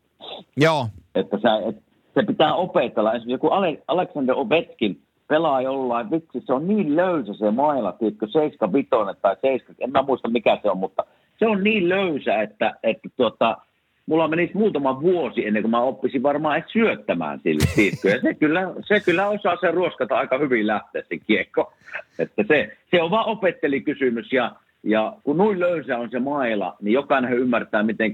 Joo, 0.56 0.86
että 1.14 1.38
sä, 1.42 1.56
et, 1.68 1.76
se 2.14 2.22
pitää 2.22 2.54
opetella. 2.54 3.12
Esimerkiksi 3.12 3.32
joku 3.32 3.48
Ale, 3.48 3.82
Alexander 3.88 4.34
Ovechkin 4.38 5.00
pelaa 5.28 5.60
jollain, 5.60 6.10
vitsi, 6.10 6.42
se 6.46 6.52
on 6.52 6.68
niin 6.68 6.96
löysä 6.96 7.34
se 7.34 7.50
maila, 7.50 7.92
tiedätkö, 7.92 8.26
75 8.26 8.88
tai 9.22 9.36
70, 9.42 9.84
en 9.84 9.90
mä 9.90 10.02
muista 10.02 10.28
mikä 10.28 10.58
se 10.62 10.70
on, 10.70 10.78
mutta 10.78 11.04
se 11.38 11.46
on 11.46 11.64
niin 11.64 11.88
löysä, 11.88 12.42
että, 12.42 12.74
että 12.82 13.08
tuota, 13.16 13.56
mulla 14.06 14.28
menisi 14.28 14.56
muutama 14.56 15.00
vuosi 15.00 15.46
ennen 15.46 15.62
kuin 15.62 15.70
mä 15.70 15.80
oppisin 15.80 16.22
varmaan 16.22 16.58
edes 16.58 16.72
syöttämään 16.72 17.40
sille? 17.42 17.84
Ja 18.14 18.20
se 18.20 18.34
kyllä, 18.34 18.60
se 18.86 19.00
kyllä 19.00 19.28
osaa 19.28 19.56
sen 19.56 19.74
ruoskata 19.74 20.18
aika 20.18 20.38
hyvin 20.38 20.66
lähteä 20.66 21.02
se 21.02 21.18
kiekko. 21.26 21.72
Että 22.18 22.44
se, 22.48 22.76
se 22.90 23.02
on 23.02 23.10
vaan 23.10 23.26
opettelikysymys 23.26 24.32
ja 24.32 24.52
ja 24.84 25.12
kun 25.24 25.36
noin 25.36 25.60
löysä 25.60 25.98
on 25.98 26.10
se 26.10 26.18
maila, 26.18 26.76
niin 26.82 26.92
jokainen 26.92 27.32
ymmärtää, 27.32 27.82
miten 27.82 28.12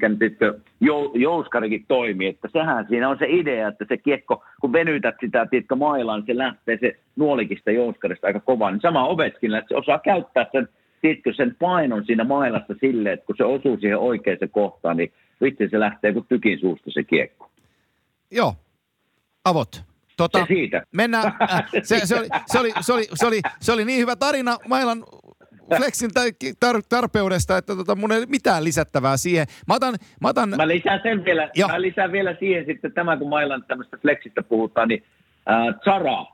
jou, 0.81 1.13
jouskarikin 1.15 1.85
toimii. 1.89 2.29
Että 2.29 2.49
sehän 2.53 2.87
siinä 2.89 3.09
on 3.09 3.19
se 3.19 3.27
idea, 3.29 3.69
että 3.69 3.85
se 3.89 3.97
kiekko, 3.97 4.45
kun 4.61 4.73
venytät 4.73 5.15
sitä 5.21 5.47
tiedätkö, 5.47 5.77
mailaa, 5.77 6.17
niin 6.17 6.27
se 6.27 6.39
lähtee 6.39 6.79
se 6.81 6.97
nuolikista 7.17 7.71
jouskarista 7.71 8.27
aika 8.27 8.41
kovaa. 8.41 8.71
Niin 8.71 8.81
sama 8.81 9.07
Ovechkinilla, 9.07 9.59
että 9.59 9.69
se 9.69 9.77
osaa 9.77 9.99
käyttää 9.99 10.47
sen, 10.53 10.69
tiedätkö, 11.01 11.33
sen 11.33 11.57
painon 11.59 12.05
siinä 12.05 12.25
mailassa 12.25 12.75
silleen, 12.81 13.15
että 13.15 13.27
kun 13.27 13.37
se 13.37 13.45
osuu 13.45 13.77
siihen 13.81 13.99
oikeaan 13.99 14.39
kohtaan, 14.51 14.97
niin 14.97 15.13
vitsi 15.41 15.69
se 15.71 15.81
lähtee 15.81 16.13
kuin 16.13 16.27
tykin 16.29 16.61
suusta 16.61 16.91
se 16.91 17.03
kiekko. 17.05 17.51
joo. 18.31 18.55
Avot. 19.45 19.83
Tota, 20.17 20.39
Se 20.39 20.45
siitä. 20.49 20.83
Mennään. 20.95 21.25
Äh, 21.53 21.65
se, 21.83 22.01
se, 22.07 22.17
oli, 22.19 22.29
se, 22.47 22.59
oli, 22.59 22.73
se, 22.81 22.93
oli, 22.93 23.05
se, 23.15 23.27
oli, 23.27 23.41
se 23.61 23.73
oli 23.73 23.85
niin 23.85 24.01
hyvä 24.01 24.17
tarina 24.17 24.57
Mailan 24.69 25.05
Flexin 25.77 26.11
tar- 26.11 26.55
tar- 26.65 26.83
tarpeudesta, 26.89 27.57
että 27.59 27.77
tota, 27.77 27.95
mun 27.95 28.13
ei 28.13 28.27
mitään 28.27 28.65
lisättävää 28.65 29.17
siihen. 29.17 29.47
Mä 29.69 29.75
otan, 29.75 29.95
mä 30.21 30.29
otan 30.29 30.49
Mä 30.57 30.69
lisään 30.69 31.01
sen 31.03 31.25
vielä, 31.25 31.51
Joo. 31.55 31.69
mä 31.69 31.81
lisään 31.81 32.13
vielä 32.13 32.37
siihen 32.39 32.67
sitten 32.67 32.93
tämä, 32.93 33.17
kun 33.17 33.29
Mailan 33.29 33.65
tämmöistä 33.69 33.97
flexistä 34.03 34.43
puhutaan, 34.43 34.89
niin 34.89 35.05
äh, 35.51 35.75
Zara, 35.85 36.25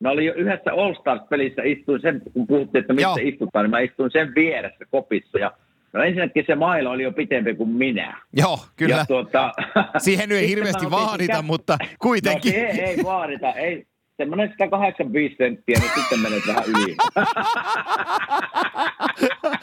mä 0.00 0.10
olin 0.10 0.26
jo 0.26 0.34
yhdessä 0.34 0.72
All 0.72 0.94
Stars-pelissä, 0.94 1.62
istuin 1.64 2.00
sen, 2.00 2.22
kun 2.32 2.46
puhuttiin, 2.46 2.80
että 2.80 2.92
missä 2.92 3.20
Joo. 3.20 3.28
istutaan, 3.28 3.64
niin 3.64 3.70
mä 3.70 3.80
istuin 3.80 4.10
sen 4.10 4.34
vieressä 4.34 4.84
kopissa. 4.90 5.38
Ja 5.38 5.52
no 5.94 6.02
ensinnäkin 6.02 6.44
se 6.46 6.54
maila 6.54 6.90
oli 6.90 7.02
jo 7.02 7.12
pitempi 7.12 7.54
kuin 7.54 7.68
minä. 7.68 8.20
Joo, 8.32 8.58
kyllä. 8.76 8.96
Ja 8.96 9.06
tuota, 9.06 9.52
Siihen 9.98 10.28
nyt 10.28 10.38
ei 10.38 10.48
hirveästi 10.48 10.80
sen 10.84 10.90
vaadita, 10.90 11.38
kä- 11.38 11.42
mutta 11.42 11.76
No 11.80 11.86
kuitenkin. 11.98 12.52
se 12.52 12.58
ei 12.66 12.96
vaadita, 13.04 13.52
ei. 13.52 13.86
Semmoinen 14.16 14.48
185 14.58 15.34
senttiä, 15.38 15.76
niin 15.80 15.90
sitten 15.94 16.20
menet 16.20 16.42
vähän 16.46 16.64
yli. 16.68 16.96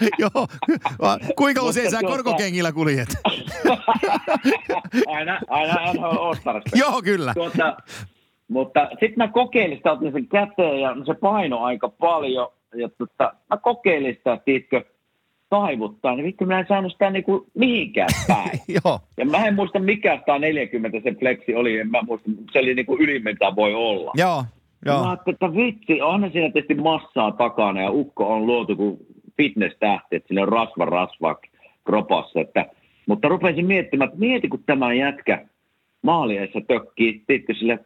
Joo. 0.20 0.48
Kuinka 1.36 1.62
usein 1.62 1.92
sä 1.92 2.00
tuota- 2.00 2.16
korkokengillä 2.16 2.72
kuljet? 2.72 3.08
aina, 5.08 5.40
aina 5.50 5.74
NHL 5.94 6.06
All 6.06 6.36
Joo, 6.76 7.02
kyllä. 7.04 7.34
Tuota, 7.34 7.78
mutta 8.48 8.88
sitten 8.90 9.14
mä 9.18 9.28
kokeilin 9.28 9.78
sitä, 9.78 9.92
otin 9.92 10.12
sen 10.12 10.28
käteen 10.28 10.82
ja 10.82 10.96
se 11.06 11.14
paino 11.14 11.64
aika 11.64 11.90
paljon. 11.90 12.48
Ja 12.76 12.90
tuota, 12.98 13.34
mä 13.50 13.58
kokeilin 13.58 14.16
sitä, 14.16 14.38
tiedätkö, 14.46 14.84
taivuttaa, 15.52 16.16
niin 16.16 16.26
vittu 16.26 16.46
mä 16.46 16.60
en 16.60 16.66
saanut 16.68 16.92
sitä 16.92 17.10
niinku 17.10 17.48
mihinkään 17.54 18.10
päin. 18.28 18.60
Joo. 18.68 19.00
Ja 19.18 19.26
mä 19.26 19.46
en 19.48 19.56
muista 19.56 19.80
mikä 19.80 20.18
140 20.18 21.00
se 21.04 21.16
flexi 21.20 21.56
oli, 21.56 21.80
en 21.80 21.92
mä 21.92 22.02
muista, 22.02 22.30
se 22.52 22.60
oli 22.60 22.74
niinku 22.74 22.98
ylin 23.00 23.24
mitä 23.24 23.56
voi 23.56 23.74
olla. 23.74 24.12
Joo. 24.16 24.44
Mä 24.86 24.92
Joo. 24.92 25.08
ajattelin, 25.08 25.36
että 25.36 25.56
vitsi, 25.56 26.02
onhan 26.02 26.32
siinä 26.32 26.52
tietysti 26.52 26.76
massaa 26.76 27.32
takana 27.32 27.82
ja 27.82 27.92
ukko 27.92 28.34
on 28.34 28.46
luotu 28.46 28.76
kuin 28.76 28.98
fitness-tähti, 29.38 30.16
että 30.16 30.28
siinä 30.28 30.42
on 30.42 30.48
rasva 30.48 30.86
rasvaa 30.86 31.36
kropassa. 31.86 32.40
Että, 32.40 32.66
mutta 33.08 33.28
rupesin 33.28 33.66
miettimään, 33.66 34.08
että 34.08 34.20
mieti 34.20 34.48
kun 34.48 34.64
tämä 34.66 34.94
jätkä 34.94 35.46
maaliessa 36.02 36.62
tökkii, 36.68 37.24
tiedätkö, 37.28 37.54
sille 37.54 37.80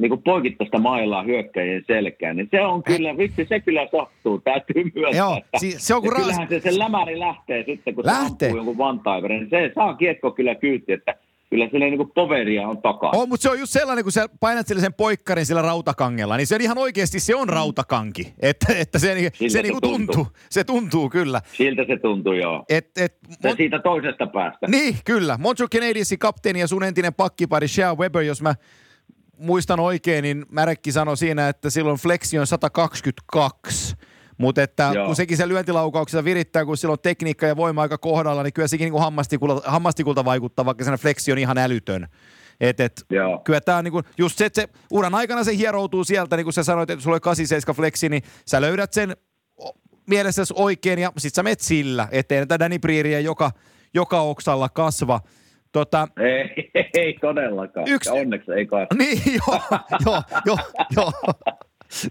niin 0.00 0.08
kuin 0.08 0.22
poikittaista 0.22 0.78
mailaa 0.78 1.22
hyökkäjien 1.22 1.84
selkään, 1.86 2.36
niin 2.36 2.48
se 2.50 2.60
on 2.60 2.82
kyllä, 2.82 3.16
vitsi, 3.18 3.44
se 3.44 3.60
kyllä 3.60 3.88
sattuu, 3.92 4.38
täytyy 4.38 4.84
myöntää. 4.94 5.18
Joo, 5.18 5.36
että- 5.36 5.58
si- 5.58 5.78
se 5.78 5.94
on 5.94 6.02
kuin 6.02 6.10
ja 6.10 6.18
ras- 6.18 6.22
kyllähän 6.22 6.48
se, 6.48 6.60
se 6.60 6.78
lämäri 6.78 7.18
lähtee 7.18 7.64
sitten, 7.64 7.94
kun 7.94 8.06
Lähtee. 8.06 8.26
se 8.38 8.46
ampuu 8.46 8.56
jonkun 8.56 8.78
vantaiverin, 8.78 9.38
niin 9.40 9.50
se 9.50 9.72
saa 9.74 9.94
kiekko 9.94 10.30
kyllä 10.30 10.54
kyyti, 10.54 10.92
että 10.92 11.14
kyllä 11.50 11.68
sille 11.72 11.90
niin 11.90 12.10
poveria 12.14 12.68
on 12.68 12.82
takana. 12.82 13.18
On, 13.18 13.28
mutta 13.28 13.42
se 13.42 13.50
on 13.50 13.58
just 13.58 13.72
sellainen, 13.72 14.04
kun 14.04 14.12
sä 14.12 14.28
painat 14.40 14.66
sille 14.66 14.80
sen 14.80 14.94
poikkarin 14.94 15.46
sillä 15.46 15.62
rautakangella, 15.62 16.36
niin 16.36 16.46
se 16.46 16.54
on 16.54 16.60
ihan 16.60 16.78
oikeasti, 16.78 17.20
se 17.20 17.34
on 17.34 17.48
rautakanki. 17.48 18.34
Että, 18.40 18.72
että 18.78 18.98
se, 18.98 19.06
se, 19.06 19.14
Siltä 19.14 19.36
se 19.38 19.48
se 19.48 19.62
niinku 19.62 19.80
tuntuu. 19.80 20.14
tuntuu. 20.14 20.36
Se 20.50 20.64
tuntuu 20.64 21.10
kyllä. 21.10 21.40
Siltä 21.52 21.82
se 21.86 21.96
tuntuu, 21.98 22.32
joo. 22.32 22.64
Et, 22.68 22.98
et, 22.98 23.18
Se 23.30 23.48
mon, 23.48 23.56
siitä 23.56 23.78
toisesta 23.78 24.26
päästä. 24.26 24.66
niin, 24.66 24.96
kyllä. 25.04 25.38
Montreal 25.40 25.68
Canadiensin 25.68 26.18
kapteeni 26.18 26.60
ja 26.60 26.66
sun 26.66 26.84
entinen 26.84 27.14
pakkipari 27.14 27.68
Shea 27.68 27.94
Weber, 27.94 28.22
jos 28.22 28.42
mä 28.42 28.54
muistan 29.38 29.80
oikein, 29.80 30.22
niin 30.22 30.46
Märekki 30.50 30.92
sanoi 30.92 31.16
siinä, 31.16 31.48
että 31.48 31.70
silloin 31.70 31.98
flexi 31.98 32.38
on 32.38 32.46
122. 32.46 33.96
Mutta 34.38 34.62
että 34.62 34.90
Joo. 34.94 35.06
kun 35.06 35.16
sekin 35.16 35.36
se 35.36 35.48
lyöntilaukauksessa 35.48 36.24
virittää, 36.24 36.64
kun 36.64 36.76
silloin 36.76 37.00
tekniikka 37.00 37.46
ja 37.46 37.56
voima 37.56 37.82
aika 37.82 37.98
kohdalla, 37.98 38.42
niin 38.42 38.52
kyllä 38.52 38.68
sekin 38.68 38.92
niin 38.92 39.00
hammastikulta, 39.02 39.70
hammastikulta 39.70 40.24
vaikuttaa, 40.24 40.64
vaikka 40.64 40.84
sen 40.84 40.94
flexi 40.94 41.32
on 41.32 41.38
ihan 41.38 41.58
älytön. 41.58 42.06
Et, 42.60 42.80
et, 42.80 42.92
Joo. 43.10 43.38
kyllä 43.44 43.60
tämä 43.60 43.78
on 43.78 43.84
niinku, 43.84 44.02
just 44.18 44.38
se, 44.38 44.44
että 44.44 44.60
se 44.60 44.68
uran 44.90 45.14
aikana 45.14 45.44
se 45.44 45.56
hieroutuu 45.56 46.04
sieltä, 46.04 46.36
niin 46.36 46.44
kuin 46.44 46.52
sä 46.54 46.62
sanoit, 46.62 46.90
että 46.90 47.02
sulla 47.02 47.14
oli 47.14 47.20
87 47.20 47.76
flexi, 47.76 48.08
niin 48.08 48.22
sä 48.46 48.60
löydät 48.60 48.92
sen 48.92 49.16
mielessäsi 50.06 50.54
oikein 50.56 50.98
ja 50.98 51.12
sit 51.18 51.34
sä 51.34 51.42
menet 51.42 51.60
sillä, 51.60 52.08
ettei 52.10 52.38
näitä 52.38 52.58
Danny 52.58 52.78
Breeria 52.78 53.20
joka, 53.20 53.50
joka 53.94 54.20
oksalla 54.20 54.68
kasva. 54.68 55.20
Tota, 55.72 56.08
Ei, 56.16 56.70
ei 56.94 57.14
todellakaan. 57.20 57.88
Yksi- 57.88 58.08
Ja 58.08 58.14
onneksi 58.14 58.52
ei 58.52 58.66
kai. 58.66 58.86
niin, 58.98 59.22
joo, 59.48 59.60
joo, 60.06 60.22
joo, 60.46 60.58
joo. 60.96 61.12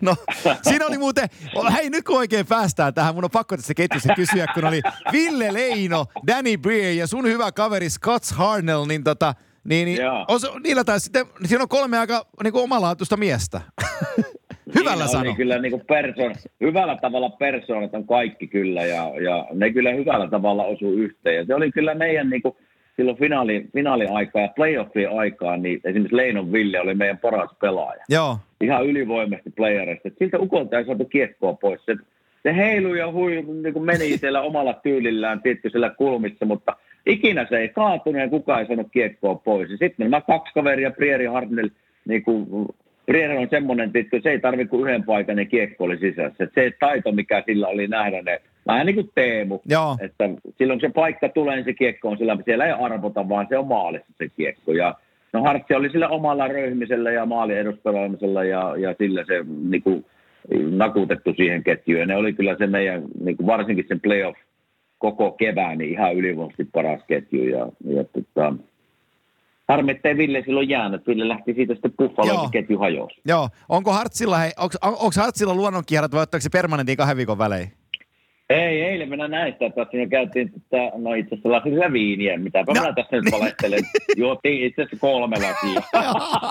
No, 0.02 0.16
siinä 0.62 0.86
oli 0.86 0.98
muuten, 0.98 1.30
hei 1.76 1.90
nyt 1.90 2.06
kun 2.06 2.18
oikein 2.18 2.46
päästään 2.46 2.94
tähän, 2.94 3.16
mun 3.16 3.24
on 3.24 3.30
pakko 3.32 3.58
tässä 3.58 3.74
ketjussa 3.74 4.14
kysyä, 4.16 4.46
kun 4.54 4.66
oli 4.66 4.82
Ville 5.12 5.54
Leino, 5.54 6.06
Danny 6.28 6.58
Breer 6.58 6.94
ja 6.94 7.08
sun 7.08 7.26
hyvä 7.26 7.52
kaveri 7.52 7.90
Scott 7.90 8.26
Harnell, 8.32 8.86
niin 8.86 9.04
tota, 9.04 9.34
niin, 9.64 9.86
niin 9.86 10.00
os, 10.28 10.52
niillä 10.64 10.84
taisi 10.84 11.04
sitten, 11.04 11.26
siinä 11.46 11.62
on 11.62 11.70
kolme 11.70 12.00
aika 12.00 12.26
niin 12.44 12.54
kuin 12.54 12.64
omalaatuista 12.64 13.18
miestä. 13.18 13.62
Hyvällä 14.76 15.08
Siinä 15.08 15.08
sano. 15.08 15.30
Oli 15.30 15.36
kyllä 15.36 15.60
niin 15.60 15.72
kuin 15.72 15.86
persoon, 15.88 16.36
hyvällä 16.62 16.98
tavalla 17.02 17.30
persoonat 17.30 17.94
on 17.94 18.08
kaikki 18.08 18.48
kyllä 18.48 18.86
ja, 18.86 19.12
ja 19.24 19.48
ne 19.54 19.74
kyllä 19.74 19.92
hyvällä 19.92 20.30
tavalla 20.30 20.64
osuu 20.64 20.92
yhteen. 20.92 21.36
Ja 21.36 21.46
se 21.46 21.56
oli 21.56 21.72
kyllä 21.72 21.96
meidän 21.96 22.30
niin 22.30 22.42
kuin, 22.42 22.56
silloin 22.96 23.18
finaali, 23.18 23.66
finaaliaikaa 23.74 24.42
ja 24.42 24.50
playoffien 24.56 25.12
aikaa, 25.20 25.58
niin 25.58 25.80
esimerkiksi 25.84 26.16
Leinon 26.16 26.52
Ville 26.52 26.80
oli 26.80 26.94
meidän 26.94 27.18
paras 27.18 27.50
pelaaja. 27.62 28.04
Joo, 28.10 28.38
Ihan 28.62 28.86
ylivoimaisesti 28.86 29.50
playerista. 29.50 30.10
Siltä 30.20 30.40
ukolta 30.40 30.78
ei 30.78 30.86
saatu 30.86 31.06
kiekkoa 31.06 31.54
pois. 31.54 31.86
Se, 31.86 31.96
se 32.44 32.56
heilui 32.56 33.00
ja 33.00 33.12
hui, 33.12 33.46
niin 33.64 33.74
kuin 33.74 33.86
meni 33.86 34.18
siellä 34.18 34.42
omalla 34.42 34.74
tyylillään 34.74 35.42
tietty 35.42 35.70
siellä 35.70 35.90
kulmissa, 35.90 36.46
mutta 36.46 36.76
ikinä 37.06 37.46
se 37.50 37.58
ei 37.58 37.70
kaatunut 37.70 38.22
ja 38.22 38.30
kukaan 38.30 38.60
ei 38.60 38.68
saanut 38.68 38.88
kiekkoa 38.92 39.36
pois. 39.36 39.72
Ja 39.72 39.78
sitten 39.78 40.10
nämä 40.12 40.22
kaksi 40.22 40.54
kaveria, 40.54 40.92
Prieri 40.92 41.26
Hartnell, 41.26 41.70
niin 42.08 42.24
kuin 42.24 42.48
Prieri 43.06 43.38
on 43.38 43.48
semmoinen, 43.50 43.92
että 43.94 44.20
se 44.24 44.30
ei 44.30 44.40
tarvitse 44.40 44.70
kuin 44.70 44.88
yhden 44.90 45.04
paikan 45.04 45.40
ja 45.40 45.46
kiekko 45.46 45.84
oli 45.84 45.98
sisässä. 45.98 46.44
Et 46.44 46.52
se 46.56 46.72
taito, 46.80 47.12
mikä 47.12 47.44
sillä 47.46 47.68
oli 47.68 47.88
nähdä 47.88 48.22
ne, 48.22 48.42
vähän 48.68 48.86
niin 48.86 48.96
kuin 48.96 49.12
Teemu, 49.16 49.60
joo, 49.66 49.98
että 50.02 50.30
silloin 50.58 50.80
kun 50.80 50.90
se 50.90 50.94
paikka 50.94 51.30
tulee, 51.30 51.56
niin 51.56 51.66
se 51.66 51.74
kiekko 51.74 52.10
on 52.10 52.18
sillä, 52.18 52.38
siellä 52.46 52.66
ei 52.66 52.72
arvota, 52.72 53.30
vaan 53.30 53.46
se 53.50 53.58
on 53.58 53.68
maalissa 53.68 54.14
se 54.18 54.30
kiekko. 54.30 54.72
Ja 54.72 54.96
no 55.34 55.42
Hartsi 55.42 55.74
oli 55.74 55.90
sillä 55.90 56.08
omalla 56.08 56.48
röyhmisellä 56.48 57.12
ja 57.12 57.26
maalin 57.26 57.58
eduspelaamisella 57.58 58.44
ja, 58.44 58.76
ja 58.78 58.96
sillä 59.00 59.24
se 59.28 59.46
niin 59.70 59.84
kuin, 59.84 60.06
nakutettu 60.70 61.34
siihen 61.34 61.64
ketjuun. 61.64 62.00
Ja 62.00 62.06
ne 62.06 62.16
oli 62.16 62.34
kyllä 62.34 62.56
se 62.58 62.68
meidän, 62.68 63.04
niin 63.24 63.38
kuin 63.38 63.48
varsinkin 63.48 63.86
sen 63.88 64.02
playoff 64.02 64.40
koko 64.98 65.32
kevään, 65.32 65.78
niin 65.78 65.92
ihan 65.92 66.16
ylivoimaisesti 66.16 66.64
paras 66.74 67.02
ketju. 67.08 67.44
Ja, 67.44 67.68
ja 67.86 68.04
tota, 68.04 68.54
harmi, 69.68 69.92
ettei 69.92 70.18
Ville 70.18 70.42
silloin 70.46 70.70
jäänyt. 70.70 71.08
Ville 71.08 71.28
lähti 71.28 71.54
siitä 71.54 71.74
sitten 71.74 71.94
Buffaloon, 71.98 72.36
Joo. 72.36 72.50
ketju 72.52 72.78
hajosi. 72.78 73.22
joo. 73.26 73.50
Onko 73.70 73.92
Hartsilla, 73.92 74.38
hei, 74.38 74.52
onko, 74.58 74.76
onko 74.82 75.16
Hartsilla 75.18 75.56
luonnonkierrat 75.56 76.14
vai 76.14 76.22
ottaako 76.22 76.42
se 76.42 76.50
permanentin 76.50 76.98
kahden 76.98 77.18
viikon 77.18 77.38
välein? 77.38 77.72
Ei, 78.50 78.82
eilen 78.82 79.10
minä 79.10 79.28
näin 79.28 79.54
sitä, 79.54 79.66
että 79.66 79.86
siinä 79.92 80.08
käytiin, 80.10 80.52
että 80.58 80.92
no 80.98 81.14
itse 81.14 81.36
asiassa 81.36 81.52
lasilla 81.52 81.94
viiniä, 81.94 82.38
mitäpä 82.38 82.74
No, 82.74 82.82
minä 82.82 82.94
tässä 82.94 83.16
nyt 83.16 83.32
valehtelen. 83.32 83.80
Juotiin 84.18 84.66
itse 84.66 84.82
asiassa 84.82 84.98
kolme 85.02 85.36
lasia. 85.36 85.82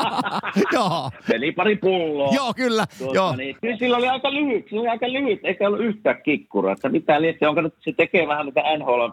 joo, 0.74 1.10
Eli 1.32 1.52
pari 1.52 1.76
pulloa. 1.76 2.34
joo, 2.34 2.54
kyllä, 2.56 2.84
Tuota, 2.98 3.14
joo. 3.14 3.36
Niin, 3.36 3.56
kyllä 3.60 3.76
sillä 3.76 3.96
oli 3.96 4.08
aika 4.08 4.34
lyhyt, 4.34 4.66
sillä 4.68 4.80
oli 4.80 4.88
aika 4.88 5.12
lyhyt, 5.12 5.40
eikä 5.44 5.66
ollut 5.68 5.80
yhtään 5.80 6.22
kikkuraa. 6.22 6.72
Että 6.72 6.88
mitä 6.88 7.22
liittyen, 7.22 7.48
onko 7.48 7.60
nyt 7.60 7.74
se 7.80 7.92
tekee 7.92 8.28
vähän 8.28 8.46
niitä 8.46 8.62
NHL 8.78 9.08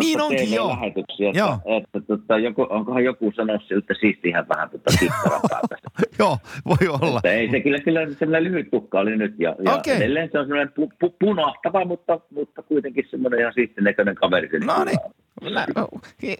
Niin 0.00 0.20
onkin, 0.20 0.52
joo. 0.52 0.68
lähetyksiä, 0.68 1.28
että, 1.28 1.38
Joo. 1.38 1.58
että, 1.64 2.14
että 2.14 2.38
joku, 2.38 2.66
onkohan 2.70 3.04
joku 3.04 3.32
sanonut 3.36 3.62
siltä 3.68 3.94
siistihän 4.00 4.48
vähän 4.48 4.70
tuota 4.70 4.90
päätä. 5.48 5.76
Joo, 6.18 6.38
voi 6.66 6.88
olla. 7.02 7.18
Että 7.18 7.32
ei 7.32 7.50
se 7.50 7.60
kyllä, 7.60 7.80
kyllä 7.80 8.06
semmoinen 8.18 8.44
lyhyt 8.44 8.70
tukka 8.70 9.00
oli 9.00 9.16
nyt 9.16 9.34
ja, 9.38 9.56
ja 9.64 9.74
Okei. 9.74 9.96
edelleen 9.96 10.28
se 10.32 10.38
on 10.38 10.44
semmoinen 10.44 10.72
pu, 10.72 10.92
pu, 10.98 11.14
punahtava, 11.18 11.84
mutta, 11.84 12.20
mutta 12.30 12.62
kuitenkin 12.62 13.06
semmoinen 13.10 13.40
ihan 13.40 13.52
siistin 13.54 13.84
näköinen 13.84 14.14
kaveri. 14.14 14.48
No 14.58 14.84
niin. 14.84 16.38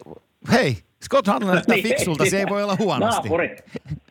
Hei, 0.51 0.77
Scott 1.03 1.27
Hanlon 1.27 1.53
näyttää 1.53 1.75
Niin, 1.75 1.87
fiksulta, 1.87 2.25
se 2.25 2.39
ei 2.39 2.45
voi 2.49 2.63
olla 2.63 2.75
huonosti. 2.79 3.21
Naapuri. 3.21 3.55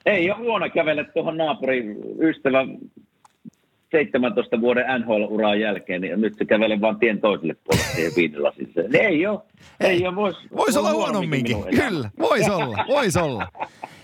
Ei 0.07 0.31
ole 0.31 0.39
huono 0.39 0.71
kävellä 0.71 1.05
tuohon 1.05 1.37
naapurin 1.37 1.97
ystävän 2.21 2.79
17 3.97 4.61
vuoden 4.61 4.85
NHL-uran 5.01 5.61
jälkeen, 5.61 6.01
niin 6.01 6.21
nyt 6.21 6.35
se 6.39 6.45
kävelee 6.45 6.81
vaan 6.81 6.99
tien 6.99 7.21
toiselle 7.21 7.57
puolelle 7.65 7.87
siihen 7.95 8.13
viinilasissa. 8.17 8.81
Niin 8.81 9.05
ei 9.05 9.27
ole. 9.27 9.41
Ei 9.81 10.07
ole. 10.07 10.17
Voisi 10.17 10.39
Voisi 10.57 10.79
olla 10.79 10.93
huonomminkin, 10.93 11.57
kyllä. 11.71 12.11
Voisi 12.19 12.51
olla, 12.51 12.85
voisi 12.89 13.19
olla. 13.19 13.49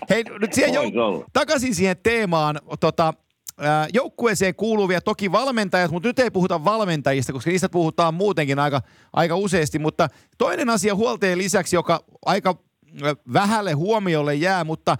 Hei, 0.09 0.23
nyt 0.39 0.53
siihen 0.53 0.73
Vois 0.73 0.93
jou- 0.93 1.25
takaisin 1.33 1.75
siihen 1.75 1.95
teemaan. 2.03 2.59
Tota, 2.79 3.13
joukkueeseen 3.93 4.55
kuuluvia 4.55 5.01
toki 5.01 5.31
valmentajat, 5.31 5.91
mutta 5.91 6.09
nyt 6.09 6.19
ei 6.19 6.31
puhuta 6.31 6.65
valmentajista, 6.65 7.33
koska 7.33 7.49
niistä 7.51 7.69
puhutaan 7.69 8.13
muutenkin 8.13 8.59
aika, 8.59 8.81
aika 9.13 9.35
useasti. 9.35 9.79
Mutta 9.79 10.07
toinen 10.37 10.69
asia 10.69 10.95
huolteen 10.95 11.37
lisäksi, 11.37 11.75
joka 11.75 12.03
aika 12.25 12.55
vähälle 13.33 13.71
huomiolle 13.71 14.35
jää, 14.35 14.63
mutta 14.63 14.95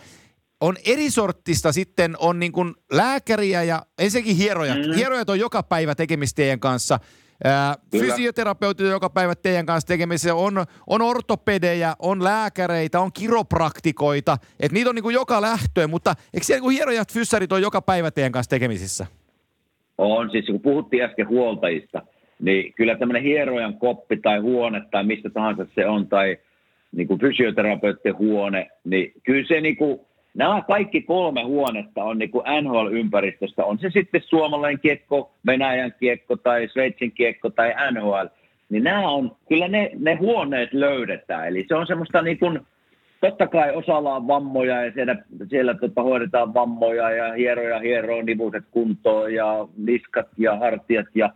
on 0.64 0.76
eri 0.86 1.10
sorttista 1.10 1.72
sitten, 1.72 2.16
on 2.20 2.40
niin 2.40 2.52
kuin 2.52 2.74
lääkäriä 2.92 3.64
ja 3.64 3.82
ensinnäkin 4.00 4.36
hierojat. 4.36 4.78
Mm. 4.78 4.94
Hierojat 4.96 5.30
on 5.30 5.40
joka 5.40 5.64
päivä 5.64 5.96
tekemistä 5.96 6.36
teidän 6.36 6.60
kanssa. 6.60 7.00
Kyllä. 7.92 8.06
fysioterapeutit 8.06 8.86
on 8.86 8.92
joka 8.92 9.10
päivä 9.10 9.36
teidän 9.36 9.66
kanssa 9.66 9.88
tekemisissä, 9.88 10.36
on, 10.36 10.54
on 10.88 11.02
ortopedejä, 11.02 11.94
on 12.00 12.24
lääkäreitä, 12.24 13.00
on 13.00 13.12
kiropraktikoita, 13.14 14.38
että 14.60 14.74
niitä 14.74 14.90
on 14.90 14.96
niin 14.96 15.04
kuin 15.04 15.14
joka 15.14 15.42
lähtöön, 15.42 15.90
mutta 15.90 16.14
eikö 16.34 16.46
siellä 16.46 16.58
niin 16.58 16.64
kuin 16.64 16.76
hierojat, 16.76 17.14
fyssarit 17.14 17.52
on 17.52 17.62
joka 17.62 17.82
päivä 17.82 18.12
teidän 18.12 18.32
kanssa 18.32 18.50
tekemisissä? 18.50 19.06
On 19.98 20.32
siis, 20.32 20.46
kun 20.46 20.62
puhuttiin 20.62 21.04
äsken 21.04 21.28
huoltajista, 21.28 22.02
niin 22.40 22.74
kyllä 22.74 22.98
tämmöinen 22.98 23.24
hierojan 23.24 23.78
koppi 23.78 24.18
tai 24.18 24.40
huone 24.40 24.82
tai 24.92 25.04
mistä 25.04 25.30
tahansa 25.30 25.66
se 25.76 25.88
on, 25.88 26.08
tai 26.08 26.38
niin 26.92 27.08
kuin 27.08 27.20
fysioterapeuttien 27.20 28.18
huone, 28.18 28.68
niin 28.84 29.14
kyllä 29.24 29.48
se 29.48 29.62
niin 29.62 29.78
kuin 29.78 30.00
nämä 30.34 30.62
kaikki 30.62 31.02
kolme 31.02 31.44
huonetta 31.44 32.04
on 32.04 32.18
niin 32.18 32.32
kuin 32.32 32.46
NHL-ympäristöstä, 32.62 33.66
on 33.66 33.80
se 33.80 33.90
sitten 33.90 34.22
suomalainen 34.22 34.80
kiekko, 34.80 35.32
Venäjän 35.46 35.94
kiekko 36.00 36.36
tai 36.36 36.68
Sveitsin 36.68 37.12
kiekko 37.12 37.50
tai 37.50 37.74
NHL, 37.92 38.28
niin 38.70 38.84
nämä 38.84 39.10
on, 39.10 39.36
kyllä 39.50 39.68
ne, 39.68 39.92
ne 40.00 40.16
huoneet 40.16 40.74
löydetään. 40.74 41.48
Eli 41.48 41.66
se 41.68 41.76
on 41.76 41.88
semmoista 41.88 42.22
niin 42.22 42.40
kuin, 42.40 42.60
totta 43.22 43.48
kai 43.48 43.76
osalla 43.76 44.16
on 44.16 44.28
vammoja 44.28 44.86
ja 44.86 44.92
siellä, 44.92 45.16
siellä 45.50 45.74
tota, 45.74 46.04
hoidetaan 46.04 46.54
vammoja 46.54 47.12
ja 47.12 47.34
hieroja 47.34 47.80
hieroo 47.80 48.22
nivuset 48.22 48.64
kuntoon 48.72 49.34
ja 49.34 49.68
niskat 49.78 50.28
ja 50.38 50.56
hartiat 50.58 51.06
ja, 51.16 51.30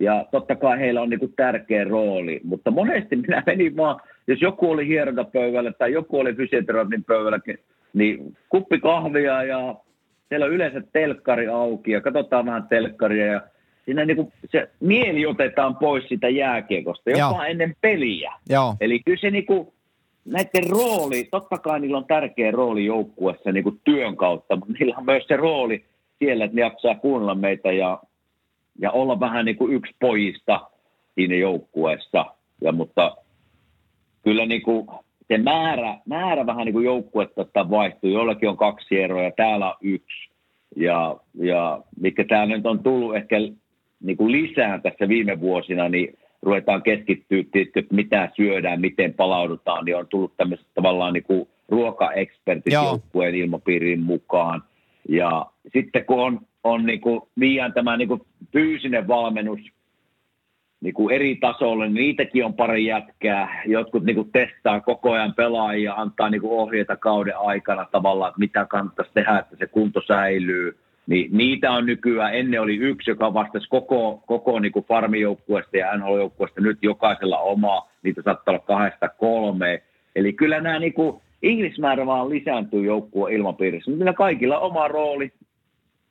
ja 0.00 0.24
totta 0.30 0.56
kai 0.56 0.78
heillä 0.78 1.02
on 1.02 1.10
niinku 1.10 1.28
tärkeä 1.36 1.84
rooli. 1.84 2.40
Mutta 2.44 2.70
monesti 2.70 3.16
minä 3.16 3.42
menin 3.46 3.76
vaan, 3.76 4.00
jos 4.26 4.40
joku 4.40 4.70
oli 4.70 4.86
hierontapöydällä 4.86 5.72
tai 5.72 5.92
joku 5.92 6.18
oli 6.18 6.34
fysioterapin 6.34 7.04
pöydällä, 7.04 7.40
niin 7.94 8.36
kuppi 8.48 8.80
kahvia 8.80 9.42
ja 9.42 9.74
siellä 10.28 10.46
on 10.46 10.52
yleensä 10.52 10.82
telkkari 10.92 11.48
auki 11.48 11.90
ja 11.90 12.00
katsotaan 12.00 12.46
vähän 12.46 12.68
telkkaria 12.68 13.26
ja 13.26 13.40
siinä 13.84 14.04
niin 14.04 14.16
kuin 14.16 14.32
se 14.50 14.70
mieli 14.80 15.26
otetaan 15.26 15.76
pois 15.76 16.08
sitä 16.08 16.28
jääkiekosta, 16.28 17.10
jopa 17.10 17.20
Joo. 17.20 17.42
ennen 17.42 17.76
peliä. 17.80 18.32
Joo. 18.48 18.76
Eli 18.80 19.00
kyllä 19.04 19.20
se 19.20 19.30
niin 19.30 19.46
kuin, 19.46 19.68
näiden 20.24 20.70
rooli, 20.70 21.28
totta 21.30 21.58
kai 21.58 21.80
niillä 21.80 21.96
on 21.96 22.06
tärkeä 22.06 22.50
rooli 22.50 22.84
joukkuessa 22.84 23.52
niin 23.52 23.64
kuin 23.64 23.80
työn 23.84 24.16
kautta, 24.16 24.56
mutta 24.56 24.74
niillä 24.78 24.94
on 24.96 25.04
myös 25.04 25.24
se 25.28 25.36
rooli 25.36 25.84
siellä, 26.18 26.44
että 26.44 26.54
ne 26.54 26.60
jaksaa 26.60 26.94
kuunnella 26.94 27.34
meitä 27.34 27.72
ja, 27.72 28.02
ja 28.78 28.90
olla 28.90 29.20
vähän 29.20 29.44
niin 29.44 29.56
kuin 29.56 29.72
yksi 29.72 29.94
pojista 30.00 30.60
siinä 31.14 31.34
joukkueessa. 31.34 32.26
Ja, 32.60 32.72
mutta 32.72 33.16
kyllä 34.22 34.46
niin 34.46 34.62
kuin 34.62 34.86
se 35.28 35.38
määrä, 35.38 35.98
määrä 36.06 36.46
vähän 36.46 36.64
niin 36.64 36.72
kuin 36.72 36.84
joukkuetta 36.84 37.70
vaihtuu. 37.70 38.10
Jollakin 38.10 38.48
on 38.48 38.56
kaksi 38.56 39.00
eroa 39.00 39.22
ja 39.22 39.30
täällä 39.30 39.68
on 39.68 39.76
yksi. 39.82 40.30
Ja, 40.76 41.16
ja 41.34 41.82
mikä 42.00 42.24
täällä 42.24 42.56
nyt 42.56 42.66
on 42.66 42.82
tullut 42.82 43.16
ehkä 43.16 43.36
niin 44.00 44.16
kuin 44.16 44.32
lisää 44.32 44.78
tässä 44.78 45.08
viime 45.08 45.40
vuosina, 45.40 45.88
niin 45.88 46.18
ruvetaan 46.42 46.82
keskittyä, 46.82 47.40
että 47.54 47.94
mitä 47.94 48.30
syödään, 48.36 48.80
miten 48.80 49.14
palaudutaan, 49.14 49.84
niin 49.84 49.96
on 49.96 50.06
tullut 50.08 50.36
tämmöiset 50.36 50.66
tavallaan 50.74 51.12
niin 51.12 51.22
kuin 51.22 51.48
ruokaekspertit 51.68 52.72
joukkueen 52.72 53.34
ilmapiirin 53.34 54.02
mukaan. 54.02 54.62
Ja 55.08 55.46
sitten 55.72 56.04
kun 56.04 56.20
on, 56.20 56.40
on 56.64 56.86
niin 56.86 57.00
kuin 57.00 57.20
liian 57.36 57.72
tämä 57.72 57.96
niin 57.96 58.08
kuin 58.08 58.20
fyysinen 58.52 59.08
valmennus 59.08 59.60
niin 60.84 60.94
kuin 60.94 61.14
eri 61.14 61.36
tasolle, 61.36 61.84
niin 61.84 61.94
niitäkin 61.94 62.44
on 62.44 62.54
pari 62.54 62.84
jätkää. 62.84 63.62
Jotkut 63.66 64.04
niin 64.04 64.16
kuin 64.16 64.30
testaa 64.32 64.80
koko 64.80 65.12
ajan 65.12 65.34
pelaajia, 65.34 65.94
antaa 65.94 66.30
niin 66.30 66.40
kuin 66.40 66.52
ohjeita 66.52 66.96
kauden 66.96 67.38
aikana 67.38 67.86
tavallaan, 67.92 68.28
että 68.28 68.38
mitä 68.38 68.66
kannattaisi 68.70 69.10
tehdä, 69.14 69.38
että 69.38 69.56
se 69.56 69.66
kunto 69.66 70.02
säilyy. 70.06 70.76
Niin 71.06 71.28
niitä 71.32 71.72
on 71.72 71.86
nykyään, 71.86 72.34
ennen 72.34 72.60
oli 72.60 72.76
yksi, 72.76 73.10
joka 73.10 73.34
vastasi 73.34 73.68
koko, 73.68 74.22
koko 74.26 74.60
niin 74.60 74.72
kuin 74.72 74.84
farmijoukkueesta 74.84 75.76
ja 75.76 75.96
NHL-joukkueesta, 75.96 76.60
nyt 76.60 76.78
jokaisella 76.82 77.38
oma, 77.38 77.88
niitä 78.02 78.22
saattaa 78.22 78.52
olla 78.52 78.64
kahdesta 78.66 79.08
kolme. 79.08 79.82
Eli 80.16 80.32
kyllä 80.32 80.60
nämä 80.60 80.78
niin 80.78 80.94
kuin, 80.94 81.20
ihmismäärä 81.42 82.06
vaan 82.06 82.30
lisääntyy 82.30 82.84
joukkueen 82.84 83.36
ilmapiirissä, 83.36 83.90
mutta 83.90 84.12
kaikilla 84.12 84.58
oma 84.58 84.88
rooli, 84.88 85.32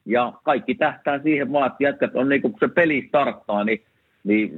ja 0.06 0.34
kaikki 0.44 0.76
tähtää 0.76 1.20
siihen 1.20 1.52
vaan, 1.52 1.68
että 1.68 1.84
jätkät 1.84 2.16
on 2.16 2.30
niin 2.30 2.42
kuin, 2.42 2.52
kun 2.52 2.60
se 2.60 2.74
peli 2.74 3.06
starttaa, 3.08 3.64
niin, 3.64 3.82
niin 4.24 4.52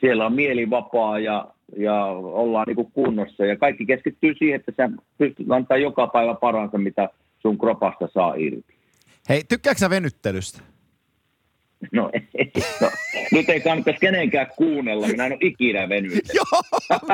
siellä 0.00 0.26
on 0.26 0.32
mieli 0.32 0.70
vapaa 0.70 1.18
ja, 1.18 1.48
ja 1.76 2.04
ollaan 2.04 2.64
niin 2.66 2.76
kuin 2.76 2.92
kunnossa. 2.92 3.46
Ja 3.46 3.56
kaikki 3.56 3.86
keskittyy 3.86 4.34
siihen, 4.38 4.60
että 4.60 4.72
sä 4.76 4.90
pystyt 5.18 5.50
antaa 5.50 5.76
joka 5.76 6.06
päivä 6.06 6.34
paransa, 6.34 6.78
mitä 6.78 7.08
sun 7.38 7.58
kropasta 7.58 8.08
saa 8.14 8.34
irti. 8.34 8.74
Hei, 9.28 9.42
tykkääksä 9.48 9.86
sä 9.86 9.90
venyttelystä? 9.90 10.62
No, 11.92 12.10
no, 12.80 12.90
nyt 13.32 13.48
ei 13.48 13.60
kannattaisi 13.60 14.00
kenenkään 14.00 14.46
kuunnella, 14.56 15.06
minä 15.06 15.26
en 15.26 15.32
ole 15.32 15.38
ikinä 15.42 15.88
venytellyt. 15.88 16.34
Joo, 16.34 16.62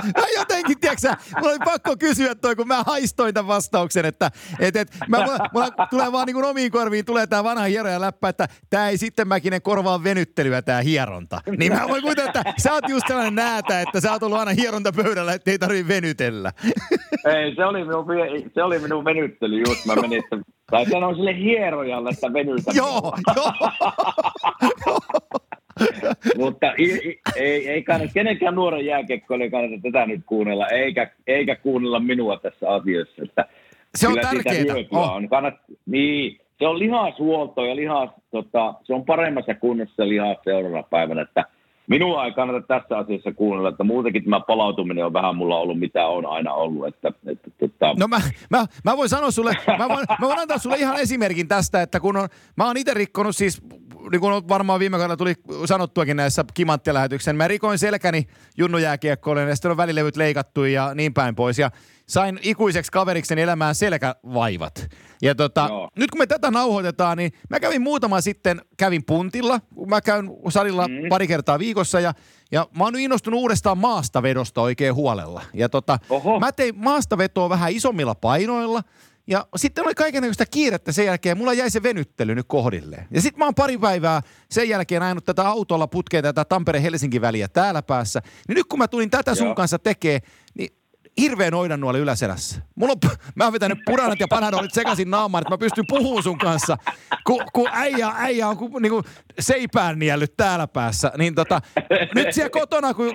mä 0.05 0.27
jotenkin, 0.37 0.81
tiedätkö 0.81 1.09
mulla 1.41 1.51
oli 1.51 1.59
pakko 1.65 1.97
kysyä 1.99 2.35
toi, 2.35 2.57
kun 2.57 2.69
mä 2.69 2.83
haistoin 2.83 3.35
tämän 3.35 3.49
vastauksen, 3.49 4.05
että 4.05 4.31
et, 4.61 4.77
et, 4.77 4.89
mä, 5.09 5.21
mulla, 5.21 5.39
mulla, 5.53 5.71
tulee 5.91 6.13
vaan 6.13 6.27
niin 6.27 6.35
kuin 6.35 6.45
omiin 6.45 6.73
korviin, 6.73 7.05
tulee 7.05 7.27
tämä 7.27 7.45
vanha 7.45 7.65
hieroja 7.65 8.01
läppä, 8.01 8.29
että 8.29 8.49
tämä 8.71 8.89
ei 8.89 8.99
sitten 8.99 9.29
mäkinen 9.29 9.63
korvaa 9.63 10.05
venyttelyä 10.05 10.63
tämä 10.63 10.81
hieronta. 10.81 11.41
Niin 11.59 11.73
mä 11.73 11.89
voin 11.89 12.03
kuvitella, 12.03 12.31
että 12.31 12.55
sä 12.59 12.73
oot 12.73 12.89
just 12.89 13.09
sellainen 13.09 13.35
näätä, 13.35 13.81
että 13.81 14.01
sä 14.01 14.13
oot 14.13 14.23
ollut 14.23 14.39
aina 14.39 14.53
hierontapöydällä, 14.53 15.33
että 15.33 15.51
ei 15.51 15.59
tarvitse 15.59 15.89
venytellä. 15.89 16.53
Ei, 17.25 17.55
se 17.55 17.65
oli 17.65 17.85
minun, 17.85 18.07
se 18.55 18.63
oli 18.63 18.79
minun 18.79 19.05
venyttely 19.05 19.63
just, 19.69 19.87
mä 19.87 19.95
menin, 19.95 20.19
että 20.19 20.37
tai 20.71 20.91
sanoo 20.91 21.15
sille 21.15 21.37
hierojalle, 21.37 22.11
että 22.11 22.33
venytä. 22.33 22.71
Joo, 22.75 23.19
joo. 23.37 23.53
Mutta 26.37 26.73
ei, 26.73 27.21
ei, 27.37 27.69
ei 27.69 27.83
kannata, 27.83 28.13
kenenkään 28.15 28.55
nuoren 28.55 28.87
jääkiekkoille 28.87 29.51
kannata 29.51 29.83
tätä 29.83 30.07
nyt 30.07 30.21
kuunnella, 30.27 30.69
eikä, 30.69 31.11
eikä 31.27 31.57
kuunnella 31.57 32.01
minua 32.01 32.37
tässä 32.37 32.71
asiassa. 32.71 33.23
Että 33.23 33.47
se 33.95 34.09
on 34.09 34.19
tärkeää. 34.23 34.77
Oh. 34.91 35.11
On. 35.11 35.29
Kannat, 35.29 35.55
niin, 35.87 36.41
se 36.59 36.67
on 36.67 36.79
lihashuolto 36.79 37.65
ja 37.65 37.77
lihas, 37.77 38.11
tota, 38.31 38.75
se 38.85 38.95
on 38.95 39.05
paremmassa 39.05 39.55
kunnossa 39.55 40.09
lihas 40.09 40.37
seuraavana 40.45 40.83
päivänä, 40.83 41.23
että 41.23 41.45
minua 41.87 42.25
ei 42.25 42.33
kannata 42.33 42.67
tässä 42.67 42.99
asiassa 42.99 43.33
kuunnella, 43.33 43.69
että 43.69 43.85
muutenkin 43.85 44.25
tämä 44.25 44.41
palautuminen 44.41 45.07
on 45.07 45.13
vähän 45.13 45.37
mulla 45.37 45.59
ollut, 45.59 45.79
mitä 45.79 46.07
on 46.07 46.27
aina 46.27 46.53
ollut. 46.53 46.87
Että, 46.87 47.13
että, 47.27 47.51
että... 47.61 47.95
No 47.99 48.09
mä, 48.09 48.21
mä, 48.51 48.67
mä, 48.85 48.97
voin 48.97 49.09
sanoa 49.09 49.31
sulle, 49.31 49.53
mä 49.79 49.89
voin, 49.89 50.07
mä 50.21 50.29
voin 50.29 50.39
antaa 50.39 50.59
sulle 50.59 50.77
ihan 50.77 51.01
esimerkin 51.01 51.49
tästä, 51.49 51.83
että 51.83 52.01
kun 52.01 52.17
on, 52.17 52.29
mä 52.57 52.67
oon 52.67 52.77
itse 52.77 52.95
rikkonut 52.95 53.37
siis 53.37 53.63
niin 54.15 54.21
kuin 54.21 54.49
varmaan 54.49 54.81
viime 54.81 54.97
kaudella 54.97 55.17
tuli 55.17 55.35
sanottuakin 55.65 56.17
näissä 56.17 56.45
kimanttilähetyksen, 56.55 57.37
mä 57.37 57.49
rikoin 57.49 57.79
selkäni 57.79 58.27
junnujääkiekkoille 58.57 59.43
ja 59.43 59.55
sitten 59.55 59.71
on 59.71 59.77
välilevyt 59.77 60.17
leikattu 60.17 60.65
ja 60.65 60.95
niin 60.95 61.15
päin 61.15 61.35
pois. 61.35 61.59
Ja 61.59 61.71
sain 62.07 62.39
ikuiseksi 62.43 62.93
kaveriksen 62.93 63.39
elämään 63.39 63.75
selkävaivat. 63.75 64.89
Ja 65.23 65.35
tota, 65.35 65.69
nyt 65.99 66.11
kun 66.11 66.19
me 66.19 66.27
tätä 66.27 66.51
nauhoitetaan, 66.51 67.19
niin 67.19 67.33
mä 67.51 67.61
kävin 67.61 67.83
muutama 67.83 68.21
sitten, 68.21 68.63
kävin 68.77 69.05
puntilla. 69.05 69.61
Mä 69.87 70.01
käyn 70.01 70.31
salilla 70.49 70.89
mm. 70.89 71.09
pari 71.09 71.27
kertaa 71.27 71.59
viikossa 71.59 72.01
ja, 72.01 72.15
ja 72.53 72.69
mä 72.79 72.85
oon 72.85 72.99
innostunut 72.99 73.41
uudestaan 73.41 73.79
maastavedosta 73.79 74.61
oikein 74.61 74.95
huolella. 74.95 75.43
Ja 75.55 75.69
tota, 75.69 75.99
mä 76.41 76.53
tein 76.53 76.79
maastavetoa 76.79 77.49
vähän 77.49 77.73
isommilla 77.73 78.15
painoilla– 78.15 78.83
ja 79.27 79.47
sitten 79.57 79.85
oli 79.85 79.95
kaikenlaista 79.95 80.47
kiirettä 80.47 80.93
sen 80.93 81.07
jälkeen. 81.07 81.39
Mulla 81.39 81.53
jäi 81.53 81.71
se 81.71 81.83
venyttely 81.83 82.35
nyt 82.35 82.47
kohdilleen. 82.49 83.07
Ja 83.11 83.21
sitten 83.21 83.39
mä 83.39 83.45
oon 83.45 83.55
pari 83.55 83.79
päivää 83.79 84.23
sen 84.51 84.69
jälkeen 84.69 85.03
ajanut 85.03 85.25
tätä 85.25 85.49
autolla 85.49 85.87
putkea 85.87 86.23
tätä 86.23 86.45
Tampere-Helsinki 86.45 87.21
väliä 87.21 87.49
täällä 87.49 87.83
päässä. 87.83 88.23
Niin 88.49 88.57
nyt 88.57 88.67
kun 88.67 88.79
mä 88.79 88.89
tulin 88.89 89.11
tätä 89.11 89.35
sun 89.35 89.47
Joo. 89.47 89.55
kanssa 89.55 89.79
tekee, 89.79 90.21
niin 90.59 90.77
hirveän 91.21 91.53
nuoli 91.81 91.99
yläselässä. 91.99 92.63
Mulla 92.75 92.93
on, 92.93 93.11
mä 93.35 93.45
oon 93.45 93.53
vetänyt 93.53 93.79
puranat 93.87 94.21
ja 94.21 94.27
panadolit 94.31 94.75
sekaisin 94.75 95.11
naamaan, 95.11 95.43
että 95.43 95.55
mä 95.55 95.59
pystyn 95.59 95.85
puhumaan 95.89 96.23
sun 96.23 96.39
kanssa. 96.39 96.77
Kun 97.27 97.45
ku 97.53 97.69
äijä, 97.73 98.13
äijä 98.17 98.49
on 98.49 98.57
ku, 98.57 98.79
niinku 98.79 99.03
seipään 99.39 99.99
niellyt 99.99 100.37
täällä 100.37 100.67
päässä. 100.67 101.13
Niin 101.19 101.35
tota, 101.35 101.61
nyt 102.15 102.33
siellä 102.33 102.51
kotona, 102.51 102.95
kun 102.95 103.15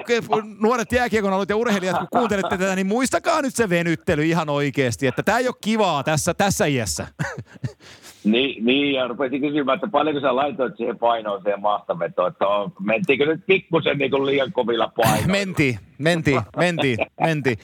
nuoret 0.59 0.91
jääkiekon 0.91 1.33
alut 1.33 1.49
ja 1.49 1.55
urheilijat, 1.55 1.97
kun 1.97 2.07
kuuntelette 2.11 2.57
tätä, 2.57 2.75
niin 2.75 2.87
muistakaa 2.87 3.41
nyt 3.41 3.55
se 3.55 3.69
venyttely 3.69 4.25
ihan 4.25 4.49
oikeasti. 4.49 5.07
Että 5.07 5.23
tää 5.23 5.37
ei 5.37 5.47
ole 5.47 5.55
kivaa 5.61 6.03
tässä, 6.03 6.33
tässä 6.33 6.65
iässä. 6.65 7.07
Niin, 8.23 8.65
niin, 8.65 8.93
ja 8.93 9.07
rupesin 9.07 9.41
kysymään, 9.41 9.75
että 9.75 9.87
paljonko 9.87 10.21
sä 10.21 10.35
laitoit 10.35 10.77
siihen 10.77 10.99
painoon 10.99 11.41
siihen 11.41 11.61
maastavetoon, 11.61 12.31
että 12.31 12.47
on, 12.47 12.71
mentiinkö 12.79 13.25
nyt 13.25 13.45
pikkusen 13.45 13.97
niin 13.97 14.25
liian 14.25 14.51
kovilla 14.51 14.91
painoilla? 14.95 15.27
Menti, 15.27 15.79
menti, 15.97 16.35
menti, 16.57 16.97
menti. 17.19 17.59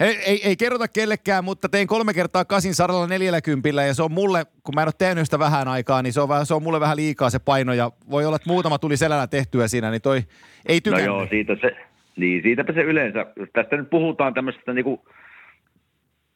Ei, 0.00 0.16
ei, 0.26 0.48
ei 0.48 0.56
kerrota 0.56 0.88
kellekään, 0.88 1.44
mutta 1.44 1.68
tein 1.68 1.86
kolme 1.86 2.14
kertaa 2.14 2.44
kasin 2.44 2.74
saralla 2.74 3.06
neljälläkympillä 3.06 3.84
ja 3.84 3.94
se 3.94 4.02
on 4.02 4.12
mulle, 4.12 4.46
kun 4.62 4.74
mä 4.74 4.82
en 4.82 4.88
ole 4.88 4.94
tehnyt 4.98 5.24
sitä 5.24 5.38
vähän 5.38 5.68
aikaa, 5.68 6.02
niin 6.02 6.12
se 6.12 6.20
on, 6.20 6.28
vähän, 6.28 6.46
se 6.46 6.54
on 6.54 6.62
mulle 6.62 6.80
vähän 6.80 6.96
liikaa 6.96 7.30
se 7.30 7.38
paino 7.38 7.72
ja 7.72 7.90
voi 8.10 8.26
olla, 8.26 8.36
että 8.36 8.50
muutama 8.50 8.78
tuli 8.78 8.96
selällä 8.96 9.26
tehtyä 9.26 9.68
siinä, 9.68 9.90
niin 9.90 10.02
toi 10.02 10.22
ei 10.66 10.80
tykännyt. 10.80 11.08
No 11.08 11.16
joo, 11.16 11.26
siitä 11.30 11.56
se, 11.60 11.76
niin 12.16 12.42
siitäpä 12.42 12.72
se 12.72 12.80
yleensä, 12.80 13.26
jos 13.36 13.48
tästä 13.52 13.76
nyt 13.76 13.90
puhutaan 13.90 14.34
tämmöisestä 14.34 14.72
niinku 14.72 15.04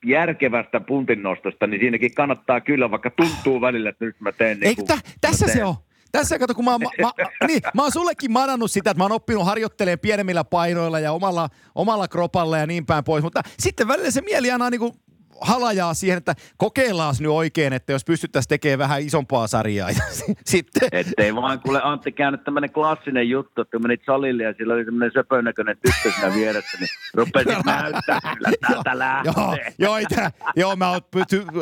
järkevästä 0.04 0.80
puntinnostosta, 0.80 1.66
niin 1.66 1.80
siinäkin 1.80 2.14
kannattaa 2.14 2.60
kyllä, 2.60 2.90
vaikka 2.90 3.10
tuntuu 3.10 3.60
välillä, 3.60 3.90
että 3.90 4.04
nyt 4.04 4.20
mä 4.20 4.32
teen 4.32 4.60
niin 4.60 4.76
kuin, 4.76 4.90
Eikö 4.90 5.02
tä, 5.02 5.10
tässä 5.20 5.46
teen. 5.46 5.58
se 5.58 5.64
on. 5.64 5.74
Tässä 6.12 6.38
kato, 6.38 6.54
kun 6.54 6.64
mä, 6.64 6.78
mä, 6.78 6.88
mä, 7.02 7.12
niin, 7.46 7.60
mä 7.74 7.82
oon 7.82 7.92
sullekin 7.92 8.32
madannut 8.32 8.70
sitä, 8.70 8.90
että 8.90 8.98
mä 8.98 9.04
oon 9.04 9.12
oppinut 9.12 9.44
harjoittelemaan 9.44 9.98
pienemmillä 9.98 10.44
painoilla 10.44 11.00
ja 11.00 11.12
omalla, 11.12 11.48
omalla 11.74 12.08
kropalla 12.08 12.58
ja 12.58 12.66
niin 12.66 12.86
päin 12.86 13.04
pois, 13.04 13.24
mutta 13.24 13.42
sitten 13.58 13.88
välillä 13.88 14.10
se 14.10 14.20
mieli 14.20 14.50
aina 14.50 14.70
niin 14.70 14.80
kuin 14.80 14.92
halajaa 15.40 15.94
siihen, 15.94 16.18
että 16.18 16.34
kokeillaan 16.56 17.14
nyt 17.20 17.30
oikein, 17.30 17.72
että 17.72 17.92
jos 17.92 18.04
pystyttäisiin 18.04 18.48
tekemään 18.48 18.78
vähän 18.78 19.02
isompaa 19.02 19.46
sarjaa. 19.46 19.90
Ja 19.98 20.34
sitten... 20.44 20.88
Ettei 20.92 21.34
vaan 21.34 21.60
kuule 21.60 21.80
Antti 21.82 22.12
käynyt 22.12 22.44
tämmöinen 22.44 22.72
klassinen 22.72 23.28
juttu, 23.28 23.60
että 23.60 23.78
menit 23.78 24.00
salille 24.06 24.42
ja 24.42 24.54
sillä 24.58 24.74
oli 24.74 24.84
semmoinen 24.84 25.10
söpönäköinen 25.14 25.76
tyttö 25.76 26.10
siinä 26.10 26.34
vieressä, 26.34 26.78
niin 26.78 26.88
rupesit 27.14 27.64
näyttää 27.64 28.20
kyllä 28.36 28.56
täältä 28.60 28.98
lähtee. 28.98 29.32
Joo, 29.36 29.56
joo, 29.78 29.96
ei, 29.96 30.04
tää, 30.06 30.30
joo 30.56 30.76
mä 30.76 30.90
oon, 30.90 31.00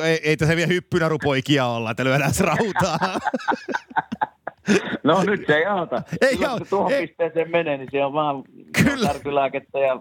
ei, 0.03 0.21
ei 0.23 0.37
tässä 0.37 0.57
vielä 0.57 0.69
hyppynä 0.69 1.09
rupoikia 1.09 1.67
olla, 1.67 1.91
että 1.91 2.05
lyödään 2.05 2.33
rautaa. 2.41 2.99
No 5.05 5.23
nyt 5.25 5.47
se 5.47 5.55
ei 5.57 5.67
auta. 5.67 6.03
Ei 6.21 6.37
Kyllä, 6.37 6.49
auta, 6.51 6.59
kun 6.59 6.67
tuohon 6.71 6.93
ei. 6.93 7.07
pisteeseen 7.07 7.51
menee, 7.51 7.77
niin 7.77 7.89
se 7.91 8.05
on 8.05 8.13
vaan 8.13 8.43
Kyllä. 8.85 9.07
särkylääkettä 9.07 9.79
ja 9.79 9.99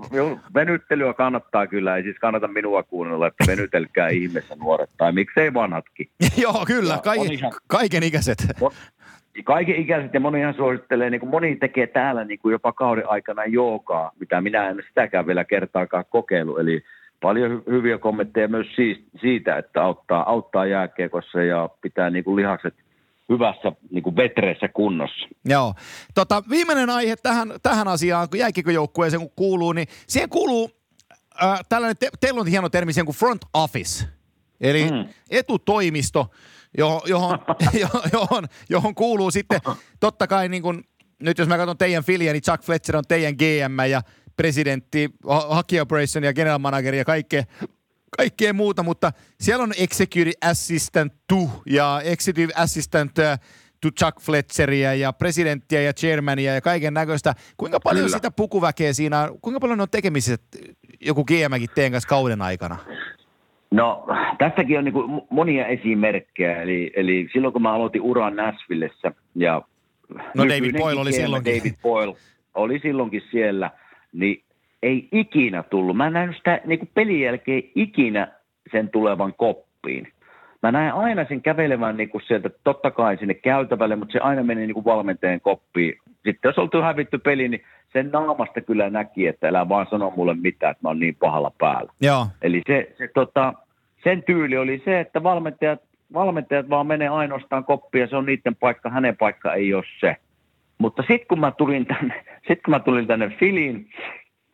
venyttelyä 0.55 1.13
kannattaa 1.13 1.67
kyllä. 1.67 1.95
Ei 1.97 2.03
siis 2.03 2.17
kannata 2.19 2.47
minua 2.47 2.83
kuunnella, 2.83 3.27
että 3.27 3.43
venytelkää 3.47 4.07
ihmeessä 4.21 4.55
nuoret 4.55 4.89
tai 4.97 5.11
miksei 5.11 5.53
vanhatkin. 5.53 6.09
joo, 6.43 6.63
kyllä, 6.67 6.99
kaiken, 7.03 7.33
ihan- 7.33 7.51
kaiken 7.67 8.03
ikäiset. 8.03 8.37
Kaiken 9.43 9.75
ikäiset 9.75 10.13
ja 10.13 10.19
monihan 10.19 10.53
suosittelee, 10.53 11.09
niin 11.09 11.19
kuin 11.19 11.29
moni 11.29 11.55
tekee 11.55 11.87
täällä 11.87 12.23
niin 12.23 12.39
kuin 12.39 12.51
jopa 12.51 12.71
kauden 12.73 13.09
aikana 13.09 13.45
joogaa, 13.45 14.11
mitä 14.19 14.41
minä 14.41 14.69
en 14.69 14.83
sitäkään 14.87 15.27
vielä 15.27 15.43
kertaakaan 15.45 16.05
kokeilu. 16.09 16.57
Eli 16.57 16.83
paljon 17.21 17.51
hy- 17.67 17.71
hyviä 17.71 17.97
kommentteja 17.97 18.47
myös 18.47 18.67
siitä, 19.21 19.57
että 19.57 19.83
auttaa, 19.83 20.29
auttaa 20.29 20.65
jääkiekossa 20.65 21.43
ja 21.43 21.69
pitää 21.81 22.09
niin 22.09 22.23
kuin 22.23 22.35
lihakset 22.35 22.73
hyvässä 23.29 23.71
niin 23.91 24.03
kuin 24.03 24.15
vetreessä 24.15 24.67
kunnossa. 24.67 25.27
Joo. 25.45 25.73
Tota, 26.15 26.43
viimeinen 26.49 26.89
aihe 26.89 27.15
tähän, 27.15 27.53
tähän 27.63 27.87
asiaan, 27.87 28.29
kun 28.29 28.39
jääkiekkojoukkueeseen 28.39 29.21
kun 29.21 29.31
kuuluu, 29.35 29.73
niin 29.73 29.87
siihen 30.07 30.29
kuuluu 30.29 30.71
äh, 31.43 31.59
tällainen, 31.69 31.97
te, 31.97 32.09
teillä 32.19 32.41
on 32.41 32.47
hieno 32.47 32.69
termi 32.69 32.93
siihen 32.93 33.05
kuin 33.05 33.15
front 33.15 33.41
office. 33.53 34.05
Eli 34.61 34.91
mm. 34.91 35.09
Etutoimisto, 35.29 36.27
johon, 36.77 37.01
johon, 37.81 38.01
johon, 38.13 38.47
johon, 38.69 38.95
kuuluu 38.95 39.31
sitten 39.31 39.59
totta 39.99 40.27
kai 40.27 40.49
niin 40.49 40.61
kuin, 40.61 40.83
nyt 41.19 41.37
jos 41.37 41.47
mä 41.47 41.57
katson 41.57 41.77
teidän 41.77 42.03
filiä, 42.03 42.33
niin 42.33 42.43
Chuck 42.43 42.63
Fletcher 42.63 42.97
on 42.97 43.03
teidän 43.07 43.33
GM 43.33 43.89
ja 43.89 44.01
presidentti, 44.37 45.09
ha- 45.27 45.55
hockey 45.55 45.79
operation 45.79 46.23
ja 46.23 46.33
general 46.33 46.59
manager 46.59 46.95
ja 46.95 47.05
kaikkea, 47.05 47.43
kaikkea 48.17 48.53
muuta, 48.53 48.83
mutta 48.83 49.11
siellä 49.39 49.63
on 49.63 49.71
executive 49.79 50.31
assistant 50.41 51.13
to 51.27 51.35
ja 51.65 52.01
executive 52.03 52.53
assistant 52.55 53.19
äh, 53.19 53.39
to 53.81 53.89
Chuck 53.99 54.21
Fletcheria 54.21 54.93
ja 54.93 55.13
presidenttiä 55.13 55.81
ja 55.81 55.93
chairmania 55.93 56.53
ja 56.53 56.61
kaiken 56.61 56.93
näköistä. 56.93 57.33
Kuinka 57.57 57.79
paljon 57.79 58.05
Kyllä. 58.05 58.17
sitä 58.17 58.31
pukuväkeä 58.31 58.93
siinä 58.93 59.21
on, 59.21 59.39
kuinka 59.41 59.59
paljon 59.59 59.81
on 59.81 59.87
tekemiset 59.91 60.41
joku 61.01 61.23
GMkin 61.23 61.69
teidän 61.75 61.91
kanssa 61.91 62.09
kauden 62.09 62.41
aikana? 62.41 62.77
No, 63.71 64.07
tästäkin 64.37 64.77
on 64.77 64.83
niin 64.83 64.93
kuin 64.93 65.21
monia 65.29 65.67
esimerkkejä. 65.67 66.61
Eli, 66.61 66.91
eli 66.95 67.29
silloin 67.33 67.53
kun 67.53 67.61
mä 67.61 67.73
aloitin 67.73 68.01
uran 68.01 68.35
Nashvillessä 68.35 69.11
ja 69.35 69.61
No 70.35 70.43
David 70.43 70.77
Boyle 70.77 71.01
oli 71.01 71.13
silloinkin. 71.13 71.57
David 71.57 71.73
Boyle 71.81 72.15
oli 72.53 72.79
silloinkin 72.79 73.21
siellä, 73.31 73.71
niin 74.13 74.43
ei 74.83 75.07
ikinä 75.11 75.63
tullut. 75.63 75.97
Mä 75.97 76.07
en 76.07 76.13
nähnyt 76.13 76.37
sitä 76.37 76.61
niin 76.65 76.79
kuin 76.79 76.89
pelin 76.93 77.21
jälkeen 77.21 77.63
ikinä 77.75 78.27
sen 78.71 78.89
tulevan 78.89 79.33
koppiin. 79.33 80.07
Mä 80.63 80.71
näen 80.71 80.93
aina 80.93 81.25
sen 81.27 81.41
kävelevän 81.41 81.97
niin 81.97 82.09
kuin 82.09 82.21
sieltä, 82.27 82.49
totta 82.63 82.91
kai 82.91 83.17
sinne 83.17 83.33
käytävälle, 83.33 83.95
mutta 83.95 84.13
se 84.13 84.19
aina 84.19 84.43
meni 84.43 84.61
niin 84.61 84.73
kuin 84.73 84.85
valmentajan 84.85 85.41
koppiin. 85.41 85.97
Sitten 86.05 86.49
jos 86.49 86.57
oltu 86.57 86.81
hävitty 86.81 87.17
peli, 87.17 87.47
niin 87.47 87.63
sen 87.93 88.09
naamasta 88.13 88.61
kyllä 88.61 88.89
näki, 88.89 89.27
että 89.27 89.47
älä 89.47 89.69
vaan 89.69 89.87
sano 89.89 90.13
mulle 90.15 90.33
mitään, 90.33 90.71
että 90.71 90.83
mä 90.83 90.89
oon 90.89 90.99
niin 90.99 91.15
pahalla 91.15 91.51
päällä. 91.57 91.91
Joo. 92.01 92.27
Eli 92.41 92.61
se, 92.67 92.95
se 92.97 93.09
tota, 93.13 93.53
sen 94.03 94.23
tyyli 94.23 94.57
oli 94.57 94.81
se, 94.85 94.99
että 94.99 95.23
valmentajat, 95.23 95.81
valmentajat 96.13 96.69
vaan 96.69 96.87
menee 96.87 97.07
ainoastaan 97.07 97.63
koppiin 97.63 98.01
ja 98.01 98.07
se 98.07 98.15
on 98.15 98.25
niiden 98.25 98.55
paikka, 98.55 98.89
hänen 98.89 99.17
paikka 99.17 99.53
ei 99.53 99.73
ole 99.73 99.83
se. 99.99 100.15
Mutta 100.77 101.01
sitten 101.01 101.27
kun 101.27 101.39
mä 101.39 101.51
tulin 101.51 101.85
tänne, 101.85 102.25
sit 102.47 102.61
kun 102.65 102.71
mä 102.71 102.79
tulin 102.79 103.07
tänne 103.07 103.29
Filiin 103.39 103.89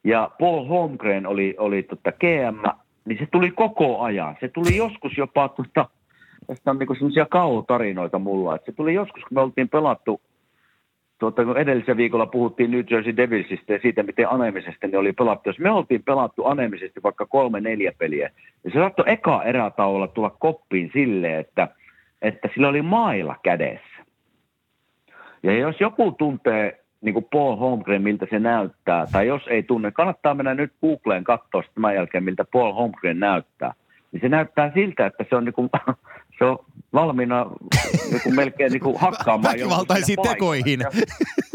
ja 0.03 0.31
Paul 0.39 0.65
Holmgren 0.65 1.27
oli, 1.27 1.55
oli 1.57 1.83
tota 1.83 2.11
GM, 2.11 2.69
niin 3.05 3.19
se 3.19 3.27
tuli 3.31 3.51
koko 3.51 4.01
ajan. 4.01 4.37
Se 4.39 4.47
tuli 4.47 4.77
joskus 4.77 5.17
jopa, 5.17 5.49
tota, 5.49 5.89
tästä 6.47 6.71
on 6.71 6.79
niinku 6.79 6.95
sellaisia 6.95 7.25
kauhutarinoita 7.25 8.19
mulla, 8.19 8.55
että 8.55 8.65
se 8.65 8.75
tuli 8.75 8.93
joskus, 8.93 9.23
kun 9.23 9.35
me 9.35 9.41
oltiin 9.41 9.69
pelattu 9.69 10.21
tuota, 11.21 11.45
kun 11.45 11.57
edellisellä 11.57 11.97
viikolla 11.97 12.25
puhuttiin 12.25 12.71
New 12.71 12.83
Jersey 12.89 13.17
Devilsistä 13.17 13.73
ja 13.73 13.79
siitä, 13.81 14.03
miten 14.03 14.29
anemisesta 14.29 14.87
ne 14.87 14.97
oli 14.97 15.13
pelattu. 15.13 15.49
Jos 15.49 15.59
me 15.59 15.71
oltiin 15.71 16.03
pelattu 16.03 16.45
anemisesti 16.45 17.03
vaikka 17.03 17.25
kolme, 17.25 17.61
neljä 17.61 17.91
peliä, 17.97 18.29
niin 18.63 18.73
se 18.73 18.79
saattoi 18.79 19.05
eka 19.07 19.43
erätauolla 19.43 20.07
tulla 20.07 20.29
koppiin 20.39 20.89
silleen, 20.93 21.39
että, 21.39 21.67
että 22.21 22.49
sillä 22.53 22.69
oli 22.69 22.81
maila 22.81 23.35
kädessä. 23.43 24.05
Ja 25.43 25.57
jos 25.57 25.75
joku 25.79 26.11
tuntee 26.11 26.80
niin 27.01 27.13
kuin 27.13 27.27
Paul 27.31 27.55
Holmgren, 27.55 28.01
miltä 28.01 28.27
se 28.29 28.39
näyttää, 28.39 29.05
tai 29.11 29.27
jos 29.27 29.41
ei 29.47 29.63
tunne, 29.63 29.91
kannattaa 29.91 30.33
mennä 30.33 30.53
nyt 30.53 30.73
Googleen 30.81 31.23
katsoa 31.23 31.63
tämän 31.73 31.95
jälkeen, 31.95 32.23
miltä 32.23 32.45
Paul 32.51 32.73
Holmgren 32.73 33.19
näyttää. 33.19 33.73
Niin 34.11 34.21
se 34.21 34.29
näyttää 34.29 34.71
siltä, 34.73 35.05
että 35.05 35.25
se 35.29 35.35
on, 35.35 35.45
niin 35.45 35.53
kuin, 35.53 35.69
se 36.39 36.45
on 36.45 36.59
valmiina 36.93 37.45
niin 38.11 38.21
kuin 38.23 38.35
melkein 38.35 38.71
niin 38.71 38.81
kuin 38.81 38.99
hakkaamaan 39.01 39.53
Väkivaltaisiin 39.53 40.17
tekoihin. 40.29 40.79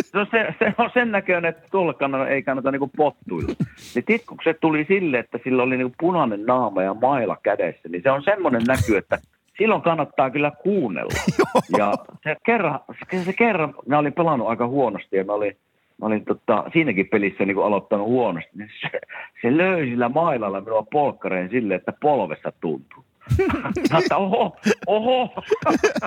Se 0.02 0.18
on, 0.18 0.26
se, 0.30 0.54
se 0.58 0.74
on 0.78 0.90
sen 0.94 1.12
näköinen, 1.12 1.48
että 1.48 1.68
tuolla 1.70 1.94
kannata, 1.94 2.28
ei 2.28 2.42
kannata 2.42 2.70
niinku 2.70 2.90
pottuilla. 2.96 3.54
Niin 3.94 4.20
se 4.44 4.54
tuli 4.54 4.84
sille, 4.88 5.18
että 5.18 5.38
sillä 5.44 5.62
oli 5.62 5.76
niinku 5.76 5.94
punainen 6.00 6.46
naama 6.46 6.82
ja 6.82 6.94
maila 6.94 7.36
kädessä, 7.42 7.88
niin 7.88 8.02
se 8.02 8.10
on 8.10 8.22
semmoinen 8.22 8.62
näky, 8.66 8.96
että 8.96 9.18
silloin 9.58 9.82
kannattaa 9.82 10.30
kyllä 10.30 10.50
kuunnella. 10.50 11.12
Ja 11.78 11.94
se 12.24 12.36
kerran, 12.46 12.80
se, 13.24 13.32
kerran, 13.32 13.74
mä 13.86 13.98
olin 13.98 14.12
pelannut 14.12 14.48
aika 14.48 14.66
huonosti 14.66 15.16
ja 15.16 15.24
mä 15.24 15.32
olin, 15.32 15.56
mä 16.00 16.06
olin 16.06 16.24
tota, 16.24 16.64
siinäkin 16.72 17.08
pelissä 17.08 17.44
niinku 17.44 17.62
aloittanut 17.62 18.06
huonosti. 18.06 18.50
Niin 18.54 18.70
se, 18.80 19.00
se 19.42 19.56
löi 19.56 19.86
sillä 19.86 20.08
mailalla 20.08 20.60
minua 20.60 20.86
polkkareen 20.92 21.50
silleen, 21.50 21.78
että 21.78 21.92
polvessa 22.02 22.52
tuntuu. 22.60 23.04
Mä 23.92 23.98
että 23.98 24.16
oho, 24.16 24.56
oho. 24.86 25.34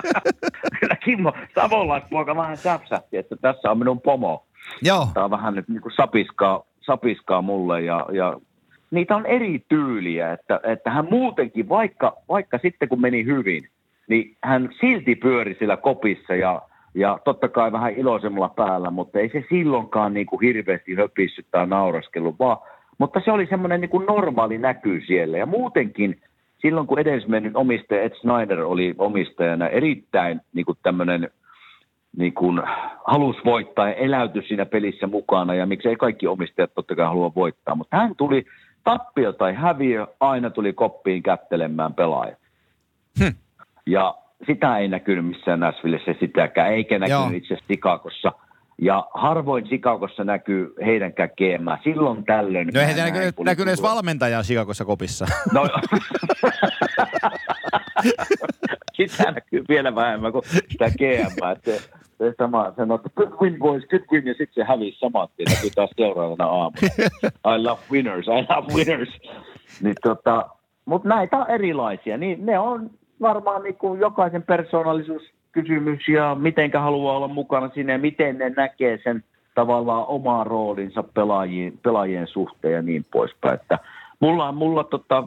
Kyllä 0.80 0.96
Kimmo, 0.96 1.32
savolaispoika 1.54 2.36
vähän 2.36 2.56
säpsähti, 2.56 3.16
että 3.16 3.36
tässä 3.36 3.70
on 3.70 3.78
minun 3.78 4.00
pomo. 4.00 4.46
Joo. 4.82 5.08
Tämä 5.14 5.24
on 5.24 5.30
vähän 5.30 5.54
nyt 5.54 5.68
niin 5.68 5.82
kuin 5.82 5.92
sapiskaa, 5.96 6.62
sapiskaa 6.80 7.42
mulle 7.42 7.80
ja, 7.80 8.06
ja 8.12 8.36
niitä 8.90 9.16
on 9.16 9.26
eri 9.26 9.62
tyyliä, 9.68 10.32
että, 10.32 10.60
että 10.62 10.90
hän 10.90 11.06
muutenkin, 11.10 11.68
vaikka, 11.68 12.16
vaikka 12.28 12.58
sitten 12.62 12.88
kun 12.88 13.00
meni 13.00 13.24
hyvin, 13.24 13.68
niin 14.08 14.36
hän 14.44 14.68
silti 14.80 15.14
pyöri 15.14 15.56
sillä 15.58 15.76
kopissa 15.76 16.34
ja, 16.34 16.62
ja 16.94 17.18
totta 17.24 17.48
kai 17.48 17.72
vähän 17.72 17.94
iloisemmalla 17.94 18.48
päällä, 18.48 18.90
mutta 18.90 19.18
ei 19.18 19.28
se 19.28 19.44
silloinkaan 19.48 20.14
niin 20.14 20.26
kuin 20.26 20.40
hirveästi 20.40 20.94
höpissyt 20.94 21.46
tai 21.50 21.66
nauraskellut, 21.66 22.38
vaan, 22.38 22.56
mutta 22.98 23.20
se 23.24 23.32
oli 23.32 23.46
semmoinen 23.46 23.80
niin 23.80 23.90
kuin 23.90 24.06
normaali 24.06 24.58
näky 24.58 25.02
siellä. 25.06 25.38
Ja 25.38 25.46
muutenkin 25.46 26.20
silloin 26.62 26.86
kun 26.86 26.98
edesmennyt 26.98 27.56
omistaja 27.56 28.02
Ed 28.02 28.12
Snyder 28.20 28.60
oli 28.60 28.94
omistajana 28.98 29.68
erittäin 29.68 30.40
niin 30.52 30.66
kuin 30.66 30.78
tämmöinen 30.82 31.30
niin 32.16 32.32
kuin 32.32 32.62
halus 33.04 33.36
voittaa 33.44 33.88
ja 33.88 33.94
eläytyi 33.94 34.42
siinä 34.42 34.66
pelissä 34.66 35.06
mukana 35.06 35.54
ja 35.54 35.66
miksei 35.66 35.96
kaikki 35.96 36.26
omistajat 36.26 36.74
totta 36.74 36.96
kai 36.96 37.06
halua 37.06 37.32
voittaa, 37.34 37.74
mutta 37.74 37.96
hän 37.96 38.16
tuli 38.16 38.44
tappio 38.84 39.32
tai 39.32 39.54
häviö, 39.54 40.06
aina 40.20 40.50
tuli 40.50 40.72
koppiin 40.72 41.22
kättelemään 41.22 41.94
pelaajat. 41.94 42.38
Hm. 43.18 43.34
Ja 43.86 44.14
sitä 44.46 44.78
ei 44.78 44.88
näkynyt 44.88 45.26
missään 45.26 45.60
Nashvillessä 45.60 46.14
sitäkään, 46.20 46.72
eikä 46.72 46.98
näkynyt 46.98 47.20
Joo. 47.20 47.30
itse 47.32 47.54
asiassa 47.54 47.66
Chicagossa. 47.66 48.32
Ja 48.82 49.08
harvoin 49.14 49.64
Chicagossa 49.64 50.24
näkyy 50.24 50.74
heidänkään 50.84 51.30
GM. 51.36 51.68
Silloin 51.84 52.24
tällöin. 52.24 52.70
No 52.74 52.80
eihän 52.80 52.96
mä 52.96 53.04
näkynyt, 53.04 53.34
näkynyt 53.40 53.68
edes 53.68 53.82
valmentajaa 53.82 54.42
Chicagossa 54.42 54.84
kopissa. 54.84 55.26
No, 55.52 55.62
sitä 59.08 59.30
näkyy 59.30 59.64
vielä 59.68 59.94
vähemmän 59.94 60.32
kuin 60.32 60.44
sitä 60.68 60.90
GM. 60.98 61.50
Että 61.52 61.70
se, 61.70 61.78
se 62.18 62.34
sama 62.38 62.72
sanoo, 62.76 62.94
että 62.96 63.10
good 63.16 63.32
win 63.40 63.58
boys, 63.58 63.84
good 63.86 64.02
win, 64.12 64.26
ja 64.26 64.34
sitten 64.34 64.54
se 64.54 64.64
hävisi 64.64 64.98
samat 64.98 65.30
tien, 65.36 65.46
näkyy 65.54 65.70
taas 65.74 65.90
seuraavana 65.96 66.44
aamuna. 66.44 66.88
I 67.56 67.62
love 67.62 67.80
winners, 67.90 68.26
I 68.26 68.46
love 68.54 68.74
winners. 68.74 69.08
Niin 69.82 69.96
tota, 70.02 70.48
mutta 70.84 71.08
näitä 71.08 71.36
on 71.38 71.50
erilaisia, 71.50 72.16
niin 72.16 72.46
ne 72.46 72.58
on 72.58 72.90
varmaan 73.20 73.62
niin 73.62 73.76
kuin 73.76 74.00
jokaisen 74.00 74.42
persoonallisuuskysymys 74.42 76.08
ja 76.08 76.36
mitenkä 76.40 76.80
haluaa 76.80 77.16
olla 77.16 77.28
mukana 77.28 77.70
ja 77.92 77.98
miten 77.98 78.38
ne 78.38 78.50
näkee 78.50 79.00
sen 79.04 79.24
tavallaan 79.54 80.06
omaa 80.06 80.44
roolinsa 80.44 81.02
pelaajien, 81.02 81.72
pelaajien 81.82 82.26
suhteen 82.26 82.74
ja 82.74 82.82
niin 82.82 83.06
poispäin. 83.12 83.54
Että 83.54 83.78
mulla, 84.20 84.52
mulla, 84.52 84.84
tota, 84.84 85.26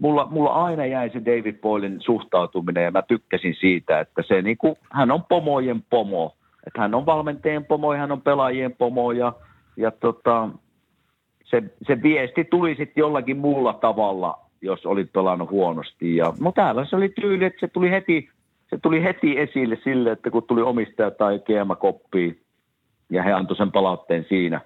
mulla, 0.00 0.26
mulla 0.30 0.50
aina 0.50 0.86
jäi 0.86 1.10
se 1.10 1.20
David 1.24 1.56
Boylen 1.60 2.00
suhtautuminen 2.00 2.84
ja 2.84 2.90
mä 2.90 3.02
tykkäsin 3.02 3.54
siitä, 3.54 4.00
että 4.00 4.22
se 4.28 4.42
niinku, 4.42 4.78
hän 4.92 5.10
on 5.10 5.24
pomojen 5.28 5.82
pomo. 5.90 6.36
Että 6.66 6.80
hän 6.80 6.94
on 6.94 7.06
valmentajien 7.06 7.64
pomo 7.64 7.92
ja 7.92 8.00
hän 8.00 8.12
on 8.12 8.22
pelaajien 8.22 8.72
pomo 8.72 9.12
ja, 9.12 9.32
ja 9.76 9.90
tota, 9.90 10.48
se, 11.44 11.62
se 11.86 12.02
viesti 12.02 12.44
tuli 12.44 12.74
sitten 12.74 13.00
jollakin 13.00 13.36
muulla 13.36 13.72
tavalla 13.72 14.38
jos 14.62 14.86
olit 14.86 15.12
pelannut 15.12 15.50
huonosti. 15.50 16.16
Ja, 16.16 16.32
mutta 16.40 16.62
täällä 16.62 16.84
se 16.84 16.96
oli 16.96 17.08
tyyli, 17.08 17.44
että 17.44 17.60
se 17.60 17.68
tuli 17.68 17.90
heti, 17.90 18.28
se 18.70 18.78
tuli 18.78 19.02
heti 19.02 19.38
esille 19.38 19.78
sille, 19.84 20.10
että 20.10 20.30
kun 20.30 20.42
tuli 20.42 20.62
omistaja 20.62 21.10
tai 21.10 21.38
GM 21.38 21.76
koppiin 21.78 22.40
ja 23.10 23.22
he 23.22 23.32
antoi 23.32 23.56
sen 23.56 23.72
palautteen 23.72 24.26
siinä, 24.28 24.60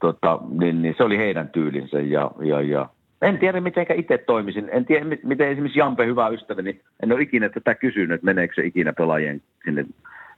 tota, 0.00 0.38
niin, 0.50 0.82
niin, 0.82 0.94
se 0.96 1.04
oli 1.04 1.18
heidän 1.18 1.48
tyylinsä 1.48 2.00
ja, 2.00 2.30
ja, 2.40 2.60
ja 2.60 2.88
en 3.22 3.38
tiedä, 3.38 3.60
miten 3.60 3.86
itse 3.96 4.18
toimisin. 4.18 4.68
En 4.72 4.86
tiedä, 4.86 5.06
miten 5.22 5.48
esimerkiksi 5.48 5.78
Jampe, 5.78 6.06
hyvä 6.06 6.28
ystäväni, 6.28 6.72
niin 6.72 6.82
en 7.02 7.12
ole 7.12 7.22
ikinä 7.22 7.48
tätä 7.48 7.74
kysynyt, 7.74 8.14
että 8.14 8.24
meneekö 8.24 8.54
se 8.54 8.66
ikinä 8.66 8.92
pelaajien 8.92 9.42
sinne 9.64 9.82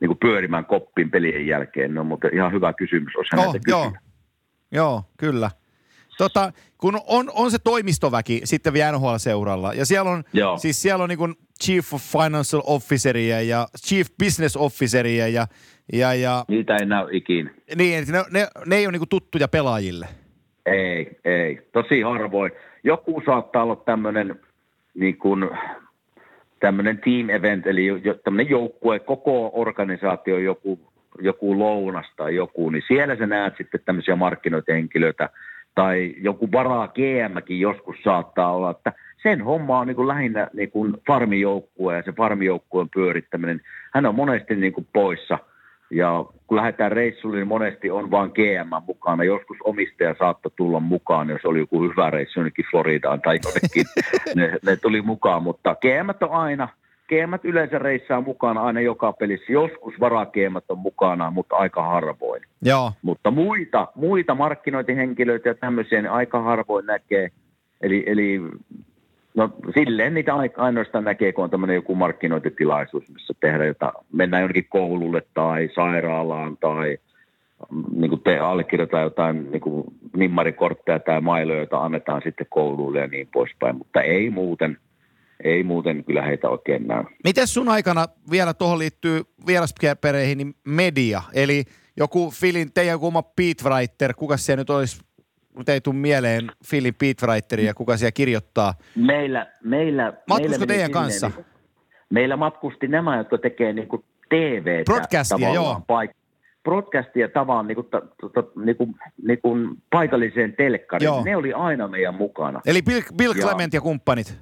niin 0.00 0.08
kuin 0.08 0.18
pyörimään 0.18 0.64
koppiin 0.64 1.10
pelien 1.10 1.46
jälkeen. 1.46 1.94
No, 1.94 2.04
mutta 2.04 2.28
ihan 2.32 2.52
hyvä 2.52 2.72
kysymys, 2.72 3.16
olisi 3.16 3.36
no, 3.36 3.54
joo. 3.66 3.92
joo, 4.72 5.02
kyllä. 5.16 5.50
Tota, 6.18 6.52
kun 6.78 7.00
on, 7.06 7.30
on 7.34 7.50
se 7.50 7.58
toimistoväki 7.64 8.40
sitten 8.44 8.72
vielä 8.72 8.92
NHL-seuralla, 8.92 9.74
ja 9.74 9.86
siellä 9.86 10.10
on, 10.10 10.24
Joo. 10.32 10.58
siis 10.58 10.82
siellä 10.82 11.02
on 11.02 11.08
niin 11.08 11.18
kuin 11.18 11.34
Chief 11.62 11.86
Financial 12.12 12.62
Officeria 12.66 13.42
ja 13.42 13.68
Chief 13.86 14.06
Business 14.24 14.56
Officeria 14.56 15.28
ja, 15.28 15.46
ja, 15.92 16.14
ja 16.14 16.44
Niitä 16.48 16.76
ei 16.76 16.86
näy 16.86 17.06
ikinä. 17.12 17.50
Niin, 17.76 18.04
ne, 18.12 18.24
ne, 18.30 18.48
ne 18.66 18.76
ei 18.76 18.86
ole 18.86 18.92
niin 18.92 19.00
kuin 19.00 19.08
tuttuja 19.08 19.48
pelaajille. 19.48 20.08
Ei, 20.66 21.18
ei. 21.24 21.60
Tosi 21.72 22.00
harvoin. 22.00 22.52
Joku 22.84 23.22
saattaa 23.26 23.62
olla 23.62 23.76
tämmöinen 23.76 24.40
niin 24.94 25.18
kuin, 25.18 25.50
tämmöinen 26.60 26.98
team 26.98 27.30
event, 27.30 27.66
eli 27.66 28.02
tämmöinen 28.24 28.50
joukkue, 28.50 28.98
koko 28.98 29.50
organisaatio, 29.54 30.38
joku, 30.38 30.80
joku 31.20 31.58
lounas 31.58 32.06
tai 32.16 32.34
joku, 32.34 32.70
niin 32.70 32.82
siellä 32.88 33.16
sä 33.16 33.26
näet 33.26 33.56
sitten 33.56 33.80
tämmöisiä 33.84 34.16
markkinointihenkilöitä, 34.16 35.28
tai 35.74 36.14
joku 36.18 36.52
varaa 36.52 36.88
GMkin 36.88 37.60
joskus 37.60 37.96
saattaa 38.04 38.54
olla, 38.54 38.70
että 38.70 38.92
sen 39.22 39.42
homma 39.42 39.78
on 39.78 39.86
niin 39.86 39.96
kuin 39.96 40.08
lähinnä 40.08 40.48
niin 40.52 40.70
kuin 40.70 40.96
farmijoukkue 41.06 41.96
ja 41.96 42.02
se 42.02 42.12
farmijoukkueen 42.12 42.88
pyörittäminen. 42.94 43.60
Hän 43.94 44.06
on 44.06 44.14
monesti 44.14 44.56
niin 44.56 44.72
kuin 44.72 44.86
poissa 44.92 45.38
ja 45.90 46.24
kun 46.46 46.56
lähdetään 46.56 46.92
reissulle, 46.92 47.36
niin 47.36 47.48
monesti 47.48 47.90
on 47.90 48.10
vain 48.10 48.30
GM 48.30 48.84
mukana. 48.86 49.24
Joskus 49.24 49.56
omistaja 49.64 50.14
saattoi 50.18 50.52
tulla 50.56 50.80
mukaan, 50.80 51.28
jos 51.28 51.44
oli 51.44 51.58
joku 51.58 51.82
hyvä 51.82 52.10
reissu 52.10 52.40
jonnekin 52.40 52.64
Floridaan 52.70 53.20
tai 53.20 53.38
jonnekin. 53.44 53.84
ne, 54.36 54.58
ne 54.66 54.76
tuli 54.76 55.02
mukaan, 55.02 55.42
mutta 55.42 55.74
GM 55.74 56.24
on 56.24 56.30
aina– 56.30 56.68
keemat 57.10 57.44
yleensä 57.44 57.78
reissaa 57.78 58.20
mukana 58.20 58.62
aina 58.62 58.80
joka 58.80 59.12
pelissä. 59.12 59.52
Joskus 59.52 59.94
varakeemat 60.00 60.64
on 60.68 60.78
mukana, 60.78 61.30
mutta 61.30 61.56
aika 61.56 61.82
harvoin. 61.82 62.42
Joo. 62.62 62.92
Mutta 63.02 63.30
muita, 63.30 63.88
muita 63.94 64.34
markkinointihenkilöitä 64.34 65.48
ja 65.48 65.54
tämmöisiä 65.54 66.02
niin 66.02 66.10
aika 66.10 66.42
harvoin 66.42 66.86
näkee. 66.86 67.28
Eli, 67.80 68.04
eli 68.06 68.40
no, 69.40 69.72
silleen 69.74 70.14
niitä 70.14 70.32
ainoastaan 70.56 71.04
näkee, 71.04 71.32
kun 71.32 71.44
on 71.44 71.50
tämmöinen 71.50 71.74
joku 71.74 71.94
markkinointitilaisuus, 71.94 73.08
missä 73.08 73.34
tehdään 73.40 73.66
jota, 73.66 73.92
mennään 74.12 74.40
jonnekin 74.40 74.66
koululle 74.68 75.22
tai 75.34 75.68
sairaalaan 75.74 76.56
tai 76.56 76.98
niin 77.94 78.10
kuin 78.10 78.22
te 78.22 78.38
allekirjoitetaan 78.38 79.02
jotain 79.02 79.50
niin 79.50 79.60
kuin 79.60 79.84
nimmarikortteja 80.16 80.98
tai 80.98 81.20
mailoja, 81.20 81.58
joita 81.58 81.84
annetaan 81.84 82.22
sitten 82.24 82.46
kouluille 82.50 83.00
ja 83.00 83.06
niin 83.06 83.28
poispäin, 83.32 83.76
mutta 83.76 84.02
ei 84.02 84.30
muuten– 84.30 84.78
ei 85.44 85.62
muuten 85.62 86.04
kyllä 86.04 86.22
heitä 86.22 86.48
oikein 86.48 86.86
näy. 86.86 87.04
Miten 87.24 87.46
sun 87.46 87.68
aikana 87.68 88.06
vielä 88.30 88.54
tuohon 88.54 88.78
liittyy 88.78 89.22
vieraspereihin 89.46 90.38
niin 90.38 90.54
media, 90.64 91.22
eli 91.32 91.64
joku 91.96 92.30
Filin, 92.30 92.72
teidän 92.72 92.92
joku 92.92 93.06
oma 93.06 93.22
beatwriter, 93.22 94.14
kuka 94.14 94.36
se 94.36 94.56
nyt 94.56 94.70
olisi, 94.70 95.00
te 95.64 95.72
ei 95.72 95.80
tule 95.80 95.96
mieleen 95.96 96.50
Filin 96.66 96.94
ja 97.58 97.74
kuka 97.74 97.96
siellä 97.96 98.12
kirjoittaa? 98.12 98.74
Meillä, 98.96 99.46
meillä, 99.64 100.04
Matkusko 100.04 100.50
meillä 100.50 100.66
teidän 100.66 100.90
kanssa? 100.90 101.28
Niin, 101.28 101.46
meillä 102.10 102.36
matkusti 102.36 102.88
nämä, 102.88 103.16
jotka 103.16 103.38
tekee 103.38 103.72
niin 103.72 103.88
kuin 103.88 104.04
TV. 104.28 104.84
Broadcastia, 104.84 105.54
joo. 105.54 105.82
Paik- 105.88 106.14
broadcastia 106.62 107.28
tavan 107.28 107.66
niin 107.66 107.74
kuin, 107.74 107.86
ta, 107.90 108.00
ta, 108.34 108.44
niin 108.64 108.76
kuin, 108.76 108.94
niin 109.22 109.38
kuin 109.42 109.68
paikalliseen 109.90 110.54
telkkariin. 110.56 111.04
Joo. 111.04 111.24
Ne 111.24 111.36
oli 111.36 111.52
aina 111.52 111.88
meidän 111.88 112.14
mukana. 112.14 112.60
Eli 112.66 112.82
Bill, 112.82 113.00
Bill 113.16 113.34
Clement 113.34 113.72
ja, 113.72 113.76
ja 113.76 113.80
kumppanit? 113.80 114.40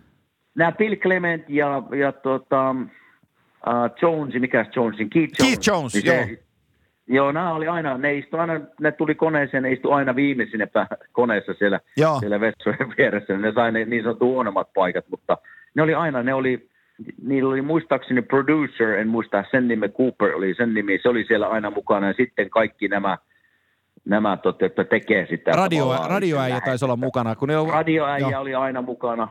nämä 0.58 0.72
Bill 0.72 0.96
Clement 0.96 1.44
ja, 1.48 1.82
ja 1.98 2.12
tota, 2.12 2.70
uh, 2.70 3.90
Jones, 4.02 4.34
mikä 4.40 4.66
Jonesin, 4.76 5.10
Keith 5.10 5.32
Jones. 5.38 5.58
Keith 5.58 5.68
Jones, 5.68 5.94
niin 5.94 6.06
se, 6.06 6.42
joo. 7.08 7.32
Nämä 7.32 7.52
oli 7.52 7.68
aina, 7.68 7.98
ne 7.98 8.14
istu 8.14 8.36
aina, 8.36 8.60
ne 8.80 8.92
tuli 8.92 9.14
koneeseen, 9.14 9.62
ne 9.62 9.72
istu 9.72 9.92
aina 9.92 10.16
viimeisinä 10.16 10.66
koneessa 11.12 11.54
siellä, 11.54 11.80
Joo. 11.96 12.18
siellä 12.20 12.40
vessojen 12.40 12.92
vieressä. 12.98 13.38
Ne 13.38 13.52
sai 13.52 13.72
ne 13.72 13.84
niin 13.84 14.02
sanottu 14.02 14.26
huonommat 14.26 14.68
paikat, 14.74 15.04
mutta 15.10 15.38
ne 15.74 15.82
oli 15.82 15.94
aina, 15.94 16.22
ne 16.22 16.34
oli, 16.34 16.68
niillä 17.22 17.50
oli 17.50 17.62
muistaakseni 17.62 18.22
producer, 18.22 18.88
en 18.88 19.08
muista 19.08 19.44
sen 19.50 19.68
nimi, 19.68 19.88
Cooper 19.88 20.34
oli 20.34 20.54
sen 20.54 20.74
nimi, 20.74 20.98
se 21.02 21.08
oli 21.08 21.24
siellä 21.24 21.48
aina 21.48 21.70
mukana 21.70 22.06
ja 22.06 22.14
sitten 22.16 22.50
kaikki 22.50 22.88
nämä, 22.88 23.18
nämä 24.04 24.36
tot, 24.36 24.60
jotka 24.60 24.84
tekee 24.84 25.26
sitä. 25.30 25.50
Radio, 25.50 25.96
radioäijä 26.08 26.60
taisi 26.60 26.84
olla 26.84 26.96
mukana. 26.96 27.36
Kun 27.36 27.48
ne 27.48 27.58
on, 27.58 27.70
radioäijä 27.70 28.40
oli 28.40 28.54
aina 28.54 28.82
mukana 28.82 29.28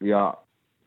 ja 0.00 0.34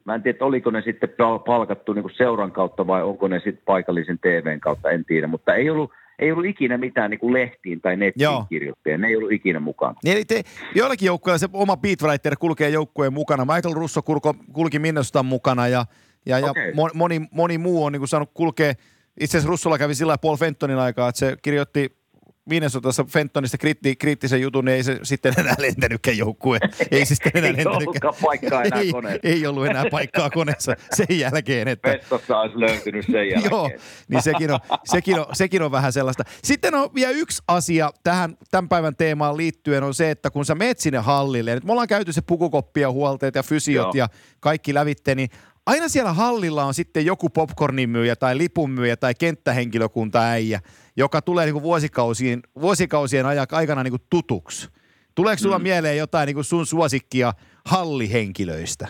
Mä 0.05 0.15
en 0.15 0.23
tiedä, 0.23 0.37
oliko 0.45 0.71
ne 0.71 0.81
sitten 0.81 1.09
palkattu 1.45 1.93
niin 1.93 2.09
seuran 2.17 2.51
kautta 2.51 2.87
vai 2.87 3.03
onko 3.03 3.27
ne 3.27 3.39
sitten 3.39 3.63
paikallisen 3.65 4.19
TVn 4.19 4.59
kautta, 4.59 4.89
en 4.89 5.05
tiedä. 5.05 5.27
Mutta 5.27 5.55
ei 5.55 5.69
ollut, 5.69 5.91
ei 6.21 6.31
ollut 6.31 6.45
ikinä 6.45 6.77
mitään 6.77 7.11
niin 7.11 7.19
kuin 7.19 7.33
lehtiin 7.33 7.81
tai 7.81 7.97
nettiin 7.97 8.23
Joo. 8.23 8.45
kirjoittajia. 8.49 8.97
Ne 8.97 9.07
ei 9.07 9.15
ollut 9.15 9.31
ikinä 9.31 9.59
mukana. 9.59 9.95
Niin, 10.03 10.15
eli 10.15 10.25
te, 10.25 10.43
joillakin 10.75 11.05
joukkueilla 11.05 11.37
se 11.37 11.47
oma 11.53 11.77
beatwriter 11.77 12.35
kulkee 12.39 12.69
joukkueen 12.69 13.13
mukana. 13.13 13.45
Michael 13.45 13.75
Russo 13.75 14.01
kulko, 14.01 14.35
kulki 14.53 14.79
Minnestan 14.79 15.25
mukana 15.25 15.67
ja, 15.67 15.85
ja, 16.25 16.37
okay. 16.37 16.67
ja 16.67 16.73
moni, 16.93 17.21
moni 17.31 17.57
muu 17.57 17.83
on 17.83 17.91
niin 17.91 17.99
kuin 17.99 18.09
saanut 18.09 18.31
kulkea. 18.33 18.73
Itse 19.19 19.37
asiassa 19.37 19.49
Russolla 19.49 19.77
kävi 19.77 19.95
sillä 19.95 20.17
Paul 20.17 20.37
Fentonin 20.37 20.77
aikaa, 20.77 21.09
että 21.09 21.19
se 21.19 21.35
kirjoitti 21.41 22.00
Minnesotassa 22.49 23.03
Fentonista 23.03 23.57
kriitti, 23.57 23.95
kriittisen 23.95 24.41
jutun, 24.41 24.65
niin 24.65 24.75
ei 24.75 24.83
se 24.83 24.99
sitten 25.03 25.33
enää 25.37 25.55
lentänytkään 25.57 26.17
joukkue. 26.17 26.59
Ei 26.91 27.05
se 27.05 27.15
sitten 27.15 27.31
enää 27.35 27.49
ei 27.49 27.57
lentänytkään. 27.57 28.13
paikkaa 28.21 28.63
enää 28.63 28.79
ei, 28.79 28.91
koneessa. 28.91 29.19
ei 29.23 29.47
ollut 29.47 29.65
enää 29.65 29.85
paikkaa 29.91 30.29
koneessa 30.29 30.75
sen 30.93 31.19
jälkeen. 31.19 31.67
Että... 31.67 31.89
Pettossa 31.89 32.39
olisi 32.39 32.59
löytynyt 32.59 33.05
sen 33.05 33.29
jälkeen. 33.29 33.51
Joo, 33.51 33.71
niin 34.07 34.21
sekin 34.21 34.51
on, 34.51 34.59
sekin, 34.85 35.19
on, 35.19 35.25
sekin 35.33 35.61
on 35.61 35.71
vähän 35.71 35.93
sellaista. 35.93 36.23
Sitten 36.43 36.75
on 36.75 36.89
vielä 36.95 37.11
yksi 37.11 37.41
asia 37.47 37.91
tähän 38.03 38.37
tämän 38.51 38.69
päivän 38.69 38.95
teemaan 38.95 39.37
liittyen 39.37 39.83
on 39.83 39.93
se, 39.93 40.11
että 40.11 40.29
kun 40.29 40.45
sä 40.45 40.55
meet 40.55 40.79
sinne 40.79 40.99
hallille, 40.99 41.55
nyt 41.55 41.63
me 41.63 41.71
ollaan 41.71 41.87
käyty 41.87 42.13
se 42.13 42.21
pukukoppia, 42.21 42.91
huolteet 42.91 43.35
ja 43.35 43.43
fysiot 43.43 43.83
Joo. 43.83 43.91
ja 43.95 44.07
kaikki 44.39 44.73
lävitte, 44.73 45.15
niin 45.15 45.29
aina 45.65 45.89
siellä 45.89 46.13
hallilla 46.13 46.65
on 46.65 46.73
sitten 46.73 47.05
joku 47.05 47.29
popcornin 47.29 47.89
myyjä 47.89 48.15
tai 48.15 48.37
lipunmyyjä 48.37 48.97
tai 48.97 49.13
kenttähenkilökunta 49.15 50.21
äijä, 50.21 50.61
joka 50.97 51.21
tulee 51.21 51.45
niin 51.45 51.53
kuin 51.53 51.63
vuosikausien, 51.63 52.39
vuosikausien 52.61 53.25
aikana 53.51 53.83
niin 53.83 53.91
kuin 53.91 54.01
tutuksi. 54.09 54.69
Tuleeko 55.15 55.39
sulla 55.39 55.59
mm. 55.59 55.63
mieleen 55.63 55.97
jotain 55.97 56.27
niin 56.27 56.35
kuin 56.35 56.43
sun 56.43 56.65
suosikkia 56.65 57.31
hallihenkilöistä? 57.65 58.87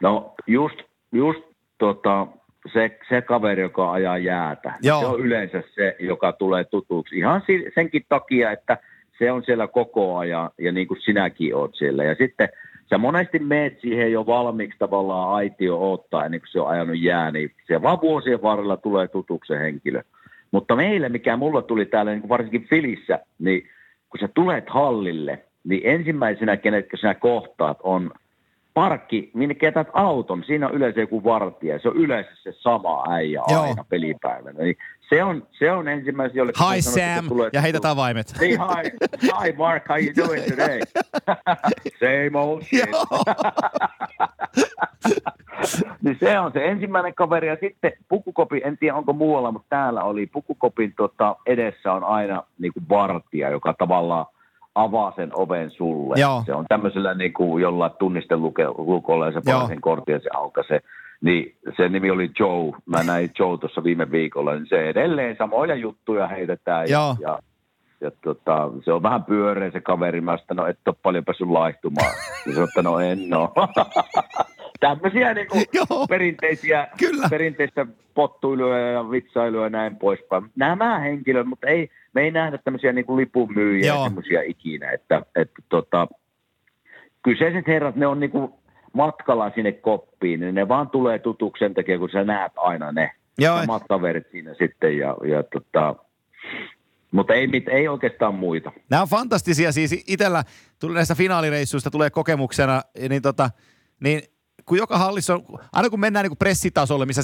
No 0.00 0.34
just, 0.46 0.76
just 1.12 1.40
tota, 1.78 2.26
se, 2.72 2.98
se 3.08 3.22
kaveri, 3.22 3.62
joka 3.62 3.92
ajaa 3.92 4.18
jäätä. 4.18 4.74
Joo. 4.82 5.00
Se 5.00 5.06
on 5.06 5.20
yleensä 5.20 5.62
se, 5.74 5.96
joka 6.00 6.32
tulee 6.32 6.64
tutuksi. 6.64 7.18
Ihan 7.18 7.42
senkin 7.74 8.04
takia, 8.08 8.50
että 8.50 8.78
se 9.18 9.32
on 9.32 9.42
siellä 9.44 9.68
koko 9.68 10.16
ajan 10.16 10.50
ja 10.58 10.72
niin 10.72 10.88
kuin 10.88 11.00
sinäkin 11.00 11.54
oot 11.54 11.74
siellä. 11.74 12.04
Ja 12.04 12.14
sitten 12.14 12.48
sä 12.90 12.98
monesti 12.98 13.38
meet 13.38 13.80
siihen 13.80 14.12
jo 14.12 14.26
valmiiksi 14.26 14.78
tavallaan 14.78 15.30
aitio 15.34 15.92
ottaa 15.92 16.24
ennen 16.24 16.40
kuin 16.40 16.48
se 16.52 16.60
on 16.60 16.68
ajanut 16.68 17.00
jää, 17.00 17.30
niin 17.30 17.50
se 17.66 17.82
vaan 17.82 18.00
vuosien 18.00 18.42
varrella 18.42 18.76
tulee 18.76 19.08
tutuksi 19.08 19.52
se 19.52 19.58
henkilö. 19.58 20.02
Mutta 20.50 20.76
meille, 20.76 21.08
mikä 21.08 21.36
mulla 21.36 21.62
tuli 21.62 21.86
täällä 21.86 22.12
niin 22.12 22.28
varsinkin 22.28 22.66
Filissä, 22.70 23.18
niin 23.38 23.68
kun 24.10 24.20
sä 24.20 24.28
tulet 24.28 24.64
hallille, 24.68 25.44
niin 25.64 25.80
ensimmäisenä, 25.84 26.56
kenet 26.56 26.86
sinä 27.00 27.14
kohtaat, 27.14 27.78
on 27.82 28.10
parkki, 28.74 29.30
minne 29.34 29.54
ketät 29.54 29.88
auton. 29.92 30.44
Siinä 30.46 30.66
on 30.68 30.74
yleensä 30.74 31.00
joku 31.00 31.24
vartija. 31.24 31.78
Se 31.78 31.88
on 31.88 31.96
yleensä 31.96 32.30
se 32.42 32.52
sama 32.52 33.04
äijä 33.12 33.42
Joo. 33.48 33.62
aina 33.62 33.84
pelipäivänä. 33.88 34.62
Niin 34.62 34.76
se 35.08 35.24
on, 35.24 35.46
se 35.58 35.72
on 35.72 35.88
ensimmäisen, 35.88 36.36
jolle... 36.36 36.52
Hi 36.74 36.82
Sam, 36.82 37.28
ja 37.52 37.60
heitä 37.60 37.80
tavaimet. 37.80 38.40
Hey, 38.40 38.50
hi, 38.50 38.90
hi 39.22 39.52
Mark, 39.52 39.88
how 39.88 39.98
you 39.98 40.12
doing 40.16 40.44
today? 40.44 40.80
Same 42.00 42.38
old 42.38 42.62
shit. 42.62 42.88
Se 46.20 46.38
on 46.38 46.52
se 46.52 46.64
ensimmäinen 46.64 47.14
kaveri. 47.14 47.48
Ja 47.48 47.56
sitten 47.60 47.92
pukukopi, 48.08 48.60
en 48.64 48.78
tiedä 48.78 48.96
onko 48.96 49.12
muualla, 49.12 49.52
mutta 49.52 49.66
täällä 49.68 50.02
oli 50.02 50.26
pukukopin 50.26 50.94
tota, 50.96 51.36
edessä 51.46 51.92
on 51.92 52.04
aina 52.04 52.42
niin 52.58 52.72
kuin 52.72 52.88
vartija, 52.88 53.50
joka 53.50 53.74
tavallaan 53.78 54.26
avaa 54.74 55.12
sen 55.16 55.30
oven 55.34 55.70
sulle. 55.70 56.14
Joo. 56.20 56.42
Se 56.46 56.54
on 56.54 56.64
tämmöisellä 56.68 57.14
niin 57.14 57.32
kuin 57.32 57.62
jollain 57.62 57.92
tunnistelukolla 57.98 59.26
ja 59.26 59.32
se 59.32 59.40
sen 59.68 59.80
kortin 59.80 60.12
ja 60.12 60.20
se 60.20 60.30
aukaisee. 60.34 60.80
Niin 61.20 61.56
se 61.76 61.88
nimi 61.88 62.10
oli 62.10 62.30
Joe. 62.38 62.72
Mä 62.86 63.02
näin 63.02 63.30
Joe 63.38 63.58
tuossa 63.58 63.84
viime 63.84 64.10
viikolla, 64.10 64.54
niin 64.54 64.66
se 64.68 64.88
edelleen 64.88 65.36
samoja 65.36 65.74
juttuja 65.74 66.28
heitetään. 66.28 66.88
Ja, 66.88 67.16
ja 67.20 67.38
ja 68.00 68.10
tota, 68.24 68.70
se 68.84 68.92
on 68.92 69.02
vähän 69.02 69.24
pyöreä 69.24 69.70
se 69.70 69.80
kaveri. 69.80 70.20
Mä 70.20 70.38
sanoin, 70.48 70.56
no 70.56 70.66
et 70.66 70.88
ole 70.88 70.96
paljon 71.02 71.24
päässyt 71.24 71.48
laihtumaan. 71.48 72.12
Ja 72.46 72.54
se 72.54 72.62
että 72.62 72.82
no 72.82 72.98
en 73.00 73.34
oo. 73.34 73.52
Tämmöisiä 74.80 75.34
niinku 75.34 75.56
Joo. 75.74 76.06
perinteisiä, 76.08 76.88
Kyllä. 76.98 77.28
perinteistä 77.30 77.86
pottuiluja 78.14 78.78
ja 78.78 79.10
vitsailuja 79.10 79.64
ja 79.64 79.70
näin 79.70 79.96
poispäin. 79.96 80.44
Nämä 80.56 80.98
henkilöt, 80.98 81.46
mutta 81.46 81.66
ei, 81.66 81.90
me 82.12 82.22
ei 82.22 82.30
nähdä 82.30 82.58
tämmöisiä 82.58 82.92
niinku 82.92 83.16
lipunmyyjiä 83.16 83.86
Joo. 83.86 84.04
semmoisia 84.04 84.42
ikinä. 84.42 84.90
Että, 84.90 85.22
että 85.36 85.62
tota, 85.68 86.08
kyseiset 87.22 87.66
herrat, 87.66 87.96
ne 87.96 88.06
on 88.06 88.20
niinku 88.20 88.60
matkalla 88.92 89.50
sinne 89.54 89.72
koppiin, 89.72 90.40
niin 90.40 90.54
ne 90.54 90.68
vaan 90.68 90.90
tulee 90.90 91.18
tutuksi 91.18 91.64
sen 91.64 91.74
takia, 91.74 91.98
kun 91.98 92.10
sä 92.10 92.24
näet 92.24 92.52
aina 92.56 92.92
ne 92.92 93.12
Joo. 93.38 93.58
samat 93.58 93.82
kaverit 93.88 94.30
siinä 94.30 94.54
sitten. 94.54 94.98
Ja, 94.98 95.16
ja 95.24 95.42
tota, 95.42 95.96
mutta 97.10 97.34
ei, 97.34 97.46
mit, 97.46 97.68
ei 97.68 97.88
oikeastaan 97.88 98.34
muita. 98.34 98.72
Nämä 98.90 99.02
on 99.02 99.08
fantastisia. 99.08 99.72
Siis 99.72 100.04
itsellä 100.06 100.44
näistä 100.94 101.14
finaalireissuista 101.14 101.90
tulee 101.90 102.10
kokemuksena, 102.10 102.82
niin, 103.08 103.22
tota, 103.22 103.50
niin 104.00 104.22
kun 104.66 104.78
joka 104.78 104.98
hallissa 104.98 105.34
on, 105.34 105.44
aina 105.72 105.90
kun 105.90 106.00
mennään 106.00 106.24
niin 106.24 106.30
kuin 106.30 106.38
pressitasolle, 106.38 107.06
missä 107.06 107.22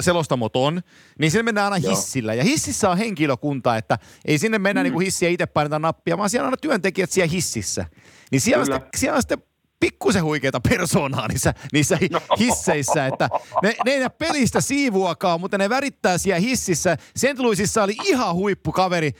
selostamot 0.00 0.56
on, 0.56 0.82
niin 1.18 1.30
sinne 1.30 1.42
mennään 1.42 1.72
aina 1.72 1.86
Joo. 1.86 1.96
hissillä. 1.96 2.34
Ja 2.34 2.44
hississä 2.44 2.90
on 2.90 2.98
henkilökunta, 2.98 3.76
että 3.76 3.98
ei 4.24 4.38
sinne 4.38 4.58
mennä 4.58 4.80
mm. 4.80 4.84
niin 4.84 4.92
kuin 4.92 5.04
hissiä 5.04 5.28
itse 5.28 5.46
paineta 5.46 5.78
nappia, 5.78 6.18
vaan 6.18 6.30
siellä 6.30 6.44
on 6.44 6.48
aina 6.48 6.56
työntekijät 6.56 7.10
siellä 7.10 7.30
hississä. 7.30 7.84
Niin 8.30 8.40
siellä 8.40 8.60
on 8.60 8.66
Kyllä. 8.66 8.78
sitten, 8.78 9.00
siellä 9.00 9.16
on 9.16 9.22
sitten 9.22 9.42
pikkusen 9.80 10.24
huikeita 10.24 10.60
persoonaa 10.60 11.28
niissä, 11.28 11.54
niissä 11.72 11.96
hi- 11.96 12.08
hisseissä, 12.38 13.06
että 13.06 13.28
ne, 13.62 13.74
ne 13.84 13.92
ei 13.92 14.00
näe 14.00 14.08
pelistä 14.08 14.60
siivuakaan, 14.60 15.40
mutta 15.40 15.58
ne 15.58 15.68
värittää 15.68 16.18
siellä 16.18 16.40
hississä. 16.40 16.96
St. 17.16 17.38
Louisissa 17.38 17.82
oli 17.82 17.94
ihan 18.04 18.34
huippukaveri, 18.34 19.12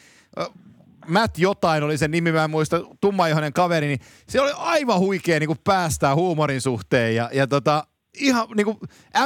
Matt 1.09 1.39
jotain 1.39 1.83
oli 1.83 1.99
sen 1.99 2.11
nimi, 2.11 2.33
mä 2.33 2.45
en 2.45 2.51
muista, 2.51 2.81
tummaihoinen 3.01 3.53
kaveri, 3.53 3.87
niin 3.87 4.01
se 4.29 4.41
oli 4.41 4.51
aivan 4.57 4.99
huikea 4.99 5.39
niin 5.39 5.47
kuin 5.49 5.59
päästää 5.65 6.15
huumorin 6.15 6.61
suhteen 6.61 7.17
ja, 7.17 7.31
ja 7.33 7.47
tota, 7.47 7.85
ihan 8.21 8.47
niin 8.57 8.65
kuin 8.65 8.79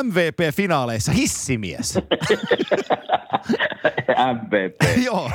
MVP-finaaleissa 0.02 1.12
hissimies. 1.12 1.98
MVP. 4.34 4.76
Joo. 5.06 5.30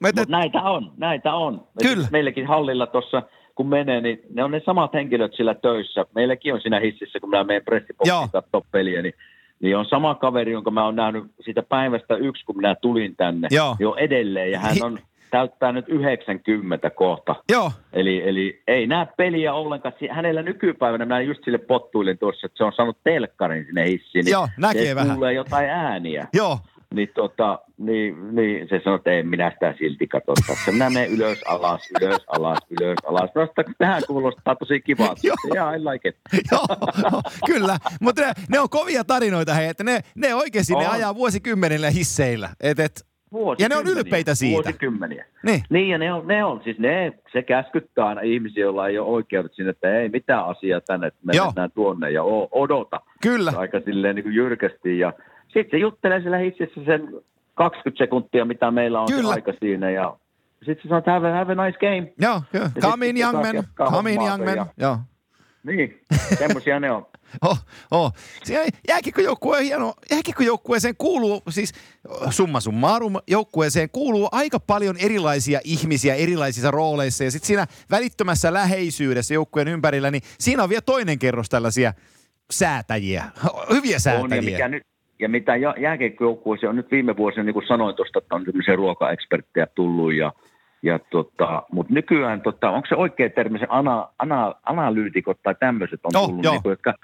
Mä 0.00 0.10
näitä 0.28 0.62
on, 0.62 0.92
näitä 0.96 1.34
on. 1.34 1.66
Kyllä. 1.82 2.08
Meilläkin 2.12 2.46
hallilla 2.46 2.86
tuossa, 2.86 3.22
kun 3.54 3.68
menee, 3.68 4.00
niin 4.00 4.20
ne 4.34 4.44
on 4.44 4.50
ne 4.50 4.60
samat 4.66 4.92
henkilöt 4.92 5.32
sillä 5.36 5.54
töissä. 5.54 6.06
Meilläkin 6.14 6.54
on 6.54 6.60
siinä 6.60 6.80
hississä, 6.80 7.20
kun 7.20 7.30
minä 7.30 7.44
menen 7.44 7.62
Joo. 7.62 7.64
pressipoksiin 7.64 8.30
katsoa 8.32 8.62
peliä, 8.72 9.02
niin, 9.02 9.14
niin 9.60 9.76
on 9.76 9.86
sama 9.86 10.14
kaveri, 10.14 10.52
jonka 10.52 10.70
mä 10.70 10.84
oon 10.84 10.96
nähnyt 10.96 11.24
siitä 11.40 11.62
päivästä 11.62 12.16
yksi, 12.16 12.44
kun 12.44 12.56
minä 12.56 12.74
tulin 12.74 13.16
tänne. 13.16 13.48
Joo. 13.50 13.76
Jo 13.78 13.94
edelleen, 13.94 14.50
ja 14.50 14.58
hän 14.58 14.76
on 14.82 14.98
täyttää 15.30 15.72
nyt 15.72 15.84
90 15.88 16.90
kohta. 16.90 17.34
joo, 17.52 17.72
Eli, 17.92 18.28
eli 18.28 18.62
ei 18.66 18.86
näe 18.86 19.06
peliä 19.16 19.54
ollenkaan. 19.54 19.94
Hänellä 20.10 20.42
nykypäivänä, 20.42 21.04
minä 21.04 21.20
just 21.20 21.44
sille 21.44 21.58
pottuilin 21.58 22.18
tuossa, 22.18 22.46
että 22.46 22.56
se 22.58 22.64
on 22.64 22.72
saanut 22.76 22.98
telkkarin 23.04 23.64
sinne 23.64 23.84
hissiin. 23.86 24.24
Niin 24.24 24.32
Joo, 24.32 24.48
näkee 24.58 24.86
se 24.86 24.94
vähän. 24.94 25.10
kuulee 25.16 25.32
jotain 25.32 25.68
ääniä. 25.70 26.28
joo. 26.32 26.58
Niin, 26.94 27.08
tota, 27.14 27.58
niin, 27.78 28.34
niin 28.36 28.68
se 28.68 28.80
sanoi, 28.84 28.96
että 28.96 29.10
en 29.10 29.28
minä 29.28 29.50
sitä 29.50 29.74
silti 29.78 30.06
katso 30.06 30.32
tässä. 30.46 30.72
Minä 30.72 30.90
menen 30.90 31.10
ylös, 31.10 31.38
alas, 31.46 31.88
ylös, 32.00 32.20
alas, 32.26 32.58
ylös, 32.80 32.96
alas. 33.06 33.30
No, 33.34 33.46
sitä- 33.46 33.64
tähän 33.78 34.02
kuulostaa 34.06 34.56
tosi 34.56 34.80
kivalta. 34.80 35.20
Joo. 35.22 35.36
Jaa, 35.54 35.74
I 35.74 35.78
like 35.84 36.08
it. 36.08 36.16
Joo, 36.52 36.66
kyllä. 37.46 37.78
Mutta 38.00 38.22
ne, 38.22 38.32
ne, 38.48 38.60
on 38.60 38.68
kovia 38.68 39.04
tarinoita, 39.04 39.54
hei, 39.54 39.68
että 39.68 39.84
ne, 39.84 40.00
ne 40.14 40.34
oikeasti 40.34 40.74
ne 40.74 40.86
ajaa 40.86 41.14
vuosikymmenillä 41.14 41.90
hisseillä. 41.90 42.48
Et, 42.60 42.78
et, 42.80 43.06
Ja 43.58 43.68
ne 43.68 43.76
on 43.76 43.86
ylpeitä 43.86 44.34
siitä. 44.34 44.54
Vuosikymmeniä. 44.54 45.24
niin. 45.42 45.62
Niin, 45.70 45.88
ja 45.88 45.98
ne 45.98 46.12
on, 46.12 46.26
ne 46.26 46.44
on 46.44 46.60
siis 46.64 46.78
ne, 46.78 47.12
se 47.32 47.42
käskyttää 47.42 48.06
aina 48.06 48.20
ihmisiä, 48.20 48.62
joilla 48.62 48.88
ei 48.88 48.98
ole 48.98 49.08
oikeudet 49.08 49.54
sinne, 49.54 49.70
että 49.70 49.94
ei 49.98 50.08
mitään 50.08 50.44
asiaa 50.44 50.80
tänne, 50.80 51.06
että 51.06 51.20
me 51.24 51.32
Joo. 51.36 51.46
mennään 51.46 51.70
tuonne 51.70 52.10
ja 52.10 52.22
odota. 52.50 53.00
Kyllä. 53.22 53.52
Aika 53.56 53.80
silleen 53.84 54.14
niin 54.14 54.22
kuin 54.24 54.34
jyrkästi. 54.34 54.98
Ja 54.98 55.12
sitten 55.44 55.70
se 55.70 55.78
juttelee 55.78 56.20
siellä 56.20 56.38
hississä 56.38 56.80
sen 56.86 57.08
20 57.54 58.04
sekuntia, 58.04 58.44
mitä 58.44 58.70
meillä 58.70 59.00
on 59.00 59.08
Kyllä. 59.10 59.30
aika 59.30 59.52
siinä. 59.60 59.90
Ja 59.90 60.16
sitten 60.58 60.76
se 60.76 60.82
sanoo, 60.82 60.98
että 60.98 61.10
have, 61.12 61.28
a- 61.32 61.34
have 61.34 61.52
a 61.52 61.64
nice 61.66 61.78
game. 61.78 62.12
Joo. 62.20 62.42
Ja 62.52 62.70
Come 62.80 63.06
in, 63.06 63.16
young 63.20 63.36
man. 63.36 63.64
Come 63.92 64.12
in, 64.12 64.20
young 64.20 64.44
man. 64.44 64.56
ja- 64.56 64.66
Joo. 64.76 64.96
Niin, 65.64 66.00
semmoisia 66.38 66.80
ne 66.80 66.90
on. 66.90 67.06
Oh, 67.42 67.58
oh. 67.90 68.12
Siellä 68.44 68.68
jääkiekkojoukkue 68.88 69.56
on 69.56 69.62
hieno. 69.62 69.94
Jääkiekkojoukkueeseen 70.10 70.94
kuuluu, 70.98 71.42
siis 71.48 71.72
summa 72.30 72.60
summarum, 72.60 73.14
joukkueeseen 73.26 73.88
kuuluu 73.92 74.28
aika 74.32 74.60
paljon 74.60 74.96
erilaisia 74.96 75.60
ihmisiä 75.64 76.14
erilaisissa 76.14 76.70
rooleissa. 76.70 77.24
Ja 77.24 77.30
sitten 77.30 77.46
siinä 77.46 77.66
välittömässä 77.90 78.52
läheisyydessä 78.52 79.34
joukkueen 79.34 79.68
ympärillä, 79.68 80.10
niin 80.10 80.22
siinä 80.38 80.62
on 80.62 80.68
vielä 80.68 80.80
toinen 80.80 81.18
kerros 81.18 81.48
tällaisia 81.48 81.92
säätäjiä. 82.50 83.24
Hyviä 83.74 83.88
on 83.88 83.92
ja, 83.92 83.98
säätäjiä. 83.98 84.42
mikä 84.42 84.68
nyt, 84.68 84.82
ja 85.18 85.28
mitä 85.28 85.56
jä- 85.56 85.74
jääkiekkojoukkueeseen 85.80 86.70
on 86.70 86.76
nyt 86.76 86.90
viime 86.90 87.16
vuosina, 87.16 87.44
niin 87.44 87.54
kuin 87.54 87.66
sanoin 87.66 87.96
tuosta, 87.96 88.18
että 88.18 88.34
on 88.34 88.44
tämmöisiä 88.44 88.76
ruokaeksperttejä 88.76 89.66
tullut 89.74 90.14
ja 90.14 90.32
ja 90.82 90.98
tota, 90.98 91.62
mutta 91.72 91.94
nykyään, 91.94 92.40
tota, 92.40 92.70
onko 92.70 92.86
se 92.88 92.94
oikea 92.94 93.30
termi, 93.30 93.58
se 93.58 93.66
ana, 93.68 94.08
ana, 94.18 94.54
analyytikot 94.62 95.38
tai 95.42 95.54
tämmöiset 95.60 96.00
on 96.04 96.10
tullut, 96.12 96.42
niin 96.52 96.62
kuin, 96.62 96.70
jotka 96.70 96.94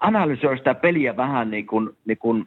analysoi 0.00 0.58
sitä 0.58 0.74
peliä 0.74 1.16
vähän 1.16 1.50
niin 1.50 1.66
kuin, 1.66 1.90
niin 2.06 2.18
kuin 2.18 2.44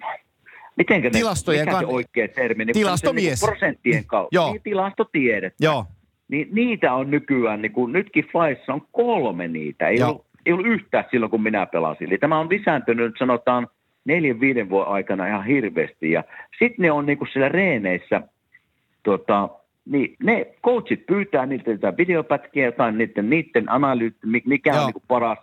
mitenkä 0.76 1.08
ne, 1.08 1.12
Tilastojen 1.12 1.66
mikä 1.66 1.78
se 1.80 1.86
kan- 1.86 1.94
oikea 1.94 2.28
termi? 2.28 2.66
Niin 2.66 2.74
Tilastomies. 2.74 3.42
Niin 3.42 3.50
prosenttien 3.52 4.06
kautta. 4.06 4.36
Joo. 4.36 4.52
Niin, 4.52 4.62
tilastotiedettä. 4.62 5.66
Joo, 5.66 5.86
Niin 6.28 6.48
niitä 6.52 6.94
on 6.94 7.12
nykyään, 7.12 7.62
niin 7.62 7.72
kuin 7.72 7.94
nytkin 7.94 8.26
Flyssa 8.32 8.74
on 8.74 8.82
kolme 8.92 9.48
niitä. 9.48 9.88
Ei 9.88 9.98
Joo. 10.00 10.10
ollut, 10.10 10.26
ei 10.46 10.54
ollut 10.54 10.68
yhtään 10.68 11.06
silloin, 11.12 11.30
kun 11.30 11.44
minä 11.44 11.66
pelasin. 11.66 12.08
Eli 12.08 12.18
tämä 12.18 12.40
on 12.40 12.50
lisääntynyt, 12.50 13.16
sanotaan, 13.20 13.68
neljän, 14.06 14.40
viiden 14.40 14.70
vuoden 14.70 14.94
aikana 14.94 15.28
ihan 15.28 15.46
hirveästi. 15.46 16.12
Ja 16.12 16.24
sitten 16.60 16.84
ne 16.84 16.92
on 16.92 17.06
niin 17.06 17.18
kuin 17.18 17.30
siellä 17.34 17.50
reeneissä, 17.50 18.22
tota, 19.04 19.50
niin 19.86 20.16
ne 20.24 20.48
coachit 20.66 21.06
pyytää 21.06 21.46
niiltä 21.46 21.72
jotain 21.72 21.98
videopätkiä, 21.98 22.66
jotain 22.66 22.98
niiden, 22.98 23.30
niiden 23.30 23.72
analyyt, 23.72 24.16
mi- 24.26 24.44
mikä 24.46 24.70
Joo. 24.70 24.80
on 24.80 24.86
niin 24.86 24.94
kuin 24.94 25.04
paras 25.08 25.40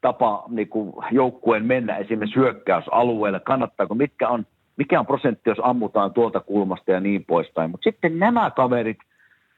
tapa 0.00 0.44
niin 0.48 0.68
kuin 0.68 0.92
joukkueen 1.10 1.64
mennä 1.64 1.96
esimerkiksi 1.96 2.40
hyökkäysalueelle, 2.40 3.40
kannattaako, 3.40 3.94
mitkä 3.94 4.28
on, 4.28 4.46
mikä 4.76 5.00
on 5.00 5.06
prosentti, 5.06 5.50
jos 5.50 5.58
ammutaan 5.62 6.12
tuolta 6.12 6.40
kulmasta 6.40 6.92
ja 6.92 7.00
niin 7.00 7.24
poispäin. 7.24 7.70
Mutta 7.70 7.90
sitten 7.90 8.18
nämä 8.18 8.50
kaverit 8.50 8.98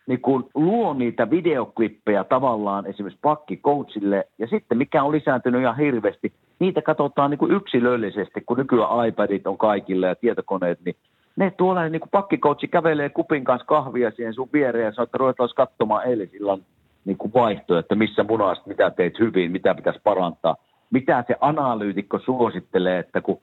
niin 0.06 0.20
kun 0.20 0.50
luo 0.54 0.94
niitä 0.94 1.30
videoklippejä 1.30 2.24
tavallaan 2.24 2.86
esimerkiksi 2.86 3.18
pakkikoachille, 3.22 4.28
ja 4.38 4.46
sitten 4.46 4.78
mikä 4.78 5.02
on 5.02 5.12
lisääntynyt 5.12 5.60
ihan 5.60 5.76
hirveästi, 5.76 6.32
niitä 6.58 6.82
katsotaan 6.82 7.30
niin 7.30 7.38
kuin 7.38 7.52
yksilöllisesti, 7.52 8.40
kun 8.46 8.58
nykyään 8.58 9.08
iPadit 9.08 9.46
on 9.46 9.58
kaikille 9.58 10.06
ja 10.06 10.14
tietokoneet, 10.14 10.78
niin 10.84 10.96
ne 11.36 11.50
tuolla 11.50 11.88
niin 11.88 12.00
pakkikoutsi 12.10 12.68
kävelee 12.68 13.08
kupin 13.08 13.44
kanssa 13.44 13.66
kahvia 13.66 14.10
siihen 14.10 14.34
sun 14.34 14.48
viereen 14.52 14.84
ja 14.84 14.92
sanoo, 14.92 15.04
että 15.04 15.18
ruvetaan 15.18 15.48
katsomaan 15.56 16.06
eilisillan 16.06 16.60
niin 17.04 17.18
kuin 17.18 17.32
vaihtoehto, 17.34 17.78
että 17.78 17.94
missä 17.94 18.24
munasta, 18.24 18.68
mitä 18.68 18.90
teit 18.90 19.18
hyvin, 19.18 19.52
mitä 19.52 19.74
pitäisi 19.74 20.00
parantaa. 20.04 20.56
Mitä 20.90 21.24
se 21.26 21.34
analyytikko 21.40 22.18
suosittelee, 22.18 22.98
että 22.98 23.20
kun 23.20 23.40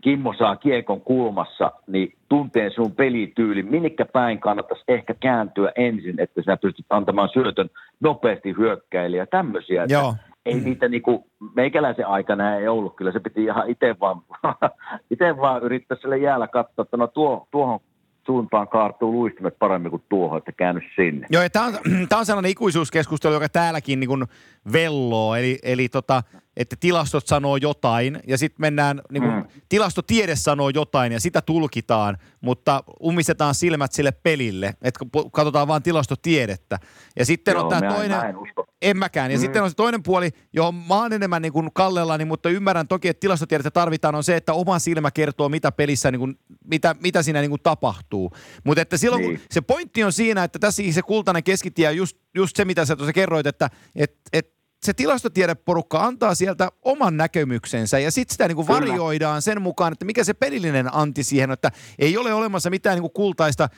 Kimmo 0.00 0.34
saa 0.38 0.56
kiekon 0.56 1.00
kulmassa, 1.00 1.72
niin 1.86 2.12
tunteen 2.28 2.70
sun 2.70 2.92
pelityyli, 2.92 3.62
minnekä 3.62 4.04
päin 4.04 4.40
kannattaisi 4.40 4.84
ehkä 4.88 5.14
kääntyä 5.14 5.72
ensin, 5.76 6.20
että 6.20 6.42
sä 6.42 6.56
pystyt 6.56 6.86
antamaan 6.90 7.28
syötön 7.32 7.70
nopeasti 8.00 8.54
hyökkäille 8.58 9.16
ja 9.16 9.26
tämmöisiä. 9.26 9.86
joo. 9.88 10.14
Ei 10.46 10.54
niitä 10.54 10.88
niinku, 10.88 11.26
meikäläisen 11.54 12.06
aikana 12.06 12.56
ei 12.56 12.68
ollut, 12.68 12.96
kyllä 12.96 13.12
se 13.12 13.20
piti 13.20 13.44
ihan 13.44 13.70
itse 13.70 13.96
vaan, 14.00 14.22
itse 15.10 15.36
vaan 15.36 15.62
yrittää 15.62 15.96
sille 16.00 16.18
jäällä 16.18 16.48
katsoa, 16.48 16.82
että 16.82 16.96
no 16.96 17.06
tuo, 17.06 17.48
tuohon 17.50 17.80
suuntaan 18.26 18.68
kaartuu 18.68 19.12
luistimet 19.12 19.58
paremmin 19.58 19.90
kuin 19.90 20.02
tuohon, 20.08 20.38
että 20.38 20.52
käänny 20.52 20.80
sinne. 20.96 21.26
Joo, 21.30 21.42
ja 21.42 21.50
tämä 21.50 21.66
on, 21.66 21.74
tää 22.08 22.18
on 22.18 22.26
sellainen 22.26 22.50
ikuisuuskeskustelu, 22.50 23.34
joka 23.34 23.48
täälläkin 23.48 24.00
niin 24.00 24.24
velloo, 24.72 25.34
eli, 25.34 25.58
eli 25.62 25.88
tota, 25.88 26.22
että 26.56 26.76
tilastot 26.80 27.26
sanoo 27.26 27.56
jotain, 27.56 28.20
ja 28.26 28.38
sitten 28.38 28.60
mennään, 28.60 29.02
niin 29.10 29.22
kuin, 29.22 29.34
Mm. 29.34 29.44
tilastotiede 29.68 30.36
sanoo 30.36 30.68
jotain, 30.68 31.12
ja 31.12 31.20
sitä 31.20 31.40
tulkitaan, 31.42 32.18
mutta 32.40 32.84
ummistetaan 33.04 33.54
silmät 33.54 33.92
sille 33.92 34.12
pelille, 34.12 34.74
että 34.82 35.06
katsotaan 35.32 35.68
vain 35.68 35.82
tilastotiedettä. 35.82 36.78
Ja 37.16 37.26
sitten 37.26 37.56
on 37.56 37.60
Joo, 37.60 37.70
tämä 37.70 37.80
mä, 37.90 37.94
toinen... 37.94 38.20
En. 38.20 38.36
En 38.82 38.96
mäkään. 38.96 39.30
Ja 39.30 39.36
mm. 39.36 39.40
sitten 39.40 39.62
on 39.62 39.70
se 39.70 39.76
toinen 39.76 40.02
puoli, 40.02 40.30
johon 40.52 40.74
mä 40.74 40.94
oon 40.94 41.12
enemmän 41.12 41.42
niin 41.42 41.52
kuin 41.52 41.70
kallellani, 41.74 42.24
mutta 42.24 42.50
ymmärrän 42.50 42.88
toki, 42.88 43.08
että 43.08 43.20
tilastotiedettä 43.20 43.70
tarvitaan, 43.70 44.14
on 44.14 44.24
se, 44.24 44.36
että 44.36 44.52
oma 44.52 44.78
silmä 44.78 45.10
kertoo, 45.10 45.48
mitä 45.48 45.72
pelissä, 45.72 46.10
niin 46.10 46.20
kuin, 46.20 46.38
mitä, 46.64 46.96
mitä 47.00 47.22
siinä 47.22 47.40
niin 47.40 47.50
kuin 47.50 47.62
tapahtuu. 47.62 48.32
Mutta 48.64 48.82
että 48.82 48.96
silloin, 48.96 49.20
niin. 49.20 49.28
Niin. 49.28 49.38
kun, 49.40 49.46
se 49.50 49.60
pointti 49.60 50.04
on 50.04 50.12
siinä, 50.12 50.44
että 50.44 50.58
tässä 50.58 50.82
se 50.90 51.02
kultainen 51.02 51.42
keskitie 51.44 51.88
on 51.88 51.96
just, 51.96 52.16
just 52.34 52.56
se, 52.56 52.64
mitä 52.64 52.84
sä 52.84 52.96
tuossa 52.96 53.12
kerroit, 53.12 53.46
että 53.46 53.70
et, 53.96 54.16
et 54.32 54.55
se 54.86 54.94
tilastotiedeporukka 54.94 56.04
antaa 56.04 56.34
sieltä 56.34 56.68
oman 56.82 57.16
näkemyksensä 57.16 57.98
ja 57.98 58.10
sitten 58.10 58.34
sitä 58.34 58.48
niin 58.48 58.56
kuin 58.56 58.68
varjoidaan 58.68 59.42
sen 59.42 59.62
mukaan, 59.62 59.92
että 59.92 60.04
mikä 60.04 60.24
se 60.24 60.34
pelillinen 60.34 60.94
anti 60.94 61.22
siihen, 61.22 61.50
että 61.50 61.70
ei 61.98 62.16
ole 62.16 62.34
olemassa 62.34 62.70
mitään 62.70 62.96
niin 62.96 63.02
kuin 63.02 63.12
kultaista 63.12 63.68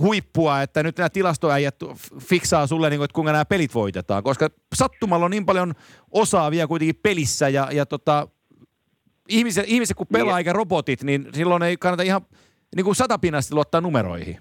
huippua, 0.00 0.62
että 0.62 0.82
nyt 0.82 0.98
nämä 0.98 1.10
tilastoäijät 1.10 1.76
fiksaa 2.20 2.66
sulle, 2.66 2.90
niin 2.90 2.98
kuin, 2.98 3.04
että 3.04 3.14
kuinka 3.14 3.32
nämä 3.32 3.44
pelit 3.44 3.74
voitetaan, 3.74 4.22
koska 4.22 4.48
sattumalla 4.74 5.24
on 5.24 5.30
niin 5.30 5.46
paljon 5.46 5.74
osaavia 6.10 6.66
kuitenkin 6.66 7.00
pelissä 7.02 7.48
ja, 7.48 7.68
ja 7.72 7.86
tota, 7.86 8.28
ihmiset, 9.28 9.64
ihmiset 9.68 9.96
kun 9.96 10.06
pelaa 10.12 10.34
niin. 10.34 10.38
eikä 10.38 10.52
robotit, 10.52 11.02
niin 11.02 11.28
silloin 11.34 11.62
ei 11.62 11.76
kannata 11.76 12.02
ihan 12.02 12.26
niin 12.76 12.84
kuin 12.84 12.96
satapinnasti 12.96 13.54
luottaa 13.54 13.80
numeroihin. 13.80 14.40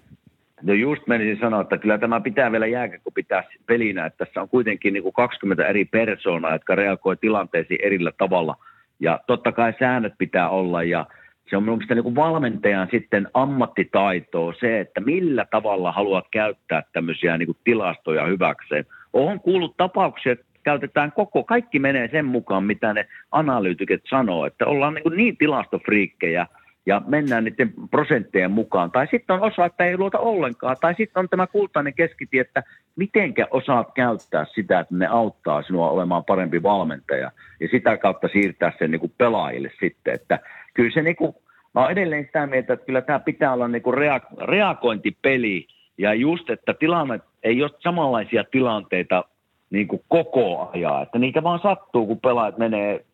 No 0.64 0.74
just 0.74 1.08
menisin 1.08 1.40
sanoa, 1.40 1.62
että 1.62 1.78
kyllä 1.78 1.98
tämä 1.98 2.20
pitää 2.20 2.52
vielä 2.52 2.66
kun 3.04 3.14
pitää 3.14 3.44
pelinä, 3.66 4.06
että 4.06 4.26
tässä 4.26 4.42
on 4.42 4.50
kuitenkin 4.50 4.94
niin 4.94 5.04
kuin 5.04 5.14
20 5.14 5.68
eri 5.68 5.86
persoonaa, 5.86 6.54
jotka 6.54 6.76
reagoi 6.76 7.18
tilanteisiin 7.18 7.80
erillä 7.84 8.12
tavalla. 8.18 8.56
Ja 9.00 9.20
totta 9.28 9.52
kai 9.52 9.74
säännöt 9.80 10.14
pitää 10.18 10.50
olla 10.50 10.84
ja 10.84 11.06
se 11.50 11.58
on 11.58 11.64
mielestäni 11.64 11.96
niin 11.96 12.04
kuin 12.04 12.16
valmentajan 12.16 12.88
sitten 12.92 13.28
ammattitaitoa 13.34 14.54
se, 14.60 14.80
että 14.80 15.02
millä 15.02 15.46
tavalla 15.52 15.92
haluat 15.92 16.26
käyttää 16.32 16.84
tämmöisiä 16.94 17.38
niin 17.38 17.48
kuin 17.48 17.58
tilastoja 17.64 18.26
hyväkseen. 18.26 18.86
Olen 19.14 19.40
kuullut 19.40 19.78
tapauksia, 19.78 20.32
että 20.32 20.46
käytetään 20.64 21.12
koko, 21.12 21.44
kaikki 21.44 21.80
menee 21.80 22.10
sen 22.12 22.26
mukaan, 22.26 22.64
mitä 22.64 22.94
ne 22.94 23.08
analyytiket 23.32 24.02
sanoo, 24.10 24.46
että 24.46 24.66
ollaan 24.66 24.94
niin, 24.94 25.04
kuin 25.04 25.18
niin 25.18 25.38
tilastofriikkejä– 25.38 26.48
ja 26.86 27.02
mennään 27.08 27.44
niiden 27.44 27.74
prosenttien 27.92 28.52
mukaan. 28.52 28.92
Tai 28.92 29.08
sitten 29.12 29.34
on 29.34 29.42
osa, 29.42 29.66
että 29.66 29.86
ei 29.86 29.98
luota 29.98 30.20
ollenkaan. 30.20 30.78
Tai 30.82 30.96
sitten 30.98 31.20
on 31.20 31.30
tämä 31.30 31.48
kultainen 31.48 31.94
keskitie, 31.94 32.42
että 32.42 32.64
mitenkä 32.96 33.48
osaat 33.52 33.92
käyttää 33.96 34.46
sitä, 34.56 34.80
että 34.80 34.96
ne 34.96 35.08
auttaa 35.08 35.62
sinua 35.62 35.90
olemaan 35.90 36.26
parempi 36.26 36.64
valmentaja. 36.64 37.32
Ja 37.60 37.68
sitä 37.72 37.98
kautta 37.98 38.28
siirtää 38.28 38.72
sen 38.80 38.92
niin 38.92 39.00
kuin 39.00 39.14
pelaajille 39.18 39.72
sitten. 39.80 40.14
Että 40.14 40.40
kyllä 40.74 40.92
se 40.94 41.02
niin 41.02 41.16
kuin, 41.16 41.36
mä 41.74 41.82
olen 41.82 41.92
edelleen 41.92 42.26
sitä 42.26 42.48
mieltä, 42.48 42.74
että 42.74 42.86
kyllä 42.86 43.02
tämä 43.02 43.20
pitää 43.20 43.54
olla 43.54 43.68
niin 43.68 43.82
kuin 43.84 43.98
rea- 43.98 44.46
reagointipeli. 44.46 45.68
Ja 45.98 46.14
just, 46.14 46.50
että 46.50 46.74
tilanne 46.74 47.20
ei 47.44 47.64
ole 47.64 47.72
samanlaisia 47.80 48.44
tilanteita 48.52 49.24
niin 49.70 49.88
kuin 49.88 50.02
koko 50.08 50.70
ajan. 50.74 51.04
Että 51.04 51.20
niitä 51.20 51.44
vaan 51.44 51.60
sattuu, 51.64 52.08
kun 52.08 52.20
pelaajat 52.20 52.58
menee 52.58 53.06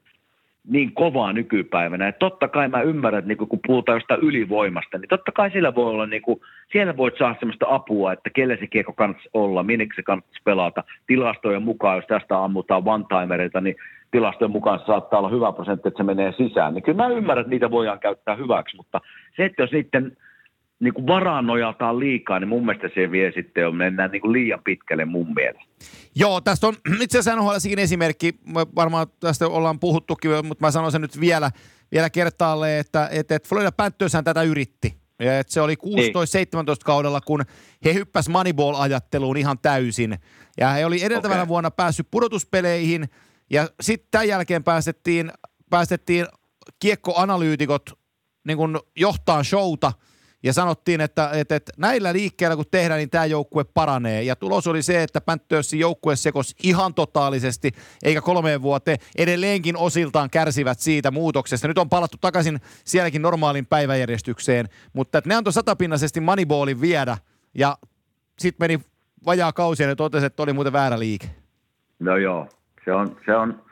niin 0.69 0.93
kovaa 0.93 1.33
nykypäivänä. 1.33 2.07
Et 2.07 2.19
totta 2.19 2.47
kai 2.47 2.67
mä 2.67 2.81
ymmärrän, 2.81 3.19
että 3.19 3.27
niin 3.27 3.49
kun 3.49 3.59
puhutaan 3.67 3.95
jostain 3.95 4.21
ylivoimasta, 4.21 4.97
niin 4.97 5.09
totta 5.09 5.31
kai 5.31 5.51
siellä 5.51 5.75
voi 5.75 5.85
olla, 5.85 6.05
niin 6.05 6.21
kuin, 6.21 6.41
siellä 6.71 6.97
voit 6.97 7.17
saada 7.17 7.35
sellaista 7.39 7.65
apua, 7.69 8.13
että 8.13 8.29
kelle 8.29 8.57
se 8.59 8.67
kiekko 8.67 8.93
kannattaisi 8.93 9.29
olla, 9.33 9.63
minne 9.63 9.87
se 9.95 10.03
kannattaisi 10.03 10.41
pelata. 10.43 10.83
Tilastojen 11.07 11.63
mukaan, 11.63 11.95
jos 11.95 12.05
tästä 12.07 12.43
ammutaan 12.43 12.83
one-timereita, 12.85 13.61
niin 13.61 13.75
tilastojen 14.11 14.51
mukaan 14.51 14.79
saattaa 14.85 15.19
olla 15.19 15.29
hyvä 15.29 15.51
prosentti, 15.51 15.87
että 15.87 15.97
se 15.97 16.03
menee 16.03 16.31
sisään. 16.31 16.73
Niin 16.73 16.83
kyllä 16.83 17.03
mä 17.03 17.09
ymmärrän, 17.09 17.41
että 17.41 17.49
niitä 17.49 17.71
voidaan 17.71 17.99
käyttää 17.99 18.35
hyväksi, 18.35 18.77
mutta 18.77 19.01
se, 19.37 19.45
että 19.45 19.63
jos 19.63 19.69
sitten 19.69 20.17
niin 20.79 20.93
kuin 20.93 21.07
varaan 21.07 21.47
nojataan 21.47 21.99
liikaa, 21.99 22.39
niin 22.39 22.47
mun 22.47 22.65
mielestä 22.65 22.89
se 22.95 23.11
vie 23.11 23.31
sitten 23.35 23.61
jo 23.61 23.71
mennään 23.71 24.11
niin 24.11 24.21
kuin 24.21 24.33
liian 24.33 24.59
pitkälle 24.63 25.05
mun 25.05 25.33
mielestä. 25.33 25.69
Joo, 26.15 26.41
tästä 26.41 26.67
on 26.67 26.75
itse 27.01 27.19
asiassa 27.19 27.41
NHL 27.41 27.77
esimerkki, 27.77 28.33
varmaan 28.75 29.07
tästä 29.19 29.47
ollaan 29.47 29.79
puhuttukin, 29.79 30.31
mutta 30.43 30.65
mä 30.65 30.71
sanon 30.71 30.91
sen 30.91 31.01
nyt 31.01 31.19
vielä, 31.19 31.51
vielä 31.91 32.09
kertaalle, 32.09 32.79
että, 32.79 33.09
että, 33.11 33.35
että 33.35 33.49
Florida 33.49 33.71
Panthershän 33.71 34.23
tätä 34.23 34.43
yritti. 34.43 34.99
Ja 35.19 35.39
että 35.39 35.53
se 35.53 35.61
oli 35.61 35.73
16-17 35.73 35.77
niin. 35.87 36.77
kaudella, 36.85 37.21
kun 37.21 37.43
he 37.85 37.93
hyppäs 37.93 38.29
Moneyball-ajatteluun 38.29 39.37
ihan 39.37 39.59
täysin. 39.61 40.17
Ja 40.59 40.69
he 40.69 40.85
oli 40.85 41.03
edeltävänä 41.03 41.41
okay. 41.41 41.47
vuonna 41.47 41.71
päässyt 41.71 42.07
pudotuspeleihin, 42.11 43.09
ja 43.49 43.67
sitten 43.81 44.07
tämän 44.11 44.27
jälkeen 44.27 44.63
päästettiin, 44.63 45.31
päästettiin 45.69 46.25
kiekkoanalyytikot 46.79 47.99
niin 48.47 48.57
johtaa 48.95 49.43
showta– 49.43 49.91
ja 50.43 50.53
sanottiin, 50.53 51.01
että, 51.01 51.29
että, 51.33 51.55
että 51.55 51.71
näillä 51.77 52.13
liikkeillä 52.13 52.55
kun 52.55 52.65
tehdään, 52.71 52.97
niin 52.97 53.09
tämä 53.09 53.25
joukkue 53.25 53.63
paranee. 53.63 54.23
Ja 54.23 54.35
tulos 54.35 54.67
oli 54.67 54.81
se, 54.81 55.03
että 55.03 55.21
Panthersin 55.21 55.79
joukkue 55.79 56.15
sekosi 56.15 56.55
ihan 56.63 56.93
totaalisesti, 56.93 57.71
eikä 58.03 58.21
kolmeen 58.21 58.61
vuoteen. 58.61 58.97
Edelleenkin 59.17 59.77
osiltaan 59.77 60.29
kärsivät 60.29 60.79
siitä 60.79 61.11
muutoksesta. 61.11 61.67
Nyt 61.67 61.77
on 61.77 61.89
palattu 61.89 62.17
takaisin 62.21 62.59
sielläkin 62.83 63.21
normaalin 63.21 63.65
päiväjärjestykseen, 63.65 64.69
mutta 64.93 65.17
että 65.17 65.29
ne 65.29 65.35
antoi 65.35 65.53
satapinnaisesti 65.53 66.19
Moneyballin 66.19 66.81
viedä, 66.81 67.17
ja 67.53 67.77
sitten 68.39 68.63
meni 68.63 68.79
vajaa 69.25 69.53
kausi 69.53 69.83
ja 69.83 69.95
totesi, 69.95 70.25
että 70.25 70.43
oli 70.43 70.53
muuten 70.53 70.73
väärä 70.73 70.99
liike. 70.99 71.29
No 71.99 72.17
joo, 72.17 72.47
se 72.85 72.93
on, 72.93 73.17
se 73.25 73.35
on 73.35 73.68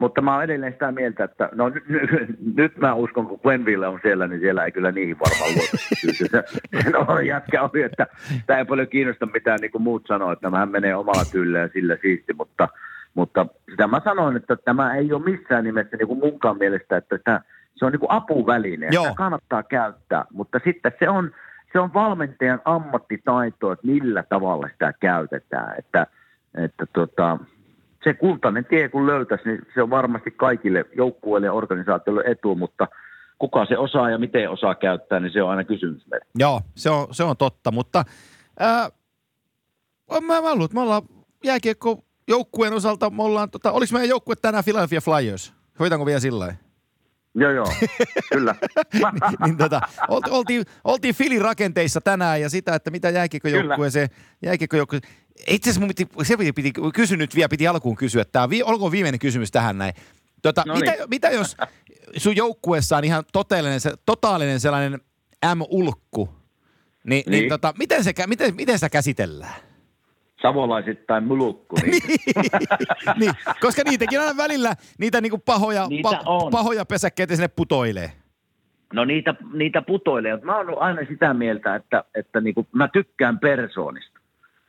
mutta 0.00 0.20
mä 0.20 0.34
oon 0.34 0.44
edelleen 0.44 0.72
sitä 0.72 0.92
mieltä, 0.92 1.24
että 1.24 1.48
no 1.52 1.68
nyt, 1.68 1.88
nyt, 1.88 2.10
nyt 2.56 2.76
mä 2.76 2.94
uskon, 2.94 3.26
kun 3.26 3.40
Glenville 3.42 3.88
on 3.88 3.98
siellä, 4.02 4.26
niin 4.26 4.40
siellä 4.40 4.64
ei 4.64 4.72
kyllä 4.72 4.92
niihin 4.92 5.16
varmaan 5.18 5.50
luota. 5.54 5.76
se, 6.30 6.44
no, 6.92 7.20
jätkä 7.20 7.62
oli, 7.62 7.82
että 7.82 8.06
tämä 8.46 8.58
ei 8.58 8.64
paljon 8.64 8.88
kiinnosta 8.88 9.26
mitään 9.26 9.58
niin 9.60 9.70
kuin 9.70 9.82
muut 9.82 10.06
sanoo, 10.06 10.32
että 10.32 10.50
hän 10.50 10.70
menee 10.70 10.96
omalla 10.96 11.24
tyllä 11.32 11.58
ja 11.58 11.68
sillä 11.68 11.96
siisti, 12.02 12.32
mutta, 12.32 12.68
mutta 13.14 13.46
sitä 13.70 13.86
mä 13.86 14.00
sanoin, 14.04 14.36
että 14.36 14.56
tämä 14.56 14.94
ei 14.94 15.12
ole 15.12 15.22
missään 15.22 15.64
nimessä 15.64 15.96
niin 15.96 16.08
kuin 16.08 16.20
munkaan 16.20 16.58
mielestä, 16.58 16.96
että 16.96 17.18
tämä, 17.24 17.40
se 17.74 17.84
on 17.84 17.92
niin 17.92 18.00
kuin 18.00 18.10
apuväline, 18.10 18.86
sitä 18.90 19.14
kannattaa 19.16 19.62
käyttää, 19.62 20.24
mutta 20.32 20.60
sitten 20.64 20.92
se 20.98 21.08
on, 21.08 21.30
se 21.72 21.78
on 21.78 21.94
valmentajan 21.94 22.60
ammattitaito, 22.64 23.72
että 23.72 23.86
millä 23.86 24.24
tavalla 24.28 24.68
sitä 24.72 24.92
käytetään, 25.00 25.74
että, 25.78 26.06
että 26.54 26.86
tota, 26.92 27.38
se 28.04 28.14
kultainen 28.14 28.64
tie 28.64 28.88
kun 28.88 29.06
löytäisi, 29.06 29.44
niin 29.48 29.58
se 29.74 29.82
on 29.82 29.90
varmasti 29.90 30.30
kaikille 30.30 30.84
joukkueille 30.96 31.46
ja 31.46 31.52
organisaatioille 31.52 32.22
etu, 32.26 32.54
mutta 32.54 32.88
kuka 33.38 33.66
se 33.66 33.78
osaa 33.78 34.10
ja 34.10 34.18
miten 34.18 34.50
osaa 34.50 34.74
käyttää, 34.74 35.20
niin 35.20 35.32
se 35.32 35.42
on 35.42 35.50
aina 35.50 35.64
kysymys 35.64 36.06
meille. 36.10 36.26
Joo, 36.38 36.60
se 36.74 36.90
on, 36.90 37.06
se 37.10 37.24
on 37.24 37.36
totta, 37.36 37.70
mutta 37.70 38.04
ää, 38.58 38.88
mä, 40.10 40.20
mä 40.20 40.40
luulen, 40.40 40.64
että 40.64 40.74
me 40.74 40.80
ollaan 40.80 41.02
jääkiekko 41.44 42.04
joukkueen 42.28 42.72
osalta, 42.72 43.10
me 43.10 43.22
ollaan, 43.22 43.50
tota, 43.50 43.72
oliko 43.72 43.92
meidän 43.92 44.08
joukkue 44.08 44.34
tänään 44.36 44.64
Philadelphia 44.64 45.00
Flyers? 45.00 45.52
Hoitanko 45.78 46.06
vielä 46.06 46.20
sillä 46.20 46.38
lailla? 46.38 46.54
Joo, 47.34 47.50
joo, 47.50 47.66
kyllä. 48.32 48.54
niin, 48.92 49.02
niin 49.44 49.56
tota, 49.56 49.80
oltiin, 50.08 50.64
oltiin 50.84 51.14
Filin 51.14 51.40
rakenteissa 51.40 52.00
tänään 52.00 52.40
ja 52.40 52.50
sitä, 52.50 52.74
että 52.74 52.90
mitä 52.90 53.10
jääkiekkojoukkueeseen, 53.10 54.08
jääkiekkojoukkueeseen. 54.42 55.12
Itse 55.46 55.70
asiassa 55.70 55.80
mun 55.80 55.88
piti, 55.88 56.08
se 56.22 56.36
piti, 56.36 56.52
piti 56.52 56.72
kysyä 56.94 57.16
nyt 57.16 57.34
vielä, 57.34 57.48
piti 57.48 57.66
alkuun 57.66 57.96
kysyä, 57.96 58.24
tämä 58.24 58.48
olkoon 58.64 58.92
viimeinen 58.92 59.18
kysymys 59.18 59.50
tähän 59.50 59.78
näin. 59.78 59.94
Tota, 60.42 60.62
no 60.66 60.74
mitä, 60.74 60.90
niin. 60.90 61.04
mitä 61.10 61.30
jos 61.30 61.56
sun 62.16 62.36
joukkueessa 62.36 62.96
on 62.96 63.04
ihan 63.04 63.24
totaalinen, 63.32 63.80
totaalinen 64.06 64.60
sellainen 64.60 65.00
M-ulkku, 65.54 66.28
niin, 67.04 67.22
niin. 67.26 67.30
niin 67.30 67.48
tota, 67.48 67.74
miten, 67.78 68.04
se, 68.04 68.12
miten, 68.26 68.54
miten 68.54 68.78
sitä 68.78 68.88
käsitellään? 68.88 69.70
savolaiset 70.42 71.04
mulukku. 71.26 71.76
Niin. 71.82 72.02
niin, 73.16 73.32
koska 73.60 73.82
niitäkin 73.84 74.20
on 74.20 74.36
välillä 74.36 74.74
niitä 74.98 75.20
niinku 75.20 75.38
pahoja, 75.38 75.86
niitä 75.88 76.08
pa, 76.08 76.22
on. 76.26 76.50
pahoja 76.50 76.84
pesäkkeitä 76.84 77.36
sinne 77.36 77.48
putoilee. 77.48 78.12
No 78.92 79.04
niitä, 79.04 79.34
niitä 79.52 79.82
putoilee. 79.82 80.38
Mä 80.42 80.56
oon 80.56 80.78
aina 80.78 81.02
sitä 81.08 81.34
mieltä, 81.34 81.74
että, 81.74 82.04
että 82.14 82.40
niinku, 82.40 82.66
mä 82.72 82.88
tykkään 82.88 83.38
persoonista. 83.38 84.09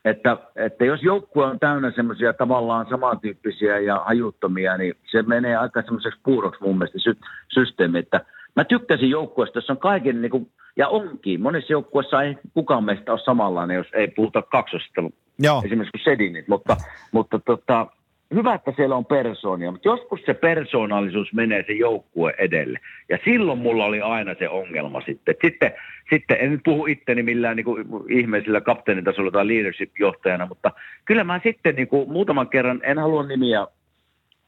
Että, 0.04 0.36
että 0.56 0.84
jos 0.84 1.02
joukkue 1.02 1.44
on 1.44 1.58
täynnä 1.58 1.90
semmoisia 1.90 2.32
tavallaan 2.32 2.86
samantyyppisiä 2.90 3.78
ja 3.78 4.02
hajuttomia, 4.06 4.76
niin 4.76 4.94
se 5.10 5.22
menee 5.22 5.56
aika 5.56 5.82
semmoiseksi 5.82 6.20
puuroksi 6.24 6.62
mun 6.62 6.78
mielestä 6.78 6.98
sy- 6.98 7.18
systeemi. 7.48 7.98
Että 7.98 8.20
mä 8.56 8.64
tykkäsin 8.64 9.10
joukkueesta, 9.10 9.58
jossa 9.58 9.72
on 9.72 9.78
kaiken, 9.78 10.22
niin 10.22 10.30
kuin, 10.30 10.50
ja 10.76 10.88
onkin, 10.88 11.40
monissa 11.40 11.72
joukkueissa 11.72 12.22
ei 12.22 12.36
kukaan 12.54 12.84
meistä 12.84 13.12
ole 13.12 13.20
samanlainen, 13.24 13.76
jos 13.76 13.86
ei 13.92 14.08
puhuta 14.08 14.42
kaksosista, 14.42 15.02
Joo. 15.38 15.62
esimerkiksi 15.64 16.04
Sedinit, 16.04 16.48
mutta, 16.48 16.76
mutta 17.12 17.38
tota, 17.38 17.86
hyvä, 18.34 18.54
että 18.54 18.72
siellä 18.76 18.96
on 18.96 19.06
persoonia, 19.06 19.70
mutta 19.70 19.88
joskus 19.88 20.20
se 20.26 20.34
persoonallisuus 20.34 21.32
menee 21.32 21.64
se 21.66 21.72
joukkue 21.72 22.34
edelle. 22.38 22.80
Ja 23.08 23.18
silloin 23.24 23.58
mulla 23.58 23.84
oli 23.84 24.00
aina 24.00 24.34
se 24.38 24.48
ongelma 24.48 25.00
sitten. 25.00 25.34
Sitten, 25.44 25.72
sitten 26.10 26.36
en 26.40 26.50
nyt 26.50 26.60
puhu 26.64 26.86
itteni 26.86 27.22
millään 27.22 27.56
niin 27.56 27.64
kuin 27.64 27.86
ihmeisellä 28.08 28.60
kapteenitasolla 28.60 29.30
tai 29.30 29.46
leadership-johtajana, 29.46 30.46
mutta 30.46 30.72
kyllä 31.04 31.24
mä 31.24 31.40
sitten 31.42 31.74
niin 31.74 31.88
kuin 31.88 32.12
muutaman 32.12 32.48
kerran, 32.48 32.80
en 32.84 32.98
halua 32.98 33.26
nimiä 33.26 33.66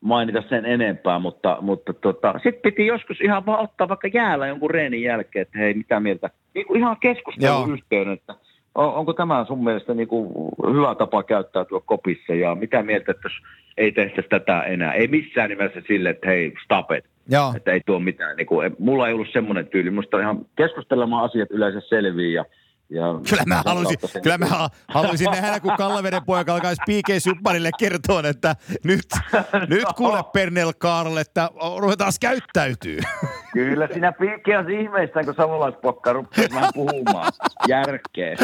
mainita 0.01 0.43
sen 0.49 0.67
enempää, 0.67 1.19
mutta, 1.19 1.59
mutta 1.61 1.93
tota, 1.93 2.33
sitten 2.33 2.63
piti 2.63 2.87
joskus 2.87 3.21
ihan 3.21 3.47
vaan 3.47 3.61
ottaa 3.61 3.89
vaikka 3.89 4.09
jäällä 4.09 4.47
jonkun 4.47 4.71
reenin 4.71 5.03
jälkeen, 5.03 5.43
että 5.43 5.59
hei, 5.59 5.75
mitä 5.75 6.01
mieltä, 6.01 6.31
niin 6.55 6.67
kuin 6.67 6.81
ihan 6.81 6.97
keskustelun 7.01 7.73
yhteyden, 7.73 8.13
että 8.13 8.35
onko 8.75 9.13
tämä 9.13 9.45
sun 9.49 9.65
mielestä 9.65 9.95
niin 9.95 10.09
kuin 10.09 10.33
hyvä 10.75 10.95
tapa 10.95 11.23
käyttäytyä 11.23 11.81
kopissa 11.87 12.35
ja 12.35 12.55
mitä 12.55 12.83
mieltä, 12.83 13.11
että 13.11 13.23
jos 13.25 13.33
ei 13.77 13.93
tehtäisi 13.93 14.29
tätä 14.29 14.63
enää. 14.63 14.93
Ei 14.93 15.09
missään 15.09 15.51
nimessä 15.51 15.83
sille, 15.87 16.11
että 16.11 16.27
hei, 16.27 16.55
stop 16.65 16.93
it. 16.93 17.05
Joo. 17.29 17.53
Että 17.57 17.73
ei 17.73 17.81
tuo 17.87 17.99
mitään. 17.99 18.37
Niin 18.37 18.47
kuin, 18.47 18.77
mulla 18.79 19.09
ei 19.09 19.15
ollut 19.15 19.33
semmoinen 19.33 19.67
tyyli. 19.67 19.91
Musta 19.91 20.21
ihan 20.21 20.47
keskustelemaan 20.57 21.25
asiat 21.25 21.51
yleensä 21.51 21.81
selviin 21.81 22.33
ja 22.33 22.45
Ja 22.91 23.03
Kyllä 23.31 23.43
mä 23.47 23.63
halusin, 23.67 23.97
kyllä 24.23 24.39
mä 24.39 24.47
ha- 24.47 24.71
halusin 24.89 25.31
nähdä, 25.31 25.61
kun 25.61 25.73
Kallaveden 25.77 26.25
poika 26.27 26.55
alkaisi 26.55 26.83
PK 26.83 27.09
Supparille 27.19 27.71
kertoa, 27.79 28.23
että 28.29 28.57
nyt, 28.85 29.01
nyt 29.71 29.85
kuule 29.97 30.25
Pernel 30.33 30.73
Karl, 30.79 31.17
että 31.17 31.51
ruvetaan 31.79 32.13
käyttäytyy. 32.21 32.99
Kyllä 33.53 33.89
siinä 33.93 34.13
piikkiäs 34.13 34.67
ihmeistään, 34.69 35.25
kun 35.25 35.35
savolaispokka 35.35 36.13
rupeaa 36.13 36.49
vähän 36.55 36.71
puhumaan 36.75 37.33
järkeä. 37.69 38.37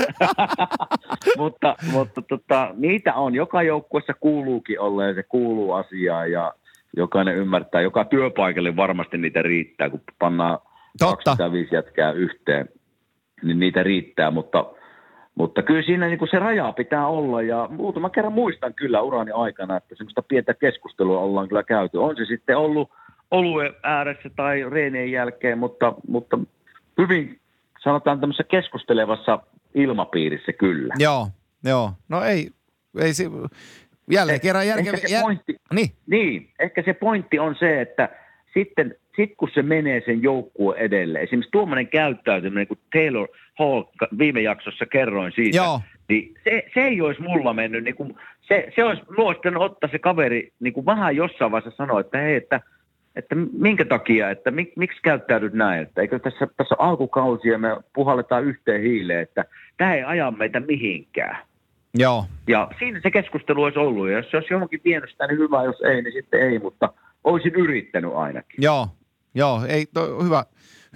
mutta 1.39 1.75
mutta 1.93 2.23
tota, 2.23 2.71
niitä 2.77 3.15
on. 3.15 3.35
Joka 3.35 3.63
joukkuessa 3.63 4.15
kuuluukin 4.21 4.81
olla 4.81 5.05
ja 5.05 5.15
se 5.15 5.23
kuuluu 5.23 5.73
asiaan 5.73 6.33
ja 6.33 6.55
jokainen 6.97 7.37
ymmärtää. 7.37 7.81
Joka 7.81 8.05
työpaikalle 8.05 8.77
varmasti 8.77 9.19
niitä 9.19 9.43
riittää, 9.43 9.91
kun 9.91 10.01
pannaan 10.19 10.59
Totta. 10.99 11.31
25 11.37 11.75
jätkää 11.75 12.13
yhteen, 12.13 12.69
niin 13.43 13.59
niitä 13.61 13.83
riittää, 13.83 14.31
mutta 14.31 14.65
mutta 15.35 15.63
kyllä 15.63 15.83
siinä 15.83 16.07
niin 16.07 16.19
kuin 16.19 16.29
se 16.31 16.39
raja 16.39 16.73
pitää 16.73 17.07
olla 17.07 17.43
ja 17.43 17.69
muutama 17.71 18.11
kerran 18.11 18.33
muistan 18.33 18.75
kyllä 18.75 19.01
urani 19.01 19.31
aikana, 19.31 19.77
että 19.77 19.95
semmoista 19.95 20.23
pientä 20.23 20.55
keskustelua 20.55 21.21
ollaan 21.21 21.49
kyllä 21.49 21.63
käyty. 21.63 21.99
On 21.99 22.17
se 22.17 22.25
sitten 22.25 22.57
ollut 22.57 22.91
oluen 23.31 23.73
ääressä 23.83 24.31
tai 24.37 24.71
reenien 24.71 25.13
jälkeen, 25.13 25.59
mutta, 25.59 25.93
mutta 26.09 26.39
hyvin 26.99 27.41
sanotaan 27.83 28.21
tämmöisessä 28.21 28.45
keskustelevassa 28.51 29.39
ilmapiirissä 29.75 30.53
kyllä. 30.53 30.95
Joo, 30.99 31.29
joo. 31.65 31.93
No 32.09 32.23
ei, 32.25 32.51
ei 33.01 33.15
se, 33.15 33.25
jälleen 34.11 34.39
Eh- 34.39 34.43
kerran 34.43 34.65
ehkä 34.67 34.83
järkeä. 34.83 35.09
se 35.09 35.21
pointti- 35.23 35.57
Niin, 35.75 35.91
Niin, 36.07 36.49
ehkä 36.59 36.83
se 36.83 36.93
pointti 36.95 37.39
on 37.39 37.57
se, 37.59 37.81
että 37.81 38.09
sitten 38.55 38.95
sit 39.21 39.35
kun 39.37 39.49
se 39.55 39.63
menee 39.63 40.03
sen 40.07 40.23
joukkueen 40.23 40.81
edelle, 40.81 41.19
esimerkiksi 41.21 41.51
tuommoinen 41.51 41.89
käyttäytyminen, 41.89 42.67
kun 42.67 42.79
Taylor 42.93 43.29
Hall 43.59 43.83
viime 44.19 44.41
jaksossa 44.41 44.87
kerroin 44.87 45.33
siitä, 45.33 45.57
Joo. 45.57 45.81
niin 46.09 46.35
se, 46.45 46.65
se 46.75 46.81
ei 46.81 47.01
olisi 47.01 47.23
mulla 47.23 47.53
mennyt, 47.55 47.85
niin 47.85 47.95
kuin, 47.95 48.15
se, 48.41 48.73
se 48.77 48.85
olisi 48.85 49.03
luostanut 49.17 49.63
ottaa 49.63 49.91
se 49.91 49.99
kaveri 49.99 50.53
niin 50.61 50.73
kuin 50.73 50.87
vähän 50.87 51.17
jossain 51.17 51.53
vaiheessa 51.53 51.77
sanoa, 51.77 52.01
että 52.01 52.19
hei, 52.19 52.35
että, 52.37 52.61
että 53.17 53.35
minkä 53.53 53.85
takia, 53.85 54.31
että 54.31 54.51
mik, 54.51 54.73
miksi 54.77 54.99
käyttäydyt 55.03 55.53
näin, 55.53 55.83
että 55.83 56.01
eikö 56.01 56.19
tässä, 56.19 56.47
tässä 56.57 56.75
on 56.79 56.89
alkukausi 56.89 57.49
ja 57.49 57.59
me 57.59 57.77
puhalletaan 57.95 58.45
yhteen 58.45 58.83
hiileen, 58.83 59.21
että 59.21 59.45
tämä 59.77 59.95
ei 59.95 60.03
aja 60.03 60.31
meitä 60.31 60.61
mihinkään. 60.61 61.37
joo, 61.95 62.25
Ja 62.49 62.69
siinä 62.79 63.01
se 63.03 63.11
keskustelu 63.11 63.63
olisi 63.63 63.79
ollut. 63.79 64.09
Ja 64.09 64.17
jos 64.17 64.31
se 64.31 64.37
olisi 64.37 64.55
johonkin 64.55 64.81
vienyt 64.85 65.11
sitä, 65.11 65.27
niin 65.27 65.39
hyvä. 65.39 65.65
Jos 65.65 65.81
ei, 65.81 66.03
niin 66.03 66.13
sitten 66.13 66.41
ei. 66.41 66.59
Mutta 66.59 66.93
olisin 67.25 67.55
yrittänyt 67.55 68.11
ainakin. 68.15 68.63
joo, 68.63 68.89
joo. 69.35 69.61
Ei, 69.69 69.87
to, 69.95 70.23
hyvä, 70.25 70.45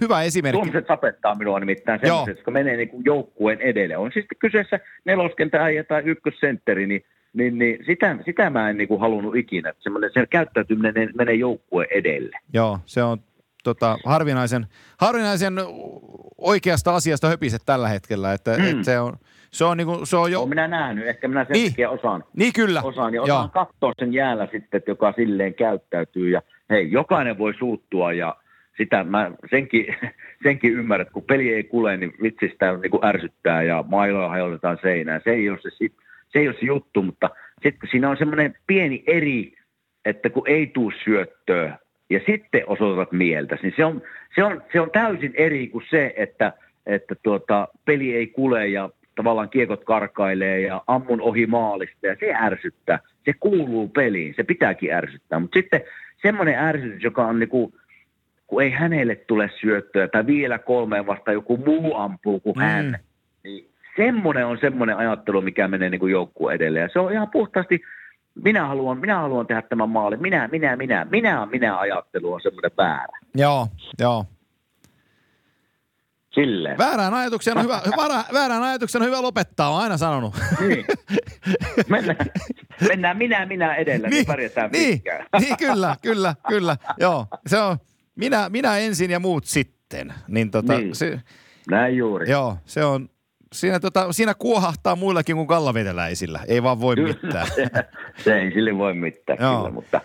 hyvä 0.01 0.23
esimerkki. 0.23 0.57
Tuomiset 0.57 0.87
sapettaa 0.87 1.35
minua 1.35 1.59
nimittäin 1.59 1.99
Joo. 2.03 2.09
semmoiset, 2.09 2.35
jotka 2.37 2.51
menee 2.51 2.77
niin 2.77 2.89
kuin 2.89 3.05
joukkueen 3.05 3.61
edelle. 3.61 3.97
On 3.97 4.11
siis 4.13 4.25
kyseessä 4.39 4.79
neloskentäjä 5.05 5.83
tai 5.83 6.01
ykkössentteri, 6.05 6.87
niin, 6.87 7.05
niin, 7.33 7.57
niin 7.59 7.85
sitä, 7.85 8.17
sitä 8.25 8.49
mä 8.49 8.69
en 8.69 8.77
niin 8.77 8.87
kuin 8.87 8.99
halunnut 8.99 9.35
ikinä. 9.35 9.69
Että 9.69 9.83
semmoinen 9.83 10.09
se 10.13 10.25
käyttäytyminen 10.29 11.09
menee 11.15 11.35
joukkueen 11.35 11.89
edelle. 11.91 12.37
Joo, 12.53 12.79
se 12.85 13.03
on 13.03 13.17
tota, 13.63 13.97
harvinaisen, 14.05 14.65
harvinaisen 14.99 15.53
oikeasta 16.37 16.95
asiasta 16.95 17.27
höpiset 17.27 17.61
tällä 17.65 17.87
hetkellä. 17.87 18.33
Että, 18.33 18.57
Mm. 18.57 18.65
et 18.79 18.83
se 18.85 18.99
on, 18.99 19.13
se 19.51 19.65
on, 19.65 19.77
niinku, 19.77 20.05
se 20.05 20.17
on 20.17 20.31
jo... 20.31 20.39
Olen 20.39 20.49
minä 20.49 20.67
nähnyt. 20.67 21.07
Ehkä 21.07 21.27
minä 21.27 21.43
sen 21.45 21.53
Niin. 21.53 21.71
takia 21.71 21.89
osaan. 21.89 22.23
Niin 22.37 22.53
kyllä. 22.53 22.81
osaan 22.81 23.13
ja 23.13 23.17
Joo. 23.17 23.25
osaan 23.37 23.49
katsoa 23.51 23.93
sen 23.99 24.13
jäällä 24.13 24.45
sitten, 24.51 24.77
että 24.77 24.91
joka 24.91 25.13
silleen 25.15 25.53
käyttäytyy. 25.53 26.29
Ja 26.29 26.41
hei, 26.69 26.91
jokainen 26.91 27.37
voi 27.37 27.53
suuttua 27.53 28.13
ja 28.13 28.35
sitä 28.77 29.03
mä 29.03 29.31
senkin, 29.49 29.85
senkin 30.43 30.73
ymmärrän, 30.73 31.07
kun 31.13 31.23
peli 31.23 31.53
ei 31.53 31.63
kule, 31.63 31.97
niin 31.97 32.13
vitsi 32.21 32.47
sitä 32.49 32.77
niin 32.77 32.91
kuin 32.91 33.05
ärsyttää 33.05 33.63
ja 33.63 33.83
mailoja 33.87 34.29
hajotetaan 34.29 34.77
seinään. 34.81 35.21
Se 35.23 35.29
ei 35.29 35.49
ole 35.49 35.59
se, 35.61 35.69
se, 36.29 36.39
ei 36.39 36.47
ole 36.47 36.55
se 36.59 36.65
juttu, 36.65 37.01
mutta 37.01 37.29
sitten 37.63 37.89
siinä 37.89 38.09
on 38.09 38.17
semmoinen 38.17 38.55
pieni 38.67 39.03
eri, 39.07 39.53
että 40.05 40.29
kun 40.29 40.47
ei 40.47 40.67
tuu 40.67 40.91
syöttöä 41.03 41.77
ja 42.09 42.19
sitten 42.25 42.63
osoitat 42.67 43.11
mieltä, 43.11 43.57
niin 43.61 43.73
se 43.75 43.85
on, 43.85 44.01
se 44.35 44.43
on, 44.43 44.63
se 44.71 44.81
on 44.81 44.91
täysin 44.91 45.33
eri 45.37 45.67
kuin 45.67 45.85
se, 45.89 46.13
että, 46.17 46.53
että 46.85 47.15
tuota, 47.23 47.67
peli 47.85 48.15
ei 48.15 48.27
kule 48.27 48.67
ja 48.67 48.89
tavallaan 49.15 49.49
kiekot 49.49 49.83
karkailee 49.83 50.61
ja 50.61 50.81
ammun 50.87 51.21
ohi 51.21 51.45
maalista 51.45 52.07
ja 52.07 52.15
se 52.19 52.33
ärsyttää. 52.35 52.99
Se 53.25 53.33
kuuluu 53.39 53.87
peliin, 53.87 54.33
se 54.35 54.43
pitääkin 54.43 54.93
ärsyttää. 54.93 55.39
Mutta 55.39 55.59
sitten 55.59 55.81
semmoinen 56.25 56.59
ärsytys, 56.59 57.03
joka 57.03 57.25
on 57.25 57.39
niinku, 57.39 57.73
kun 58.47 58.63
ei 58.63 58.71
hänelle 58.71 59.15
tule 59.15 59.49
syöttöä 59.61 60.07
tai 60.07 60.25
vielä 60.25 60.59
kolmeen 60.59 61.07
vasta 61.07 61.31
joku 61.31 61.57
muu 61.57 61.95
ampuu 61.95 62.39
kuin 62.39 62.55
Mm. 62.55 62.61
hän, 62.61 62.99
niin 63.43 63.69
semmoinen 63.95 64.45
on 64.45 64.57
semmoinen 64.61 64.97
ajattelu, 64.97 65.41
mikä 65.41 65.67
menee 65.67 65.89
niin 65.89 66.09
joukkueen 66.11 66.55
edelle. 66.55 66.79
Ja 66.79 66.89
se 66.93 66.99
on 66.99 67.11
ihan 67.11 67.29
puhtaasti, 67.31 67.81
minä 68.43 68.67
haluan, 68.67 68.97
minä 68.97 69.15
haluan 69.19 69.47
tehdä 69.47 69.61
tämän 69.61 69.89
maalin, 69.89 70.21
minä, 70.21 70.49
minä, 70.51 70.75
minä, 70.75 71.07
minä, 71.09 71.47
minä 71.51 71.77
ajattelu 71.79 72.33
on 72.33 72.41
semmoinen 72.41 72.71
väärä. 72.77 73.17
Joo, 73.35 73.67
joo. 73.99 74.25
Silleen. 76.35 76.77
Väärään 76.77 77.13
ajatukseen 77.13 77.57
on 77.57 77.63
hyvä, 77.63 77.81
väärä, 77.97 78.23
väärään 78.33 78.63
ajatukseen 78.63 79.01
on 79.01 79.07
hyvä 79.07 79.21
lopettaa, 79.21 79.69
on 79.69 79.81
aina 79.81 79.97
sanonut. 79.97 80.35
Niin. 80.59 80.85
Mennään, 81.89 82.17
mennään 82.89 83.17
minä, 83.17 83.45
minä 83.45 83.75
edellä, 83.75 84.07
niin, 84.07 84.11
niin 84.15 84.25
pärjätään 84.25 84.71
niin, 84.71 84.93
pitkään. 84.93 85.25
niin, 85.41 85.57
kyllä, 85.57 85.95
kyllä, 86.01 86.35
kyllä. 86.47 86.77
Joo, 86.99 87.27
se 87.47 87.59
on 87.59 87.77
minä, 88.15 88.49
minä 88.49 88.77
ensin 88.77 89.11
ja 89.11 89.19
muut 89.19 89.45
sitten. 89.45 90.13
Niin 90.27 90.51
tota, 90.51 90.77
Niin. 90.77 90.95
Se, 90.95 91.19
Näin 91.71 91.97
juuri. 91.97 92.31
joo, 92.31 92.57
se 92.65 92.85
on, 92.85 93.09
siinä, 93.53 93.79
tota, 93.79 94.13
siinä 94.13 94.33
kuohahtaa 94.33 94.95
muillakin 94.95 95.35
kuin 95.35 95.47
kallaveteläisillä. 95.47 96.39
Ei 96.47 96.63
vaan 96.63 96.81
voi 96.81 96.95
mitään. 96.95 97.47
se, 97.55 97.67
se 98.17 98.39
ei 98.39 98.51
sille 98.51 98.77
voi 98.77 98.93
mitään 98.93 99.39
Joo. 99.41 99.57
kyllä, 99.57 99.71
mutta 99.71 100.01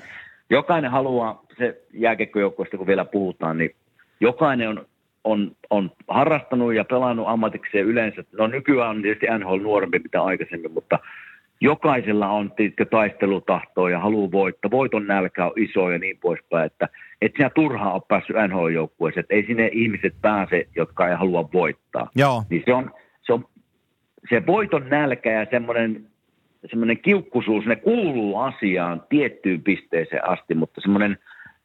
jokainen 0.50 0.90
haluaa, 0.90 1.42
se 1.58 1.82
jääkiekkojoukkueesta 1.92 2.76
kun 2.76 2.86
vielä 2.86 3.04
puhutaan, 3.04 3.58
niin 3.58 3.76
jokainen 4.20 4.68
on, 4.68 4.86
on, 5.24 5.56
on 5.70 5.90
harrastanut 6.08 6.74
ja 6.74 6.84
pelannut 6.84 7.28
ammatikseen 7.28 7.86
yleensä. 7.86 8.24
No 8.32 8.46
nykyään 8.46 8.90
on 8.90 9.02
tietysti 9.02 9.26
NHL 9.38 9.56
nuorempi 9.56 9.98
mitä 9.98 10.22
aikaisemmin, 10.22 10.72
mutta 10.72 10.98
jokaisella 11.60 12.28
on 12.28 12.52
tiedätkö, 12.52 12.84
taistelutahtoa 12.84 13.90
ja 13.90 14.00
halu 14.00 14.32
voittaa. 14.32 14.70
Voiton 14.70 15.06
nälkä 15.06 15.46
on 15.46 15.52
iso 15.56 15.90
ja 15.90 15.98
niin 15.98 16.18
poispäin, 16.18 16.66
että 16.66 16.88
et 17.20 17.32
sinä 17.36 17.50
turhaan 17.50 17.92
ole 17.92 18.02
päässyt 18.08 18.36
NHL-joukkueeseen, 18.36 19.20
että 19.20 19.34
ei 19.34 19.46
sinne 19.46 19.70
ihmiset 19.72 20.14
pääse, 20.22 20.66
jotka 20.76 21.08
ei 21.08 21.14
halua 21.14 21.48
voittaa. 21.52 22.10
Joo, 22.14 22.42
Niin 22.50 22.62
se 22.66 22.74
on, 22.74 22.90
se 23.22 23.32
on 23.32 23.44
se 24.30 24.46
voiton 24.46 24.88
nälkä 24.88 25.32
ja 25.32 25.46
semmoinen, 25.50 26.06
semmoinen 26.70 26.98
kiukkuisuus, 26.98 27.66
ne 27.66 27.76
kuuluu 27.76 28.38
asiaan 28.38 29.02
tiettyyn 29.08 29.62
pisteeseen 29.62 30.28
asti, 30.28 30.54
mutta 30.54 30.80
semmoinen, 30.80 31.18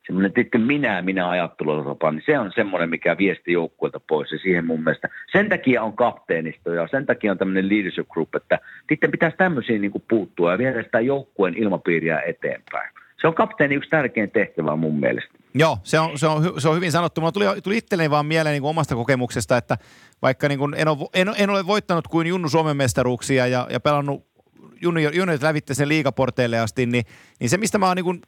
semmoinen 0.05 0.33
tiedätkö, 0.33 0.57
minä, 0.57 1.01
minä 1.01 1.29
ajattelutapa, 1.29 2.11
niin 2.11 2.23
se 2.25 2.39
on 2.39 2.51
semmoinen, 2.55 2.89
mikä 2.89 3.17
viesti 3.17 3.51
joukkueelta 3.51 3.99
pois 3.99 4.31
ja 4.31 4.37
siihen 4.37 4.65
mun 4.65 4.83
mielestä. 4.83 5.09
Sen 5.31 5.49
takia 5.49 5.83
on 5.83 5.95
kapteenisto 5.95 6.73
ja 6.73 6.87
sen 6.91 7.05
takia 7.05 7.31
on 7.31 7.37
tämmöinen 7.37 7.69
leadership 7.69 8.07
group, 8.09 8.35
että 8.35 8.59
sitten 8.89 9.11
pitäisi 9.11 9.37
tämmöisiin 9.37 9.81
niin 9.81 10.03
puuttua 10.09 10.51
ja 10.51 10.57
viedä 10.57 10.83
sitä 10.83 10.99
joukkueen 10.99 11.57
ilmapiiriä 11.57 12.21
eteenpäin. 12.21 12.89
Se 13.21 13.27
on 13.27 13.33
kapteeni 13.33 13.75
yksi 13.75 13.89
tärkein 13.89 14.31
tehtävä 14.31 14.75
mun 14.75 14.99
mielestä. 14.99 15.29
Joo, 15.53 15.77
se 15.83 15.99
on, 15.99 16.19
se 16.19 16.27
on, 16.27 16.61
se 16.61 16.69
on 16.69 16.75
hyvin 16.75 16.91
sanottu. 16.91 17.21
Mulla 17.21 17.31
tuli, 17.31 17.45
tuli 17.63 17.77
itselleni 17.77 18.09
vaan 18.09 18.25
mieleen 18.25 18.53
niin 18.53 18.61
kuin 18.61 18.69
omasta 18.69 18.95
kokemuksesta, 18.95 19.57
että 19.57 19.77
vaikka 20.21 20.47
niin 20.47 20.59
kuin 20.59 20.73
en, 20.77 20.87
ole, 20.87 20.97
en, 21.13 21.31
en, 21.37 21.49
ole 21.49 21.67
voittanut 21.67 22.07
kuin 22.07 22.27
Junnu 22.27 22.49
Suomen 22.49 22.77
mestaruuksia 22.77 23.47
ja, 23.47 23.67
ja 23.69 23.79
pelannut 23.79 24.27
junior, 24.81 25.15
juniorit 25.15 25.41
lävitte 25.41 25.73
sen 25.73 25.89
liigaporteille 25.89 26.59
asti, 26.59 26.85
niin, 26.85 27.05
niin 27.39 27.49
se, 27.49 27.57
mistä 27.57 27.77
mä 27.77 27.87
oon 27.87 27.97
niin 27.97 28.21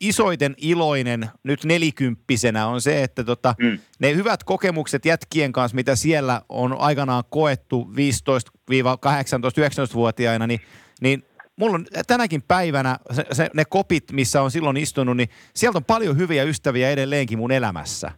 isoiten 0.00 0.54
iloinen 0.58 1.30
nyt 1.42 1.64
nelikymppisenä 1.64 2.66
on 2.66 2.80
se, 2.80 3.02
että 3.02 3.24
tota, 3.24 3.54
Mm. 3.58 3.78
ne 3.98 4.14
hyvät 4.14 4.44
kokemukset 4.44 5.04
jätkien 5.04 5.52
kanssa, 5.52 5.74
mitä 5.74 5.96
siellä 5.96 6.42
on 6.48 6.80
aikanaan 6.80 7.24
koettu 7.30 7.90
15-18-19-vuotiaina, 7.94 10.46
niin, 10.46 10.60
niin 11.00 11.22
mulla 11.56 11.74
on 11.74 11.86
tänäkin 12.06 12.42
päivänä 12.42 12.98
se, 13.12 13.26
se, 13.32 13.50
ne 13.54 13.64
kopit, 13.64 14.12
missä 14.12 14.42
on 14.42 14.50
silloin 14.50 14.76
istunut, 14.76 15.16
niin 15.16 15.28
sieltä 15.56 15.78
on 15.78 15.84
paljon 15.84 16.16
hyviä 16.16 16.42
ystäviä 16.44 16.90
edelleenkin 16.90 17.38
mun 17.38 17.52
elämässä. 17.52 18.10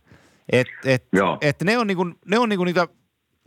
Et, 0.52 0.66
et, 0.84 1.04
Joo. 1.12 1.38
et 1.40 1.62
ne 1.62 1.78
on, 1.78 1.86
niinku, 1.86 2.04
ne 2.26 2.38
on 2.38 2.48
niinku 2.48 2.64
niitä 2.64 2.88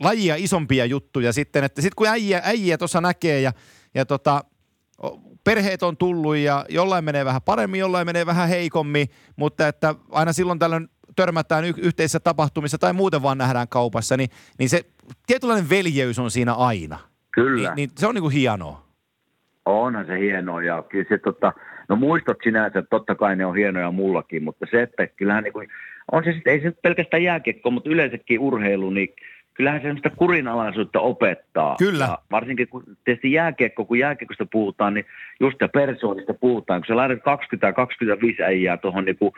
lajia 0.02 0.34
isompia 0.38 0.84
juttuja 0.84 1.32
sitten, 1.32 1.64
että 1.64 1.82
sitten 1.82 1.96
kun 1.96 2.06
äijä, 2.06 2.40
äijä 2.44 2.78
tuossa 2.78 3.00
näkee 3.00 3.40
ja, 3.40 3.52
ja 3.94 4.06
tota, 4.06 4.44
perheet 5.46 5.82
on 5.82 5.96
tullut 5.96 6.36
ja 6.36 6.64
jollain 6.68 7.04
menee 7.04 7.24
vähän 7.24 7.42
paremmin, 7.42 7.80
jollain 7.80 8.06
menee 8.06 8.26
vähän 8.26 8.48
heikommin, 8.48 9.06
mutta 9.36 9.68
että 9.68 9.94
aina 10.10 10.32
silloin 10.32 10.58
tällöin 10.58 10.88
törmätään 11.16 11.64
y- 11.64 11.74
yhteisissä 11.78 12.20
tapahtumissa 12.20 12.78
tai 12.78 12.92
muuten 12.92 13.22
vaan 13.22 13.38
nähdään 13.38 13.68
kaupassa, 13.68 14.16
niin, 14.16 14.30
niin 14.58 14.68
se 14.68 14.80
tietynlainen 15.26 15.70
veljeys 15.70 16.18
on 16.18 16.30
siinä 16.30 16.54
aina. 16.54 16.98
Kyllä. 17.32 17.68
Niin, 17.68 17.76
niin 17.76 17.90
se 17.98 18.06
on 18.06 18.14
niinku 18.14 18.28
hienoa. 18.28 18.86
Onhan 19.66 20.06
se 20.06 20.18
hienoa 20.18 20.62
ja 20.62 20.82
kyllä 20.88 21.04
se 21.08 21.18
tota, 21.18 21.52
no 21.88 21.96
muistot 21.96 22.36
sinänsä, 22.44 22.82
totta 22.90 23.14
kai 23.14 23.36
ne 23.36 23.46
on 23.46 23.56
hienoja 23.56 23.90
mullakin, 23.90 24.42
mutta 24.44 24.66
se, 24.70 24.82
että 24.82 25.06
kyllähän 25.06 25.44
niin 25.44 25.52
kuin, 25.52 25.68
on 26.12 26.24
se 26.24 26.32
sitten, 26.32 26.52
ei 26.52 26.60
se 26.60 26.72
pelkästään 26.82 27.22
jääkiekko, 27.22 27.70
mutta 27.70 27.90
yleensäkin 27.90 28.40
urheilu, 28.40 28.90
niin 28.90 29.08
kyllähän 29.56 29.80
se 29.80 29.82
semmoista 29.82 30.10
kurinalaisuutta 30.10 31.00
opettaa. 31.00 31.76
Kyllä. 31.78 32.04
Ja 32.04 32.18
varsinkin 32.30 32.68
kun 32.68 32.84
tietysti 33.04 33.32
jääkiekko, 33.32 33.84
kun 33.84 33.98
jääkiekosta 33.98 34.46
puhutaan, 34.52 34.94
niin 34.94 35.06
just 35.40 35.56
ja 35.60 35.68
persoonista 35.68 36.34
puhutaan. 36.34 36.80
Kun 36.80 36.86
sä 36.86 36.96
laitat 36.96 37.18
20-25 38.40 38.42
äijää 38.42 38.76
tuohon 38.76 39.04
niinku 39.04 39.32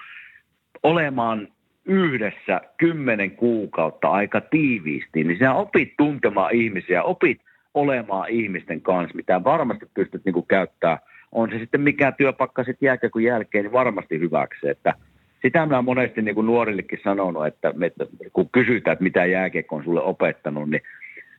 olemaan 0.83 1.49
yhdessä 1.85 2.61
kymmenen 2.77 3.31
kuukautta 3.31 4.09
aika 4.09 4.41
tiiviisti, 4.41 5.25
niin 5.25 5.39
sä 5.39 5.55
opit 5.55 5.95
tuntemaan 5.97 6.55
ihmisiä, 6.55 7.03
opit 7.03 7.41
olemaan 7.75 8.29
ihmisten 8.29 8.81
kanssa, 8.81 9.16
mitä 9.16 9.45
varmasti 9.45 9.87
pystyt 9.95 10.25
niinku 10.25 10.43
käyttää. 10.43 10.99
On 11.33 11.51
se 11.51 11.59
sitten 11.59 11.81
mikä 11.81 12.12
työpakka 12.12 12.64
sitten 12.64 12.87
jääkiekon 12.87 13.23
jälkeen, 13.23 13.64
niin 13.64 13.73
varmasti 13.73 14.19
hyväksi. 14.19 14.69
Että 14.69 14.95
sitä 15.43 15.66
mä 15.66 15.82
monesti 15.82 16.22
niin 16.22 16.34
kuin 16.34 16.47
nuorillekin 16.47 17.01
sanonut, 17.05 17.47
että, 17.47 17.74
että 17.80 18.05
kun 18.32 18.49
kysytään, 18.53 18.93
että 18.93 19.03
mitä 19.03 19.24
jääkiekko 19.24 19.76
on 19.76 19.84
sulle 19.84 20.03
opettanut, 20.03 20.70
niin 20.70 20.82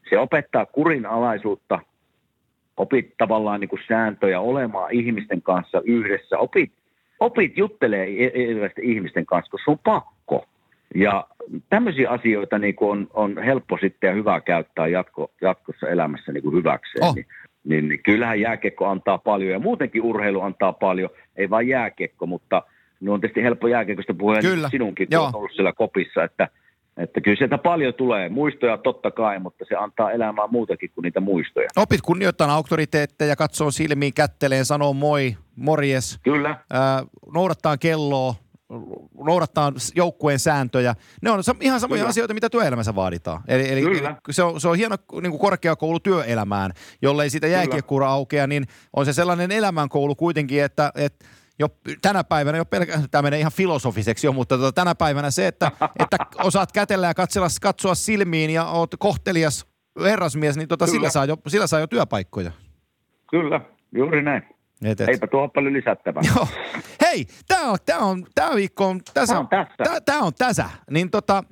se 0.10 0.18
opettaa 0.18 0.66
kurinalaisuutta, 0.66 1.80
opit 2.78 3.14
tavallaan 3.18 3.60
niin 3.60 3.70
kuin 3.70 3.82
sääntöjä 3.88 4.40
olemaan 4.40 4.92
ihmisten 4.92 5.42
kanssa 5.42 5.82
yhdessä, 5.86 6.38
opit, 6.38 6.72
opit 7.20 7.58
juttelee 7.58 8.08
erilaisten 8.34 8.84
ihmisten 8.84 9.26
kanssa, 9.26 9.52
koska 9.52 9.66
se 9.66 9.72
on 9.72 9.80
pakko. 9.84 10.46
Ja 10.96 11.28
tämmöisiä 11.70 12.10
asioita 12.10 12.60
niin 12.60 12.76
kuin 12.76 12.90
on, 12.92 13.08
on 13.14 13.44
helppo 13.44 13.78
sitten 13.82 14.08
ja 14.08 14.14
hyvä 14.14 14.42
käyttää 14.42 14.88
jatko, 14.88 15.32
jatkossa 15.42 15.90
elämässä 15.90 16.32
niin 16.32 16.44
kuin 16.44 16.56
hyväkseen. 16.56 17.06
Oh. 17.06 17.16
Niin, 17.16 17.26
niin, 17.64 17.88
niin 17.88 18.04
kyllähän 18.04 18.40
jääkiekko 18.40 18.88
antaa 18.88 19.18
paljon 19.18 19.52
ja 19.52 19.60
muutenkin 19.60 20.02
urheilu 20.02 20.42
antaa 20.42 20.74
paljon, 20.74 21.10
ei 21.36 21.50
vain 21.50 21.68
jääkiekko, 21.68 22.26
mutta 22.26 22.64
no 23.00 23.14
on 23.14 23.22
tietysti 23.22 23.44
helppo 23.44 23.68
jääkiekosta 23.68 24.14
puhua 24.14 24.36
ja 24.36 24.42
Kyllä, 24.42 24.70
sinunkin, 24.70 25.08
kun 25.08 25.14
joo. 25.14 25.24
olet 25.24 25.36
ollut 25.36 25.52
siellä 25.56 25.74
kopissa, 25.74 26.24
että, 26.24 26.48
että 26.98 27.22
kyllä 27.22 27.38
sieltä 27.38 27.58
paljon 27.58 27.94
tulee, 27.94 28.30
muistoja 28.30 28.78
totta 28.78 29.12
kai, 29.12 29.40
mutta 29.40 29.66
se 29.68 29.76
antaa 29.76 30.12
elämään 30.12 30.52
muutakin 30.52 30.92
kuin 30.96 31.04
niitä 31.04 31.20
muistoja. 31.20 31.68
Opit 31.76 32.02
kunnioittamaan 32.02 32.56
auktoriteetteja, 32.56 33.36
katsoo 33.36 33.72
silmiin, 33.72 34.14
kätteleen, 34.14 34.66
sanoo 34.66 34.94
moi, 34.94 35.36
morjes, 35.56 36.20
Kyllä, 36.24 36.56
ää, 36.74 37.04
noudattaa 37.34 37.78
kelloa, 37.78 38.36
noudattaa 39.26 39.74
joukkueen 39.96 40.40
sääntöjä. 40.40 40.96
Ne 41.22 41.32
on 41.32 41.44
ihan 41.60 41.80
samoja 41.80 42.00
Kyllä. 42.00 42.10
asioita, 42.10 42.34
mitä 42.34 42.50
työelämässä 42.50 42.96
vaaditaan. 42.96 43.42
Eli, 43.48 43.72
eli, 43.72 43.82
Kyllä. 43.82 44.10
eli 44.10 44.18
se, 44.30 44.44
on, 44.44 44.62
se 44.62 44.68
on 44.68 44.78
hieno 44.78 44.96
niin 45.22 45.32
kuin 45.32 45.40
korkeakoulu 45.40 46.00
työelämään, 46.00 46.72
jollei 47.02 47.30
sitä 47.30 47.48
jääkiekkuura 47.48 48.08
aukea, 48.08 48.48
niin 48.48 48.66
on 48.94 49.06
se 49.06 49.14
sellainen 49.14 49.52
elämänkoulu 49.52 50.16
kuitenkin, 50.16 50.64
että, 50.64 50.92
että 50.96 51.26
jo 51.60 51.68
tänä 52.02 52.24
päivänä, 52.24 52.58
jo 52.58 52.66
pelkä, 52.66 53.00
tämä 53.12 53.22
menee 53.22 53.40
ihan 53.40 53.52
filosofiseksi 53.52 54.28
jo, 54.28 54.34
mutta 54.34 54.58
tota, 54.58 54.72
tänä 54.72 54.96
päivänä 54.96 55.32
se, 55.32 55.48
että, 55.48 55.72
että 56.00 56.18
osaat 56.44 56.72
kätellä 56.72 57.08
ja 57.08 57.14
katsella, 57.14 57.48
katsoa 57.62 57.96
silmiin 57.96 58.50
ja 58.50 58.66
oot 58.66 58.92
kohtelias 59.00 59.68
herrasmies, 60.02 60.58
niin 60.58 60.68
tota, 60.68 60.86
Kyllä. 60.86 60.96
sillä, 60.96 61.10
saa 61.10 61.26
jo, 61.26 61.38
sillä 61.48 61.68
saa 61.68 61.80
jo 61.80 61.88
työpaikkoja. 61.88 62.52
kyllä, 63.32 63.62
juuri 63.96 64.24
näin. 64.24 64.44
Et, 64.84 65.02
et. 65.02 65.10
Eipä 65.10 65.28
tuo 65.28 65.42
ole 65.42 65.50
paljon 65.54 65.74
lisättävää. 65.74 66.24
Joo. 66.36 66.48
Hei, 67.02 67.26
tämä 67.48 67.72
on, 67.72 67.78
tää 67.86 68.00
on, 68.00 68.26
tää 68.36 68.56
viikko 68.56 68.86
on 68.88 69.02
tässä. 69.14 69.34
Tää 69.34 69.40
on 69.40 69.48
tässä. 69.48 69.84
Tää, 69.84 70.02
tää 70.02 70.20
on 70.20 70.34
tässä. 70.38 70.70
Niin 70.92 71.12
tota, 71.12 71.44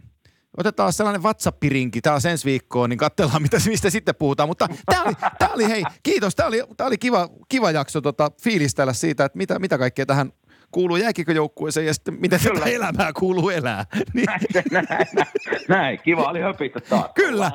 otetaan 0.57 0.93
sellainen 0.93 1.23
WhatsApp-rinki 1.23 2.01
taas 2.01 2.25
ensi 2.25 2.45
viikkoon, 2.45 2.89
niin 2.89 2.97
katsellaan, 2.97 3.41
mitä, 3.41 3.57
mistä 3.67 3.89
sitten 3.89 4.15
puhutaan. 4.15 4.49
Mutta 4.49 4.67
tämä 4.85 5.03
oli, 5.03 5.13
tää 5.39 5.49
oli, 5.49 5.69
hei, 5.69 5.83
kiitos. 6.03 6.35
Tämä 6.35 6.47
oli, 6.47 6.63
tää 6.77 6.87
oli 6.87 6.97
kiva, 6.97 7.29
kiva 7.49 7.71
jakso 7.71 8.01
tota, 8.01 8.31
fiilistellä 8.43 8.93
siitä, 8.93 9.25
että 9.25 9.37
mitä, 9.37 9.59
mitä 9.59 9.77
kaikkea 9.77 10.05
tähän 10.05 10.31
kuuluu 10.71 10.97
jääkiekkojoukkueeseen 10.97 11.85
ja 11.85 11.93
sitten 11.93 12.13
miten 12.19 12.39
Kyllä. 12.43 12.59
tätä 12.59 12.71
elämää 12.71 13.11
kuuluu 13.19 13.49
elää. 13.49 13.85
Niin, 14.13 14.25
näin, 14.53 14.65
näin, 14.71 15.27
näin, 15.69 15.99
kiva 16.03 16.23
oli 16.23 16.41
höpistä 16.41 16.79
taas. 16.79 17.11
kyllä. 17.15 17.51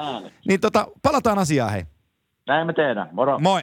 Niin 0.48 0.60
tota, 0.60 0.86
palataan 1.02 1.38
asiaan, 1.38 1.72
hei. 1.72 1.84
Näin 2.46 2.66
me 2.66 2.72
tehdään, 2.72 3.08
moro. 3.12 3.38
Moi. 3.38 3.62